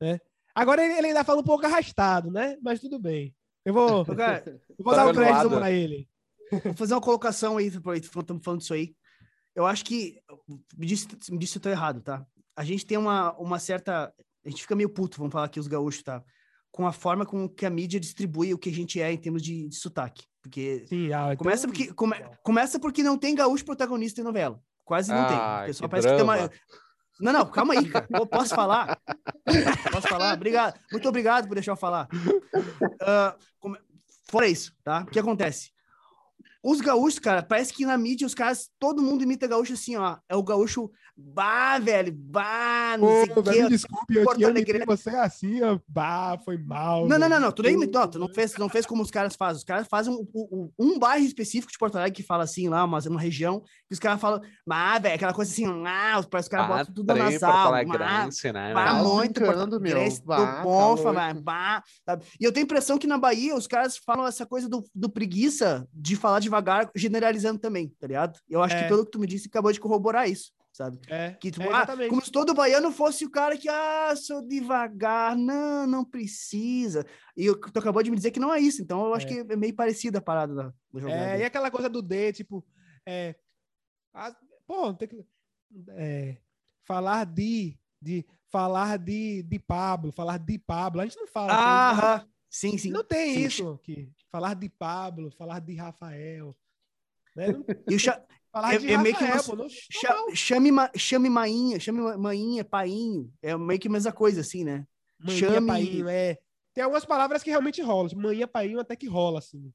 [0.00, 0.20] né?
[0.58, 2.56] Agora ele ainda fala um pouco arrastado, né?
[2.60, 3.32] Mas tudo bem.
[3.64, 6.08] Eu vou, eu vou dar o um crédito para ele.
[6.50, 8.92] Vou fazer uma colocação aí, estamos falando disso aí.
[9.54, 10.18] Eu acho que.
[10.76, 12.26] Me disse, me disse se eu tô errado, tá?
[12.56, 14.12] A gente tem uma, uma certa.
[14.44, 16.24] A gente fica meio puto, vamos falar aqui os gaúchos, tá?
[16.72, 19.42] Com a forma com que a mídia distribui o que a gente é em termos
[19.42, 20.24] de, de sotaque.
[20.42, 20.86] Porque.
[20.88, 21.36] Sim, ah, então...
[21.36, 24.60] começa, porque, come, começa porque não tem gaúcho protagonista em novela.
[24.84, 25.36] Quase não ah, tem.
[25.36, 26.32] O pessoal parece drama.
[26.32, 26.50] que tem uma.
[27.20, 28.06] Não, não, calma aí, cara.
[28.10, 28.98] Eu posso falar?
[29.90, 30.34] Posso falar?
[30.34, 30.78] Obrigado.
[30.92, 32.08] Muito obrigado por deixar eu falar.
[32.12, 33.78] Uh,
[34.30, 35.00] Fora isso, tá?
[35.00, 35.70] O que acontece?
[36.62, 40.16] Os gaúchos, cara, parece que na mídia os caras, todo mundo imita gaúcho assim, ó.
[40.28, 40.90] É o gaúcho
[41.20, 43.62] Bah, velho, bah, não Pô, sei o quê.
[43.64, 44.84] Me desculpe, eu tinha Alegre...
[44.86, 47.08] você assim, ó, bah, foi mal.
[47.08, 49.34] Não, não, não, não, tu nem imitou, tu não fez, não fez como os caras
[49.34, 49.58] fazem.
[49.58, 52.86] Os caras fazem um, um, um, bairro específico de Porto Alegre que fala assim lá,
[52.86, 56.54] mas uma região, que os caras falam, bah, velho, aquela coisa assim, ah, parece que
[56.54, 57.72] os caras ah, botam tudo nasal.
[57.72, 58.72] Bah, né?
[58.72, 59.98] bah, muito brincando, meu.
[60.24, 62.24] Bah, bom, tá falar, bah, sabe?
[62.40, 65.10] E eu tenho a impressão que na Bahia os caras falam essa coisa do, do
[65.10, 68.38] preguiça de falar devagar, generalizando também, tá ligado?
[68.48, 68.82] Eu acho é.
[68.82, 71.00] que pelo que tu me disse, acabou de corroborar isso sabe?
[71.08, 74.40] É, que, tipo, é ah, como se todo baiano fosse o cara que, ah, sou
[74.46, 77.04] devagar, não, não precisa.
[77.36, 79.28] E tu acabou de me dizer que não é isso, então eu acho é.
[79.44, 81.12] que é meio parecida a parada da, do jogo.
[81.12, 82.64] É, e aquela coisa do D, tipo,
[83.04, 83.34] é,
[84.14, 84.34] a,
[84.66, 85.24] pô, tem que
[85.90, 86.36] é,
[86.84, 91.52] falar de, de, falar de, de Pablo, falar de Pablo, a gente não fala.
[91.52, 92.14] Ah,
[92.50, 92.90] assim, sim, sim.
[92.90, 93.44] Não tem sim.
[93.46, 94.12] isso aqui.
[94.30, 96.56] Falar de Pablo, falar de Rafael.
[97.34, 97.46] Né?
[97.88, 97.98] E, o,
[98.50, 99.68] Falar é, de é meio que você, não,
[100.34, 103.30] chame, chame mainha, chame mainha, painho.
[103.42, 104.86] É meio que a mesma coisa, assim, né?
[105.28, 105.66] Chame...
[105.66, 106.38] painho, é.
[106.72, 108.08] Tem algumas palavras que realmente rolam.
[108.08, 109.72] Tipo, manhã, painho até que rola, assim.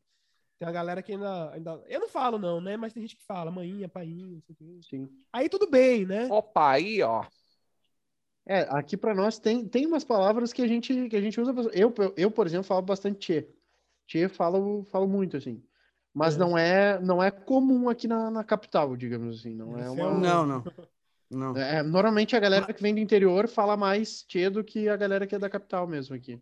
[0.58, 1.84] Tem a galera que ainda, ainda.
[1.88, 2.76] Eu não falo, não, né?
[2.76, 4.42] Mas tem gente que fala, manhã, painho,
[4.90, 5.08] Sim.
[5.32, 6.28] Aí tudo bem, né?
[6.32, 7.26] Opa, aí, ó.
[8.46, 11.54] É, aqui para nós tem, tem umas palavras que a gente, que a gente usa.
[11.74, 13.50] Eu, eu, por exemplo, falo bastante tchê.
[14.08, 15.64] Tchê falo, falo muito, assim.
[16.14, 16.38] Mas é.
[16.38, 19.56] não é não é comum aqui na, na capital, digamos assim.
[19.56, 20.12] Não é uma.
[20.12, 20.64] Não, não.
[21.30, 21.58] não.
[21.58, 25.26] É, normalmente a galera que vem do interior fala mais tchê do que a galera
[25.26, 26.42] que é da capital mesmo aqui.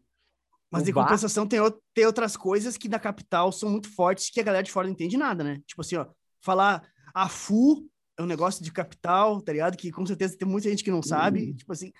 [0.70, 1.60] Mas em compensação tem,
[1.94, 4.94] tem outras coisas que na capital são muito fortes que a galera de fora não
[4.94, 5.62] entende nada, né?
[5.68, 6.06] Tipo assim, ó,
[6.40, 6.82] falar
[7.14, 7.86] a FU
[8.18, 9.76] é um negócio de capital, tá ligado?
[9.76, 11.48] Que com certeza tem muita gente que não sabe.
[11.48, 11.56] Uhum.
[11.56, 11.92] Tipo assim,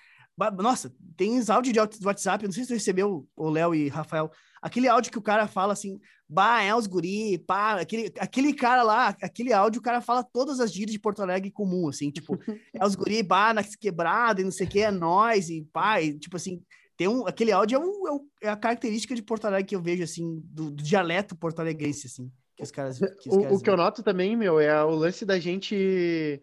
[0.58, 4.30] nossa, tem áudio de WhatsApp, não sei se você recebeu, o Léo e Rafael,
[4.62, 8.82] aquele áudio que o cara fala assim, bah, é os guri, pá, aquele, aquele cara
[8.84, 12.38] lá, aquele áudio, o cara fala todas as gírias de Porto Alegre comum, assim, tipo,
[12.72, 16.00] é os guri, bah, na quebrada e não sei o que, é nós, e pá,
[16.00, 16.62] e, tipo assim,
[16.96, 19.76] tem um, aquele áudio é, um, é, um, é, a característica de Porto Alegre que
[19.76, 22.98] eu vejo, assim, do, do dialeto porto-alegrense, assim, que os caras...
[22.98, 26.40] Que os o, caras o que eu noto também, meu, é o lance da gente...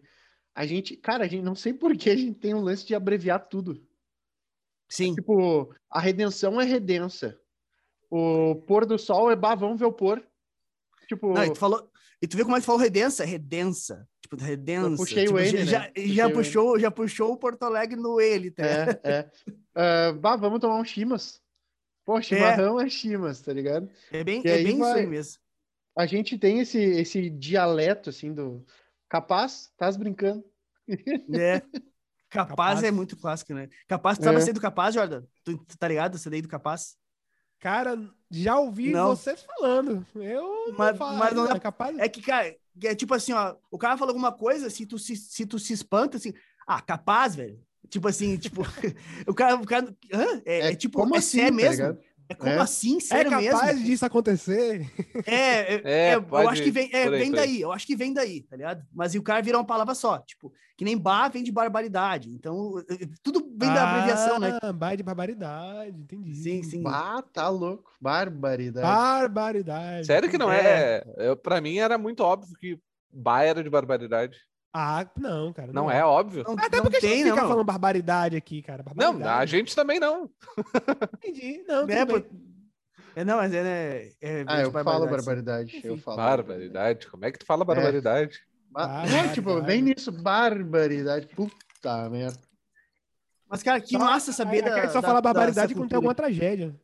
[0.52, 2.94] A gente, cara, a gente não sei por que a gente tem um lance de
[2.94, 3.80] abreviar tudo.
[4.90, 5.14] Sim.
[5.14, 7.39] Tipo, a redenção é redença.
[8.10, 10.22] O pôr do sol é bah, vamos ver o pôr.
[11.06, 11.32] Tipo.
[11.32, 11.88] Não, e tu falou.
[12.22, 13.24] E tu viu como é que falou redença?
[13.24, 14.06] Redença.
[14.20, 14.88] Tipo, redença.
[14.88, 15.92] Eu puxei tipo, o ele, já, né?
[15.96, 18.64] já, puxou, já puxou o Porto Alegre no ele, tá?
[18.64, 19.30] É, é.
[20.10, 21.40] Uh, bah, vamos tomar um chimas.
[22.04, 23.88] Pô, chimarrão é, é chimas, tá ligado?
[24.10, 24.90] É bem, é bem vai...
[24.90, 25.42] isso aí mesmo.
[25.96, 28.64] A gente tem esse, esse dialeto, assim, do
[29.08, 30.44] capaz, estás brincando.
[31.32, 31.60] É.
[31.60, 31.80] Capaz,
[32.30, 33.68] capaz, é muito clássico, né?
[33.88, 34.40] Capaz, tu sabe é.
[34.40, 35.24] ser do Capaz, Jordan?
[35.44, 36.16] Tu, tu tá ligado?
[36.18, 36.96] Você daí do Capaz?
[37.60, 37.98] Cara,
[38.30, 39.08] já ouvi não.
[39.08, 40.06] vocês falando.
[40.14, 41.98] Eu mas, não falo, mas não é, é capaz.
[41.98, 45.14] É que, cara, é tipo assim, ó, o cara fala alguma coisa, se tu se,
[45.14, 46.32] se, tu se espanta, assim,
[46.66, 47.60] ah, capaz, velho.
[47.90, 48.62] Tipo assim, tipo,
[49.26, 50.42] o cara, o cara hã?
[50.46, 51.94] É, é, é tipo, como é assim, é mesmo.
[51.94, 52.58] Tá é como é.
[52.58, 53.48] assim, é sério mesmo?
[53.48, 53.86] É capaz mesmo?
[53.86, 54.90] disso acontecer?
[55.26, 58.12] É, é, é, é eu acho que vem, é, vem daí, eu acho que vem
[58.12, 58.84] daí, tá ligado?
[58.92, 62.30] Mas e o cara vira uma palavra só, tipo, que nem bar vem de barbaridade.
[62.30, 62.74] Então,
[63.22, 64.58] tudo vem ah, da abreviação, né?
[64.74, 66.34] Bar de barbaridade, entendi.
[66.34, 66.82] Sim, sim.
[66.86, 67.92] Ah, tá louco.
[68.00, 68.86] Barbaridade.
[68.86, 70.06] Barbaridade.
[70.06, 70.60] Sério que não é?
[70.60, 71.04] é?
[71.18, 72.78] Eu, pra mim era muito óbvio que
[73.12, 74.38] bar era de barbaridade.
[74.72, 75.72] Ah, não, cara.
[75.72, 76.44] Não, não é, é óbvio.
[76.46, 77.48] Não, Até não porque tem, a gente fica não.
[77.48, 78.82] falando barbaridade aqui, cara.
[78.84, 79.18] Barbaridade.
[79.18, 80.30] Não, a gente também não.
[81.18, 81.64] Entendi.
[81.66, 82.24] Não, é, por...
[83.16, 84.12] é, não, mas é...
[84.20, 85.80] é ah, eu falo barbaridade.
[85.82, 87.08] Eu falo barbaridade.
[87.08, 88.40] Como é que tu fala barbaridade?
[88.76, 89.26] É.
[89.26, 91.26] é, tipo, vem nisso, barbaridade.
[91.26, 92.38] Puta merda.
[93.48, 94.88] Mas, cara, que só, massa saber da...
[94.88, 96.78] só da, fala barbaridade quando tem alguma tragédia.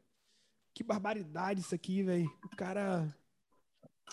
[0.74, 2.28] Que barbaridade isso aqui, velho.
[2.44, 3.06] O cara...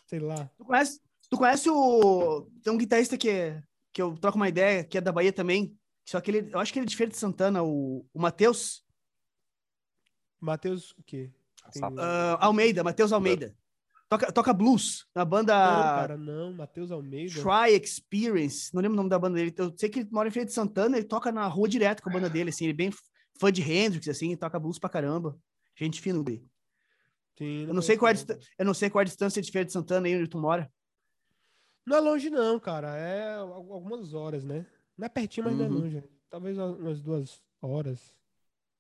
[0.06, 0.48] Sei lá.
[0.58, 1.02] Tu conhece,
[1.34, 2.48] Tu conhece o.
[2.64, 3.60] Tem um guitarrista que,
[3.92, 5.76] que eu troco uma ideia, que é da Bahia também.
[6.06, 6.54] Só que ele.
[6.54, 8.86] Eu acho que ele é de Feira de Santana, o, o Matheus.
[10.40, 11.32] Matheus o quê?
[11.72, 11.82] Tem...
[11.82, 13.56] Uh, Almeida, Matheus Almeida.
[14.08, 15.54] Toca, toca blues na banda.
[15.54, 17.34] Não, cara, não, Matheus Almeida.
[17.34, 19.56] Try Experience, não lembro o nome da banda dele.
[19.58, 22.12] Eu sei que ele mora em Feira de Santana, ele toca na rua direto com
[22.12, 22.92] a banda dele, assim, ele é bem,
[23.40, 25.36] fã de Hendrix, assim, toca blues pra caramba.
[25.76, 26.46] Gente fina, Guri.
[27.40, 29.52] Sim, eu, não sei qual é a, eu não sei qual é a distância de
[29.52, 30.72] Feira de Santana aí onde tu mora.
[31.86, 32.96] Não é longe, não, cara.
[32.98, 34.66] É algumas horas, né?
[34.98, 35.60] Não é pertinho, mas uhum.
[35.60, 35.80] não é uhum.
[35.82, 36.04] longe.
[36.30, 38.16] Talvez umas duas horas.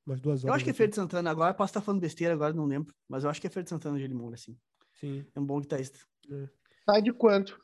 [0.05, 0.49] Umas duas horas.
[0.49, 1.53] Eu acho que é Feira de Santana agora.
[1.53, 2.93] Posso estar falando besteira agora, não lembro.
[3.07, 4.57] Mas eu acho que é Feira de Santana ele mora, assim.
[4.93, 5.25] Sim.
[5.35, 5.99] É um bom guitarrista.
[6.29, 6.49] É.
[6.85, 7.61] Tá de quanto?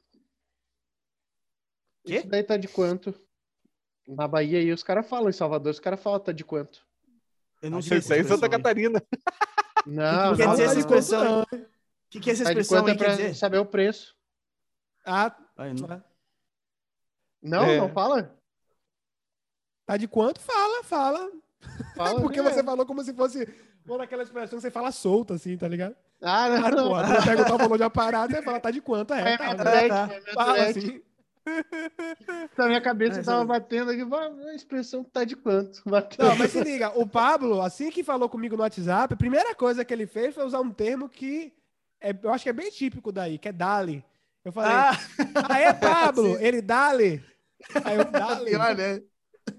[2.05, 2.17] Quê?
[2.17, 3.13] Isso daí tá de quanto?
[4.07, 6.85] Na Bahia aí os caras falam, em Salvador os caras falam tá de quanto?
[7.61, 9.03] Eu não sei se é em Santa Catarina.
[9.85, 11.41] Não, que, que quer dizer essa expressão?
[11.41, 11.45] O
[12.09, 13.35] que, que é essa expressão tá aí é quer dizer?
[13.35, 14.15] saber o preço.
[15.09, 16.03] Ah, não.
[17.41, 17.77] Não, é.
[17.77, 18.35] não fala?
[19.85, 20.39] Tá de quanto?
[20.39, 21.31] Fala, fala.
[21.95, 23.51] fala Porque você falou como se fosse
[23.87, 25.95] uma daquela expressão que você fala solta, assim, tá ligado?
[26.21, 26.59] Ah, não.
[26.59, 26.87] Claro, não.
[26.89, 29.13] Porra, você perguntar o valor de aparato e fala, tá de quanto?
[29.13, 30.09] É, é, tá, é, tá.
[30.13, 31.01] é fala assim.
[32.55, 34.01] Na minha cabeça tava batendo aqui,
[34.47, 35.81] a expressão tá de quanto?
[35.89, 36.29] Batendo.
[36.29, 39.83] Não, mas se liga, o Pablo, assim que falou comigo no WhatsApp, a primeira coisa
[39.83, 41.51] que ele fez foi usar um termo que
[41.99, 44.03] é, eu acho que é bem típico daí, que é Dali.
[44.43, 44.91] Eu falei, ah,
[45.49, 47.23] ah é Pablo, ele Dali.
[47.83, 48.51] Aí eu, Dali.
[48.51, 49.01] Pior, né?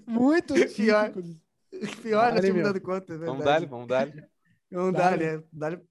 [0.07, 1.11] Muito pior.
[2.01, 2.41] Pior, né?
[2.51, 3.13] me dando conta.
[3.13, 4.07] É vamos dar vamos dar
[4.71, 5.43] Vamos dar é.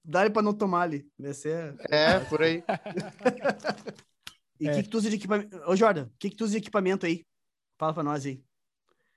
[0.03, 1.07] Dá-lhe pra não tomar ali.
[1.35, 1.75] Ser...
[1.87, 2.63] É, por aí.
[4.59, 4.75] E o é.
[4.75, 5.55] que, que tu usa de equipamento?
[5.67, 7.23] Ô, Jordan, o que, que tu usa de equipamento aí?
[7.77, 8.43] Fala pra nós aí.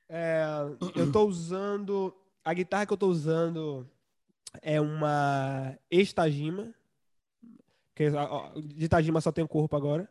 [0.08, 0.44] É,
[0.94, 2.14] eu tô usando.
[2.44, 3.88] A guitarra que eu tô usando
[4.60, 6.74] é uma Estajima.
[7.94, 8.10] Que
[8.62, 10.08] de Tajima só tem o corpo agora.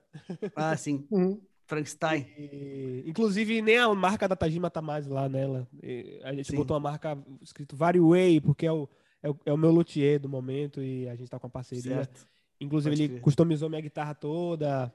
[0.56, 1.06] Ah, sim.
[1.12, 1.42] Uhum.
[1.66, 2.28] Frankenstein.
[2.38, 5.68] E, inclusive, nem a marca da Tajima tá mais lá nela.
[5.82, 6.56] E a gente sim.
[6.58, 8.88] botou uma marca escrito Variway, porque é o,
[9.22, 11.96] é o, é o meu luthier do momento e a gente tá com a parceria.
[11.96, 12.28] Certo.
[12.60, 14.94] Inclusive, Pode ele customizou minha guitarra toda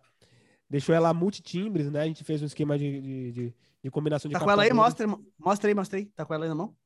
[0.68, 2.02] deixou ela multitimbres, né?
[2.02, 4.72] A gente fez um esquema de, de, de, de combinação de Tá com ela aí?
[4.72, 5.06] Mostra,
[5.38, 6.06] mostra aí, mostra aí.
[6.06, 6.76] Tá com ela aí na mão?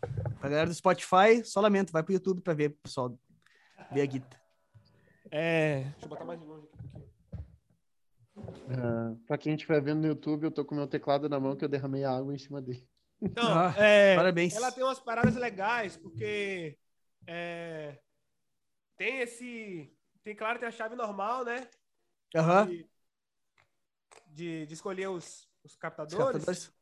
[0.00, 3.18] Pra galera do Spotify, só lamento, vai pro YouTube pra ver, pessoal.
[3.92, 4.40] Ver a guita.
[5.30, 5.84] É.
[5.84, 7.06] Deixa eu botar mais longe aqui.
[8.36, 11.64] Uh, pra quem estiver vendo no YouTube, eu tô com meu teclado na mão que
[11.64, 12.86] eu derramei água em cima dele.
[13.20, 14.54] Então, ah, é, parabéns.
[14.54, 16.78] Ela tem umas paradas legais, porque
[17.26, 17.98] é,
[18.96, 19.90] tem esse
[20.26, 21.68] tem, claro, tem a chave normal, né?
[22.34, 22.66] Uhum.
[22.66, 22.90] De,
[24.26, 26.18] de, de, escolher os, os captadores.
[26.18, 26.75] os captadores.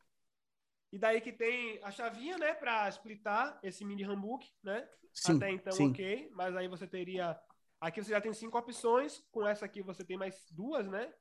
[0.94, 4.88] E daí que tem a chavinha, né, para splitar esse mini handbook, né?
[5.12, 5.90] Sim, Até então, sim.
[5.90, 6.30] ok.
[6.32, 7.36] Mas aí você teria.
[7.80, 9.20] Aqui você já tem cinco opções.
[9.32, 11.12] Com essa aqui você tem mais duas, né?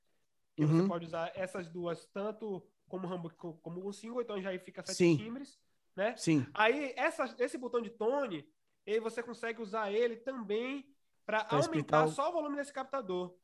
[0.55, 0.81] Que uhum.
[0.83, 4.85] você pode usar essas duas tanto como handbook como um single, então já aí fica
[4.85, 5.17] sete sim.
[5.17, 5.59] timbres,
[5.95, 6.15] né?
[6.17, 6.45] Sim.
[6.53, 8.47] Aí essa, esse botão de tone,
[8.87, 10.87] aí você consegue usar ele também
[11.25, 12.09] para aumentar o...
[12.09, 13.35] só o volume desse captador.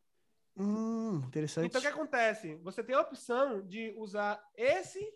[0.56, 1.70] Hum, interessante.
[1.70, 2.54] Então o que acontece?
[2.58, 5.12] Você tem a opção de usar esse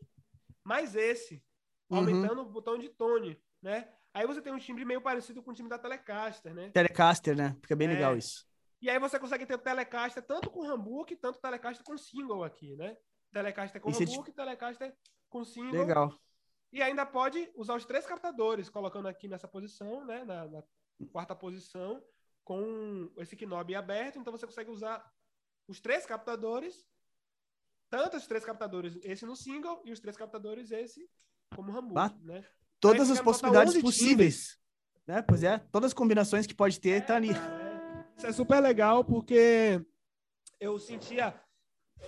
[0.63, 1.43] mais esse,
[1.89, 1.97] uhum.
[1.99, 3.89] aumentando o botão de tone, né?
[4.13, 6.69] Aí você tem um timbre meio parecido com o timbre da Telecaster, né?
[6.69, 7.57] Telecaster, né?
[7.61, 7.93] Fica bem é.
[7.93, 8.45] legal isso.
[8.81, 12.75] E aí você consegue ter o Telecaster tanto com handbook, tanto Telecaster com single aqui,
[12.75, 12.97] né?
[13.31, 14.33] Telecaster com Esse handbook, é...
[14.33, 14.95] Telecaster
[15.29, 15.79] com single.
[15.79, 16.19] Legal.
[16.71, 20.23] E ainda pode usar os três captadores, colocando aqui nessa posição, né?
[20.23, 20.63] Na, na
[21.11, 22.03] quarta posição
[22.43, 25.03] com esse knob aberto, então você consegue usar
[25.67, 26.85] os três captadores,
[27.93, 31.07] tanto os três captadores, esse no single, e os três captadores, esse
[31.55, 32.43] como Rambo, ah, né?
[32.79, 34.57] Todas as possibilidades possíveis.
[35.05, 35.21] Né?
[35.21, 37.29] Pois é, todas as combinações que pode ter, é, tá ali.
[37.29, 38.05] É.
[38.17, 39.79] Isso é super legal, porque
[40.59, 41.39] eu sentia.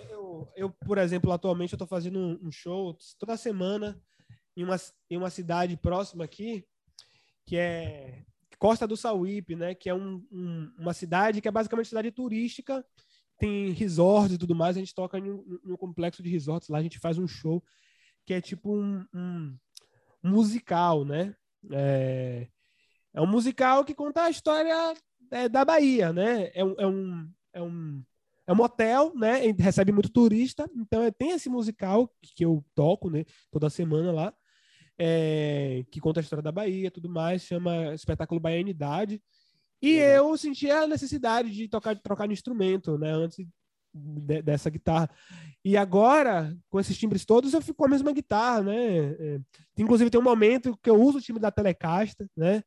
[0.10, 4.02] Eu, eu por exemplo, atualmente eu tô fazendo um show toda semana
[4.58, 6.66] em uma, em uma cidade próxima aqui,
[7.46, 8.26] que é
[8.58, 9.76] Costa do Sauípe, né?
[9.76, 12.84] Que é um, um, uma cidade que é basicamente cidade turística,
[13.38, 14.76] tem resorts e tudo mais.
[14.76, 17.28] A gente toca em um, em um, complexo de resorts lá, a gente faz um
[17.28, 17.64] show
[18.26, 19.58] que é tipo um, um
[20.24, 21.36] musical, né?
[21.72, 22.48] É,
[23.14, 24.94] é, um musical que conta a história
[25.32, 26.52] é, da Bahia, né?
[26.54, 28.04] É um, é um, é um,
[28.48, 29.42] é um hotel, né?
[29.60, 33.26] Recebe muito turista, então é, tem esse musical que eu toco, né?
[33.52, 34.34] Toda semana lá
[34.98, 39.22] é, que conta a história da Bahia tudo mais, chama Espetáculo Baianidade.
[39.82, 43.46] E eu senti a necessidade de tocar, trocar de instrumento, né, antes
[43.94, 45.10] de, dessa guitarra.
[45.64, 49.12] E agora, com esses timbres todos, eu fico com a mesma guitarra, né?
[49.20, 49.40] É,
[49.78, 52.62] inclusive tem um momento que eu uso o timbre da Telecaster, né?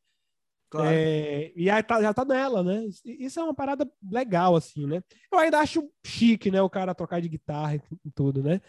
[0.69, 0.89] Claro.
[0.91, 2.85] É, e aí tá, já tá nela, né?
[3.03, 5.01] Isso é uma parada legal, assim, né?
[5.31, 6.61] Eu ainda acho chique, né?
[6.61, 8.61] O cara trocar de guitarra e tudo, né?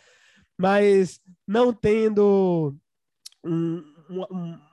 [0.58, 2.74] Mas não tendo
[3.44, 4.26] um, uma,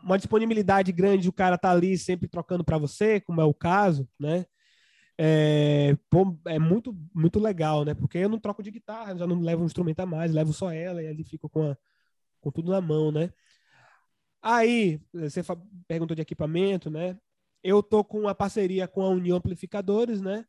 [0.03, 4.07] uma, disponibilidade grande, o cara tá ali sempre trocando para você, como é o caso,
[4.19, 4.45] né?
[5.17, 7.93] É, pô, é muito, muito legal, né?
[7.93, 10.71] Porque eu não troco de guitarra, já não levo um instrumento a mais, levo só
[10.71, 11.77] ela e ali fico com a,
[12.41, 13.31] com tudo na mão, né?
[14.41, 15.41] Aí, você
[15.87, 17.17] perguntou de equipamento, né?
[17.63, 20.45] Eu tô com uma parceria com a União Amplificadores, né?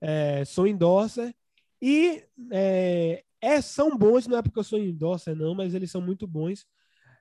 [0.00, 1.34] É, sou endorser
[1.80, 6.00] e é, é, são bons, não é porque eu sou endorser, não, mas eles são
[6.00, 6.66] muito bons.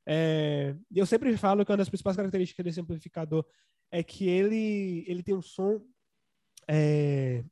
[0.10, 3.46] É, eu sempre falo que uma das principais características desse amplificador
[3.92, 5.82] é que ele, ele tem um som
[6.66, 7.44] é,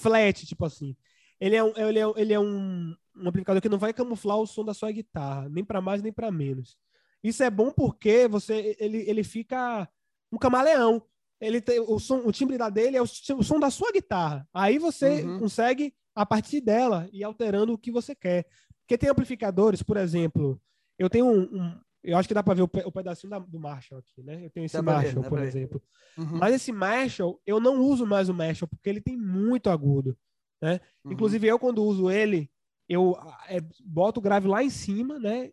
[0.00, 0.96] flat, tipo assim.
[1.40, 4.46] Ele é, um, ele é, ele é um, um amplificador que não vai camuflar o
[4.46, 6.76] som da sua guitarra, nem para mais nem para menos.
[7.22, 9.88] Isso é bom porque você ele, ele fica
[10.30, 11.02] um camaleão.
[11.40, 14.46] Ele tem o som, o timbre da dele é o, o som da sua guitarra.
[14.54, 15.40] Aí você uhum.
[15.40, 18.46] consegue a partir dela e alterando o que você quer.
[18.80, 20.60] Porque tem amplificadores, por exemplo,
[20.98, 23.60] eu tenho um, um eu acho que dá para ver o, o pedacinho da, do
[23.60, 24.46] Marshall aqui, né?
[24.46, 25.82] Eu tenho esse dá Marshall, ver, por exemplo.
[26.16, 26.38] Uhum.
[26.38, 30.16] Mas esse Marshall, eu não uso mais o Marshall porque ele tem muito agudo,
[30.60, 30.80] né?
[31.04, 31.12] Uhum.
[31.12, 32.50] Inclusive eu quando uso ele,
[32.88, 33.14] eu
[33.46, 35.52] é, boto o grave lá em cima, né?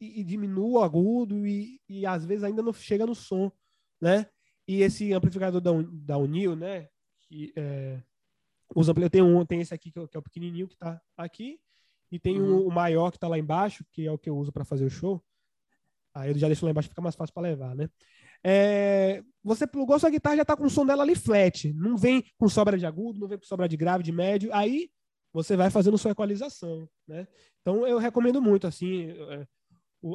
[0.00, 3.52] E, e diminuo o agudo e, e às vezes ainda não chega no som,
[4.00, 4.26] né?
[4.66, 6.88] E esse amplificador da, da Unil, né?
[7.28, 8.02] Que, é,
[8.74, 10.98] os eu tenho um, tem esse aqui que é, que é o pequenininho que está
[11.16, 11.60] aqui
[12.10, 12.66] e tem uhum.
[12.66, 14.90] o maior que está lá embaixo, que é o que eu uso para fazer o
[14.90, 15.22] show.
[16.14, 17.88] Aí eu já deixo lá embaixo, fica mais fácil para levar, né?
[18.42, 21.72] É, você plugou sua guitarra, já está com o som dela ali flat.
[21.74, 24.50] Não vem com sobra de agudo, não vem com sobra de grave, de médio.
[24.52, 24.90] Aí
[25.32, 27.26] você vai fazendo sua equalização, né?
[27.60, 29.46] Então eu recomendo muito, assim, é,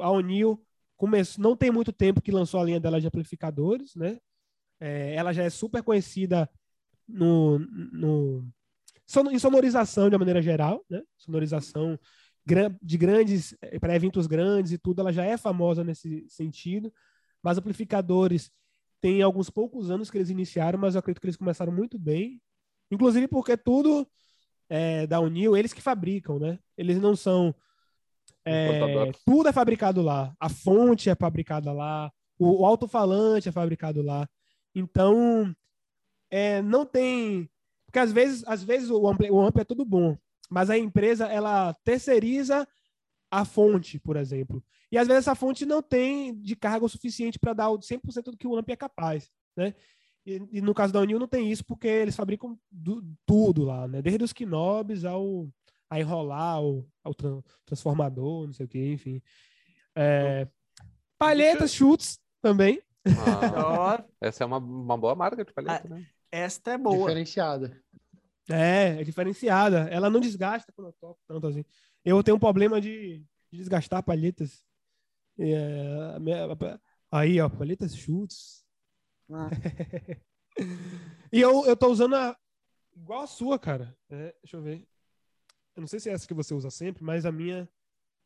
[0.01, 0.61] a O'Neill
[0.97, 4.17] começou, não tem muito tempo que lançou a linha dela de amplificadores, né?
[4.79, 6.49] É, ela já é super conhecida
[7.07, 8.47] no, no
[9.31, 11.01] em sonorização de uma maneira geral, né?
[11.17, 11.97] Sonorização
[12.81, 16.93] de grandes, eh, para eventos grandes e tudo, ela já é famosa nesse sentido.
[17.41, 18.51] Mas amplificadores
[19.01, 22.41] tem alguns poucos anos que eles iniciaram, mas eu acredito que eles começaram muito bem.
[22.91, 24.07] Inclusive porque tudo
[24.69, 26.59] é, da Unil, eles que fabricam, né?
[26.77, 27.53] Eles não são.
[28.43, 30.35] É, tudo é fabricado lá.
[30.39, 32.11] A fonte é fabricada lá.
[32.37, 34.27] O, o alto-falante é fabricado lá.
[34.73, 35.55] Então,
[36.29, 37.49] é, não tem.
[37.85, 40.17] Porque às vezes, às vezes o ampli, o ampli é tudo bom,
[40.49, 42.67] mas a empresa ela terceiriza
[43.31, 44.63] a fonte, por exemplo.
[44.91, 48.23] E às vezes essa fonte não tem de carga o suficiente para dar o 100%
[48.31, 49.73] do que o ampli é capaz, né?
[50.25, 53.87] E, e, no caso da Unil não tem isso porque eles fabricam do, tudo lá,
[53.87, 54.01] né?
[54.01, 55.47] Desde os knobs ao
[55.87, 57.13] a enrolar, ao, ao
[57.63, 59.21] transformador, não sei o que, enfim.
[59.95, 60.47] É,
[61.17, 62.81] palhetas, chutes também.
[63.05, 66.05] Ah, essa é uma, uma boa marca de palheta, ah, né?
[66.31, 67.07] Esta é boa.
[67.07, 67.79] Diferenciada.
[68.49, 69.87] É, é diferenciada.
[69.89, 71.65] Ela não desgasta quando eu toco tanto assim.
[72.03, 73.19] Eu tenho um problema de,
[73.51, 74.63] de desgastar palhetas.
[75.37, 76.47] É, minha,
[77.11, 78.63] aí, ó, palhetas chutes.
[79.31, 79.49] Ah.
[81.31, 82.37] e eu, eu tô usando a,
[82.95, 83.97] igual a sua, cara.
[84.09, 84.87] É, deixa eu ver.
[85.75, 87.67] Eu não sei se é essa que você usa sempre, mas a minha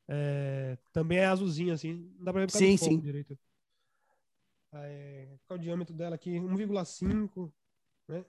[0.07, 2.11] é, também é azulzinha, assim.
[2.17, 2.99] Não dá pra ver sim, sim.
[2.99, 3.37] direito.
[4.71, 6.31] É, qual é o diâmetro dela aqui?
[6.31, 7.51] 1,5,
[8.07, 8.23] né?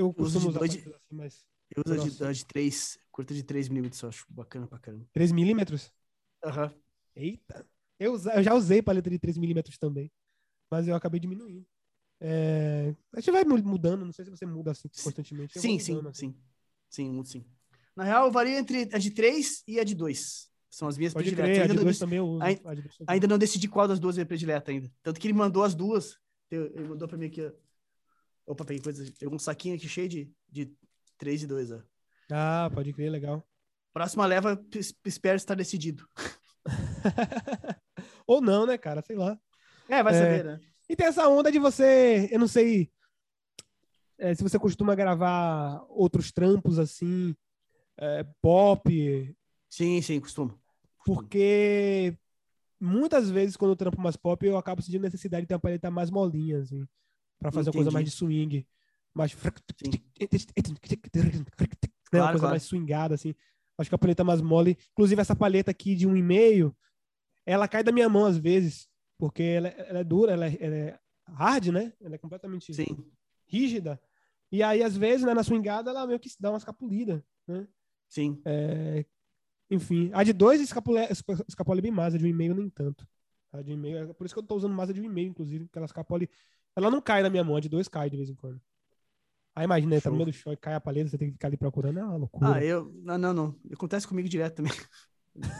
[0.00, 1.44] Eu costumo usar de, assim, mas...
[1.76, 5.06] Eu uso a de, de 3, curta de 3 milímetros, eu acho bacana pra caramba.
[5.12, 5.92] 3 milímetros?
[6.42, 6.68] Aham.
[6.68, 6.80] Uhum.
[7.14, 7.68] Eita!
[7.98, 10.10] Eu, eu já usei paleta de 3 milímetros também,
[10.70, 11.66] mas eu acabei diminuindo.
[12.18, 12.94] É...
[13.12, 15.60] A gente vai mudando, não sei se você muda assim constantemente.
[15.60, 16.12] Sim, sim, assim.
[16.12, 16.36] sim.
[16.88, 17.44] Sim, sim.
[17.94, 20.50] Na real, eu vario entre a de 3 e a de 2.
[20.70, 21.58] São as minhas Pode prediletas.
[21.58, 22.42] Crer, a de 2 também eu uso.
[22.42, 22.62] Ainda,
[23.06, 24.90] ainda não decidi qual das duas é predileta ainda.
[25.02, 26.16] Tanto que ele mandou as duas.
[26.50, 27.52] Ele mandou pra mim aqui, ó.
[28.50, 29.04] Opa, peguei coisa.
[29.16, 30.74] Pegou um saquinho aqui cheio de, de
[31.18, 31.80] 3 e 2, ó.
[32.32, 33.46] Ah, pode crer, legal.
[33.92, 34.60] Próxima leva,
[35.04, 36.04] espero estar decidido.
[38.26, 39.02] Ou não, né, cara?
[39.02, 39.38] Sei lá.
[39.88, 40.18] É, vai é...
[40.18, 40.60] saber, né?
[40.88, 42.90] E tem essa onda de você, eu não sei
[44.18, 47.32] é, se você costuma gravar outros trampos assim,
[47.96, 49.36] é, pop.
[49.68, 50.60] Sim, sim, costumo.
[51.06, 52.18] Porque
[52.80, 55.88] muitas vezes, quando eu trampo mais pop, eu acabo sentindo necessidade de ter uma paleta
[55.88, 56.84] mais molinha, assim
[57.40, 57.78] para fazer Entendi.
[57.78, 58.66] uma coisa mais de swing,
[59.14, 59.32] mais
[62.12, 62.50] né, uma coisa claro.
[62.50, 63.34] mais swingada assim.
[63.78, 66.76] Acho que a paleta mais mole, inclusive essa paleta aqui de um e meio,
[67.46, 68.88] ela cai da minha mão às vezes,
[69.18, 71.92] porque ela, ela é dura, ela é, ela é, hard, né?
[72.00, 73.10] Ela é completamente Sim.
[73.46, 73.98] rígida.
[74.52, 77.66] E aí às vezes, né, na swingada ela meio que dá uma escapulida, né?
[78.06, 78.40] Sim.
[78.44, 79.06] É,
[79.70, 81.00] enfim, a de dois escapole,
[81.48, 83.06] escapole bem mais, a de um e meio nem tanto.
[83.52, 85.00] A de um e meio, é por isso que eu tô usando mais a de
[85.00, 86.28] um e meio, inclusive, porque ela escapole
[86.76, 88.60] ela não cai na minha mão, a de dois cai de vez em quando.
[89.54, 90.02] Aí imagina, Show.
[90.02, 91.98] tá no meio do show e cai a paleta, você tem que ficar ali procurando,
[91.98, 92.54] é uma loucura.
[92.54, 92.92] Ah, eu.
[93.02, 93.56] Não, não, não.
[93.72, 94.72] Acontece comigo direto também.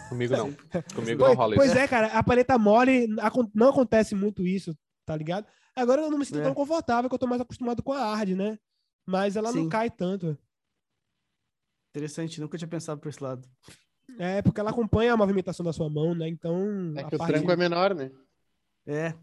[0.09, 0.53] Comigo não.
[0.95, 3.07] Comigo pois, não rola Pois é, cara, a paleta mole
[3.55, 5.47] não acontece muito isso, tá ligado?
[5.75, 6.43] Agora eu não me sinto é.
[6.43, 8.59] tão confortável, que eu tô mais acostumado com a hard, né?
[9.07, 9.63] Mas ela Sim.
[9.63, 10.37] não cai tanto.
[11.91, 13.49] Interessante, nunca tinha pensado por esse lado.
[14.19, 16.29] É, porque ela acompanha a movimentação da sua mão, né?
[16.29, 16.93] Então.
[16.97, 18.11] É que o tranco é menor, né?
[18.87, 19.15] É.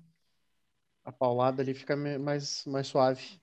[1.07, 3.39] A paulada ali fica mais, mais suave.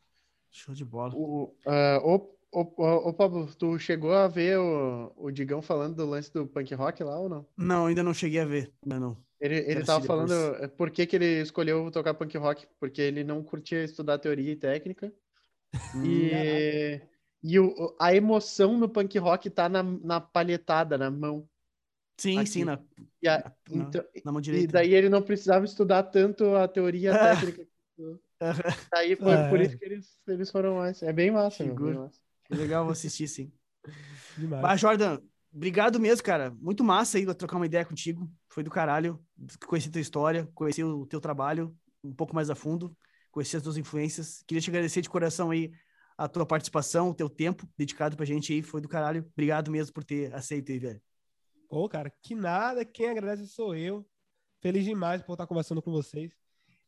[0.51, 1.15] Show de bola.
[1.17, 6.07] O, uh, Ô, ô, ô, Pablo, tu chegou a ver o, o Digão falando do
[6.07, 7.47] lance do punk rock lá ou não?
[7.57, 8.71] Não, ainda não cheguei a ver.
[8.85, 9.17] Ainda não.
[9.41, 13.25] Ele, ele tava falando é, por que, que ele escolheu tocar punk rock, porque ele
[13.25, 15.13] não curtia estudar teoria e técnica.
[16.05, 17.01] E
[17.47, 21.47] e o, a emoção no punk rock tá na, na palhetada, na mão.
[22.17, 22.51] Sim, aqui.
[22.51, 22.79] sim, na,
[23.21, 24.65] e a, na, então, na, mão direita.
[24.65, 27.67] E daí ele não precisava estudar tanto a teoria técnica.
[28.95, 29.49] Aí foi é.
[29.49, 31.03] por isso que eles, eles foram mais.
[31.03, 32.21] É bem massa, meu, bem massa.
[32.51, 33.53] Legal, vou assistir, sim.
[34.37, 34.81] Demais.
[34.81, 35.21] Jordan,
[35.53, 36.51] obrigado mesmo, cara.
[36.61, 38.31] Muito massa aí trocar uma ideia contigo.
[38.49, 39.19] Foi do caralho.
[39.67, 42.95] Conhecer tua história, conhecer o teu trabalho um pouco mais a fundo,
[43.31, 44.43] conhecer as tuas influências.
[44.47, 45.73] Queria te agradecer de coração aí
[46.17, 48.63] a tua participação, o teu tempo dedicado pra gente aí.
[48.63, 49.27] Foi do caralho.
[49.33, 51.03] Obrigado mesmo por ter aceito aí, velho.
[51.69, 52.85] Pô, cara, que nada.
[52.85, 54.05] Quem agradece sou eu.
[54.61, 56.35] Feliz demais por estar conversando com vocês.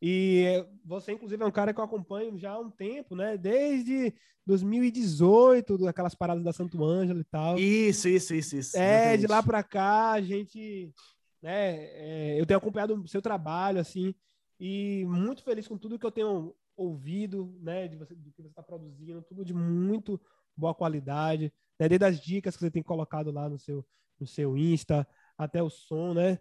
[0.01, 3.37] E você, inclusive, é um cara que eu acompanho já há um tempo, né?
[3.37, 4.13] Desde
[4.45, 7.57] 2018, aquelas paradas da Santo Ângelo e tal.
[7.57, 8.77] Isso, isso, isso, isso.
[8.77, 9.21] É, exatamente.
[9.21, 10.93] de lá para cá, a gente.
[11.41, 14.13] Né, é, eu tenho acompanhado o seu trabalho, assim,
[14.59, 17.87] e muito feliz com tudo que eu tenho ouvido, né?
[17.87, 20.19] De você, do que você está produzindo, tudo de muito
[20.55, 21.89] boa qualidade, né?
[21.89, 23.85] Desde as dicas que você tem colocado lá no seu,
[24.19, 25.07] no seu Insta,
[25.37, 26.39] até o som, né?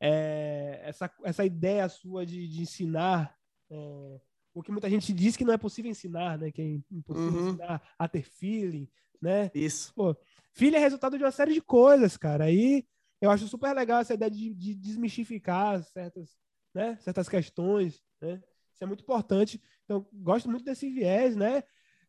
[0.00, 3.36] é, essa, essa ideia sua de, de ensinar
[3.70, 4.20] é,
[4.54, 6.50] o que muita gente diz que não é possível ensinar, né?
[6.50, 7.48] Que é impossível uhum.
[7.48, 8.88] ensinar a ter feeling,
[9.20, 9.50] né?
[9.54, 9.92] Isso.
[9.94, 10.16] Pô,
[10.52, 12.44] filho é resultado de uma série de coisas, cara.
[12.44, 12.86] Aí
[13.20, 16.36] eu acho super legal essa ideia de, de desmistificar certas,
[16.74, 16.96] né?
[17.00, 18.42] certas questões, né?
[18.72, 19.60] Isso é muito importante.
[19.84, 21.64] Então, gosto muito desse viés, né?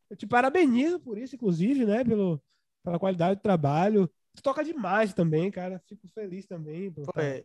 [0.09, 2.03] Eu te parabenizo por isso, inclusive, né?
[2.03, 2.41] Pelo,
[2.83, 4.09] pela qualidade do trabalho.
[4.35, 5.81] Tu toca demais também, cara.
[5.87, 6.91] Fico feliz também.
[6.91, 7.43] Pô, é,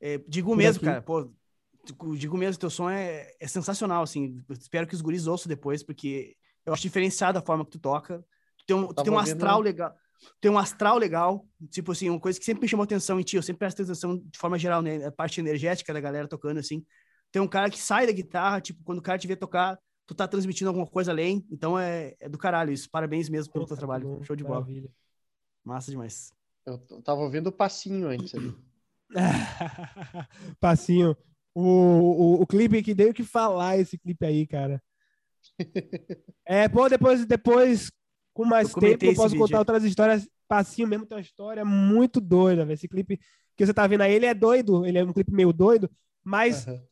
[0.00, 0.86] é, digo Por mesmo, aqui.
[0.86, 1.30] cara, pô,
[2.16, 4.42] digo mesmo, teu som é, é sensacional, assim.
[4.50, 8.24] Espero que os guris ouçam depois, porque eu acho diferenciado a forma que tu toca.
[8.58, 9.64] Tu tem um, tu tem um astral vendo...
[9.64, 9.94] legal.
[10.40, 13.36] Tem um astral legal, tipo assim, uma coisa que sempre me chamou atenção em ti,
[13.36, 15.06] eu sempre presto atenção de forma geral, né?
[15.06, 16.84] A parte energética da galera tocando, assim.
[17.32, 20.14] Tem um cara que sai da guitarra, tipo, quando o cara te vê tocar, tu
[20.14, 21.46] tá transmitindo alguma coisa além.
[21.50, 22.90] Então é, é do caralho isso.
[22.90, 24.08] Parabéns mesmo pelo teu trabalho.
[24.08, 24.60] Bom, Show de bola.
[24.60, 24.90] Maravilha.
[25.64, 26.32] Massa demais.
[26.66, 28.54] Eu tava ouvindo o passinho antes ali.
[30.60, 31.16] Passinho.
[31.54, 34.82] O, o, o clipe que deu que falar esse clipe aí, cara.
[36.46, 37.92] É, pô, depois, depois
[38.34, 40.28] com mais eu tempo, eu posso contar outras histórias.
[40.48, 42.74] Passinho mesmo tem uma história muito doida, velho.
[42.74, 43.20] Esse clipe
[43.56, 45.88] que você tá vendo aí, ele é doido, ele é um clipe meio doido,
[46.24, 46.82] mas uhum.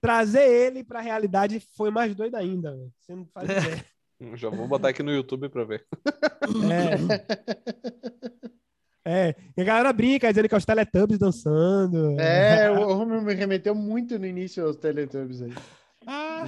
[0.00, 2.92] trazer ele pra realidade foi mais doido ainda, velho.
[3.00, 3.84] Você não faz ideia.
[4.34, 5.86] Já vou botar aqui no YouTube pra ver.
[6.70, 7.68] É.
[9.10, 12.20] É, e a galera brinca dizendo que é os Teletubbies dançando.
[12.20, 15.54] É, o Romero me remeteu muito no início aos Teletubbies aí.
[16.06, 16.44] Ah.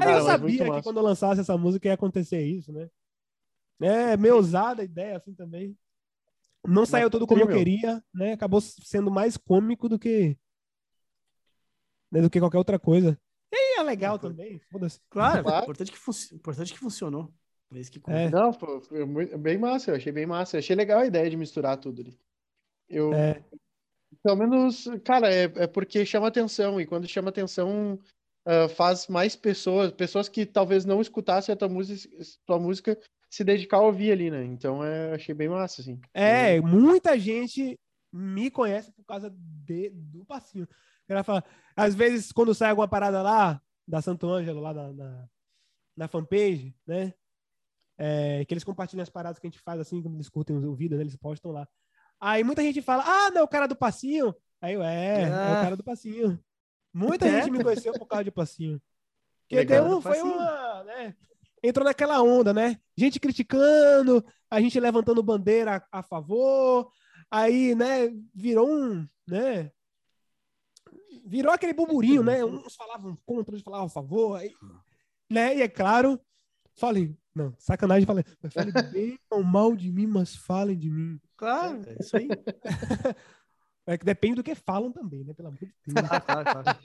[0.00, 2.88] Aí eu sabia que quando eu lançasse essa música ia acontecer isso, né?
[3.80, 5.76] É, meio ousada a ideia assim também.
[6.64, 8.34] Não saiu tudo como eu queria, né?
[8.34, 10.38] Acabou sendo mais cômico do que
[12.12, 13.18] né, do que qualquer outra coisa.
[13.82, 15.00] É legal também, foda-se.
[15.10, 15.64] Claro, claro.
[15.64, 17.32] Importante, que importante que funcionou.
[17.90, 18.28] Que é.
[18.28, 20.56] Não, foi, foi bem massa, eu achei bem massa.
[20.56, 22.18] Eu achei legal a ideia de misturar tudo ali.
[22.88, 23.42] Eu, é.
[24.22, 27.98] Pelo menos, cara, é, é porque chama atenção, e quando chama atenção,
[28.46, 32.10] uh, faz mais pessoas, pessoas que talvez não escutassem a tua música,
[32.44, 32.98] tua música
[33.30, 34.44] se dedicar a ouvir ali, né?
[34.44, 35.98] Então, é, achei bem massa, assim.
[36.12, 37.80] É, muita gente
[38.12, 40.68] me conhece por causa de, do passinho.
[41.08, 41.42] Ela fala,
[41.74, 45.28] às vezes, quando sai alguma parada lá, da Santo Ângelo, lá na, na,
[45.96, 47.12] na fanpage, né?
[47.98, 50.74] é, que eles compartilham as paradas que a gente faz assim, quando eles curtem o
[50.74, 51.68] vídeo, né, eles postam lá.
[52.20, 54.34] Aí muita gente fala, ah, não, o cara do passinho.
[54.60, 55.62] Aí eu, é, é, é o ah.
[55.62, 56.38] cara do passinho.
[56.92, 57.30] Muita é.
[57.30, 58.80] gente me conheceu por causa de passinho.
[59.48, 61.14] Porque deu, foi uma, né?
[61.62, 62.76] Entrou naquela onda, né?
[62.96, 66.90] Gente criticando, a gente levantando bandeira a, a favor,
[67.30, 69.70] aí, né, virou um, né?
[71.24, 72.44] Virou aquele burburinho, né?
[72.44, 74.52] Uns falavam contra, outros falavam a favor, aí,
[75.30, 75.56] né?
[75.56, 76.20] E é claro,
[76.74, 78.24] falem, não, sacanagem falei.
[78.42, 81.20] Mas falem bem ou mal de mim, mas falem de mim.
[81.36, 82.28] Claro, é isso aí.
[83.84, 85.34] É que depende do que falam também, né?
[85.34, 86.08] Pelo amor de Deus.
[86.10, 86.78] Ah, claro, claro.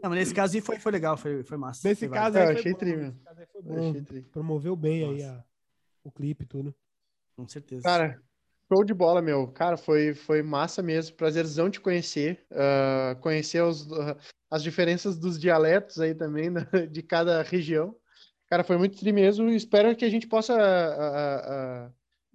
[0.00, 1.88] Não, mas nesse caso aí foi, foi legal, foi, foi massa.
[1.88, 2.78] Nesse foi caso aí foi achei bom.
[2.78, 3.90] Tri, nesse caso aí foi bom.
[3.90, 5.12] Achei Promoveu bem Nossa.
[5.12, 5.44] aí a,
[6.04, 6.74] o clipe e tudo.
[7.34, 7.82] Com certeza.
[7.82, 8.22] Cara,
[8.72, 9.48] show de bola, meu.
[9.48, 11.16] Cara, foi, foi massa mesmo.
[11.16, 12.44] Prazerzão te conhecer.
[12.50, 14.16] Uh, conhecer os, uh,
[14.50, 16.66] as diferenças dos dialetos aí também, né?
[16.90, 17.94] de cada região.
[18.48, 19.48] Cara, foi muito tri mesmo.
[19.50, 20.54] Espero que a gente possa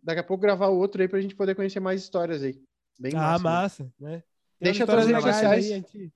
[0.04, 2.62] daqui a pouco gravar outro aí pra gente poder conhecer mais histórias aí.
[3.00, 4.24] Bem ah, massa, massa né?
[4.60, 6.14] Deixa as redes sociais aí, gente...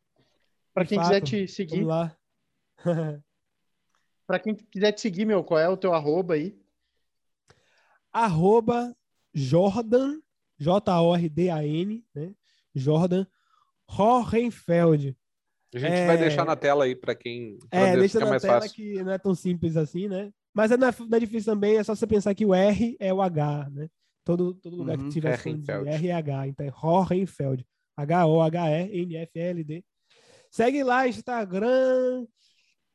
[0.73, 1.75] para quem fato, quiser te seguir.
[1.75, 2.17] Vamos lá.
[4.27, 6.59] para quem quiser te seguir, meu, qual é o teu arroba aí?
[8.11, 8.95] Arroba
[9.33, 10.19] Jordan,
[10.59, 12.33] J-O-R-D-A-N, né?
[12.75, 13.25] Jordan
[13.87, 15.15] Hohenfeld.
[15.73, 16.07] A gente é...
[16.07, 17.57] vai deixar na tela aí para quem.
[17.69, 18.75] Pra é, deixa na tela fácil.
[18.75, 20.31] que não é tão simples assim, né?
[20.53, 23.11] Mas não é, não é, difícil também, é só você pensar que o R é
[23.11, 23.89] o H, né?
[24.23, 26.47] Todo, todo lugar uhum, que tiver R e H.
[26.47, 27.65] Então é Hohenfeld.
[27.97, 29.83] H-O-H-E-N-F-L-D.
[30.49, 32.25] Segue lá, Instagram,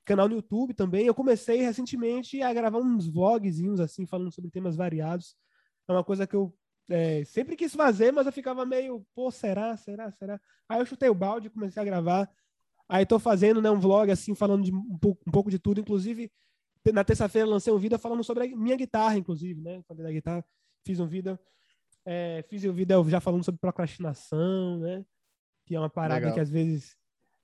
[0.05, 1.06] canal no YouTube também.
[1.06, 5.36] Eu comecei recentemente a gravar uns vlogzinhos assim, falando sobre temas variados.
[5.89, 6.55] É uma coisa que eu
[6.89, 10.40] é, sempre quis fazer, mas eu ficava meio, pô, será, será, será?
[10.69, 12.31] Aí eu chutei o balde, comecei a gravar.
[12.89, 15.81] Aí tô fazendo né, um vlog assim, falando de um pouco, um pouco de tudo.
[15.81, 16.31] Inclusive,
[16.93, 19.82] na terça-feira lancei um vídeo falando sobre a minha guitarra, inclusive, né?
[19.86, 20.44] Falei da guitarra,
[20.86, 21.39] fiz um vídeo.
[22.06, 25.05] É, fiz um vídeo já falando sobre procrastinação, né?
[25.66, 26.35] Que é uma parada Legal.
[26.35, 26.97] que às vezes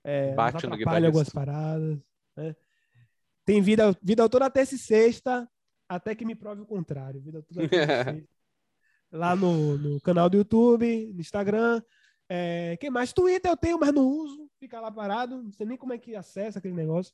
[0.03, 1.99] é, atrapalha algumas paradas.
[2.35, 2.55] Né?
[3.45, 5.47] Tem vida, vida toda terça e sexta,
[5.87, 7.21] até que me prove o contrário.
[7.21, 8.27] Vida toda terça e
[9.15, 11.81] Lá no, no canal do YouTube, no Instagram.
[12.27, 13.13] É, quem mais?
[13.13, 14.49] Twitter eu tenho, mas não uso.
[14.59, 15.41] Fica lá parado.
[15.41, 17.13] Não sei nem como é que acessa aquele negócio.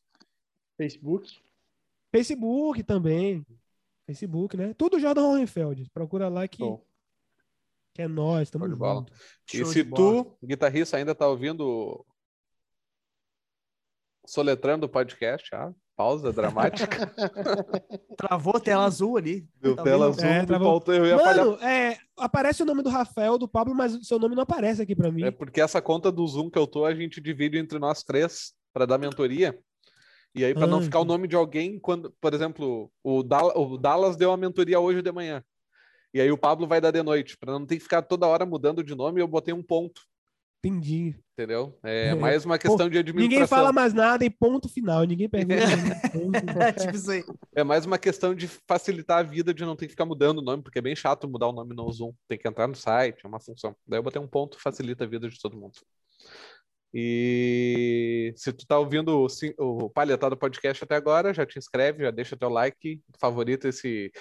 [0.77, 1.39] Facebook.
[2.11, 3.45] Facebook também.
[4.05, 4.73] Facebook, né?
[4.73, 5.89] Tudo Jordan Hohenfeld.
[5.93, 6.63] Procura lá que,
[7.93, 9.05] que é nós, estamos de bola.
[9.53, 12.03] E se tu, guitarrista, ainda tá ouvindo
[14.25, 17.13] soletrando o podcast, ah, pausa dramática.
[18.17, 19.47] Travou tela azul ali.
[19.61, 23.37] Deu tá tela azul, é, faltou, eu ia Mano, é, aparece o nome do Rafael,
[23.37, 25.23] do Pablo, mas o seu nome não aparece aqui para mim.
[25.23, 28.53] É porque essa conta do Zoom que eu tô, a gente divide entre nós três
[28.73, 29.55] para dar mentoria.
[30.33, 33.77] E aí, para não ficar o nome de alguém, quando, por exemplo, o, Dallas, o
[33.77, 35.43] Dallas deu uma mentoria hoje de manhã.
[36.13, 37.37] E aí o Pablo vai dar de noite.
[37.37, 40.01] Para não ter que ficar toda hora mudando de nome, eu botei um ponto.
[40.63, 41.15] Entendi.
[41.33, 41.75] Entendeu?
[41.81, 43.29] É mais uma questão Pô, de administração.
[43.29, 45.03] Ninguém fala mais nada e ponto final.
[45.03, 45.55] Ninguém pergunta.
[46.61, 47.23] é, tipo isso aí.
[47.55, 50.43] é mais uma questão de facilitar a vida de não ter que ficar mudando o
[50.43, 52.13] nome, porque é bem chato mudar o nome no Zoom.
[52.27, 53.75] Tem que entrar no site, é uma função.
[53.88, 55.73] Daí eu botei um ponto, facilita a vida de todo mundo.
[56.93, 59.27] E se tu tá ouvindo o,
[59.57, 64.11] o Palhetado Podcast até agora, já te inscreve, já deixa teu like, favorita esse,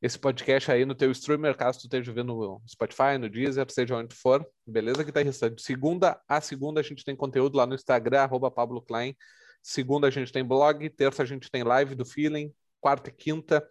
[0.00, 3.96] esse podcast aí no teu streamer, caso tu esteja vendo no Spotify, no Deezer, seja
[3.96, 4.46] onde for.
[4.66, 5.50] Beleza, guitarrista?
[5.50, 9.14] De segunda a segunda a gente tem conteúdo lá no Instagram, arroba Pablo Klein.
[9.62, 13.66] Segunda a gente tem blog, terça a gente tem live do Feeling, quarta e quinta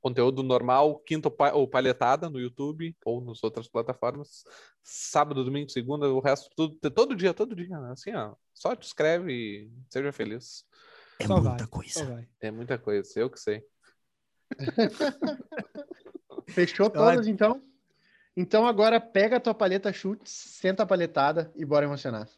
[0.00, 4.44] conteúdo normal, quinta ou palhetada no YouTube ou nas outras plataformas.
[4.82, 7.92] Sábado, domingo, segunda, o resto tudo, todo dia, todo dia, né?
[7.92, 10.64] assim, ó, só te escreve e seja feliz.
[11.18, 12.28] É só muita vai, coisa.
[12.40, 13.64] É muita coisa, eu que sei.
[16.48, 17.30] Fechou então, todas, Ela...
[17.30, 17.62] então?
[18.36, 22.28] Então agora pega a tua paleta chutes, senta a paletada e bora emocionar.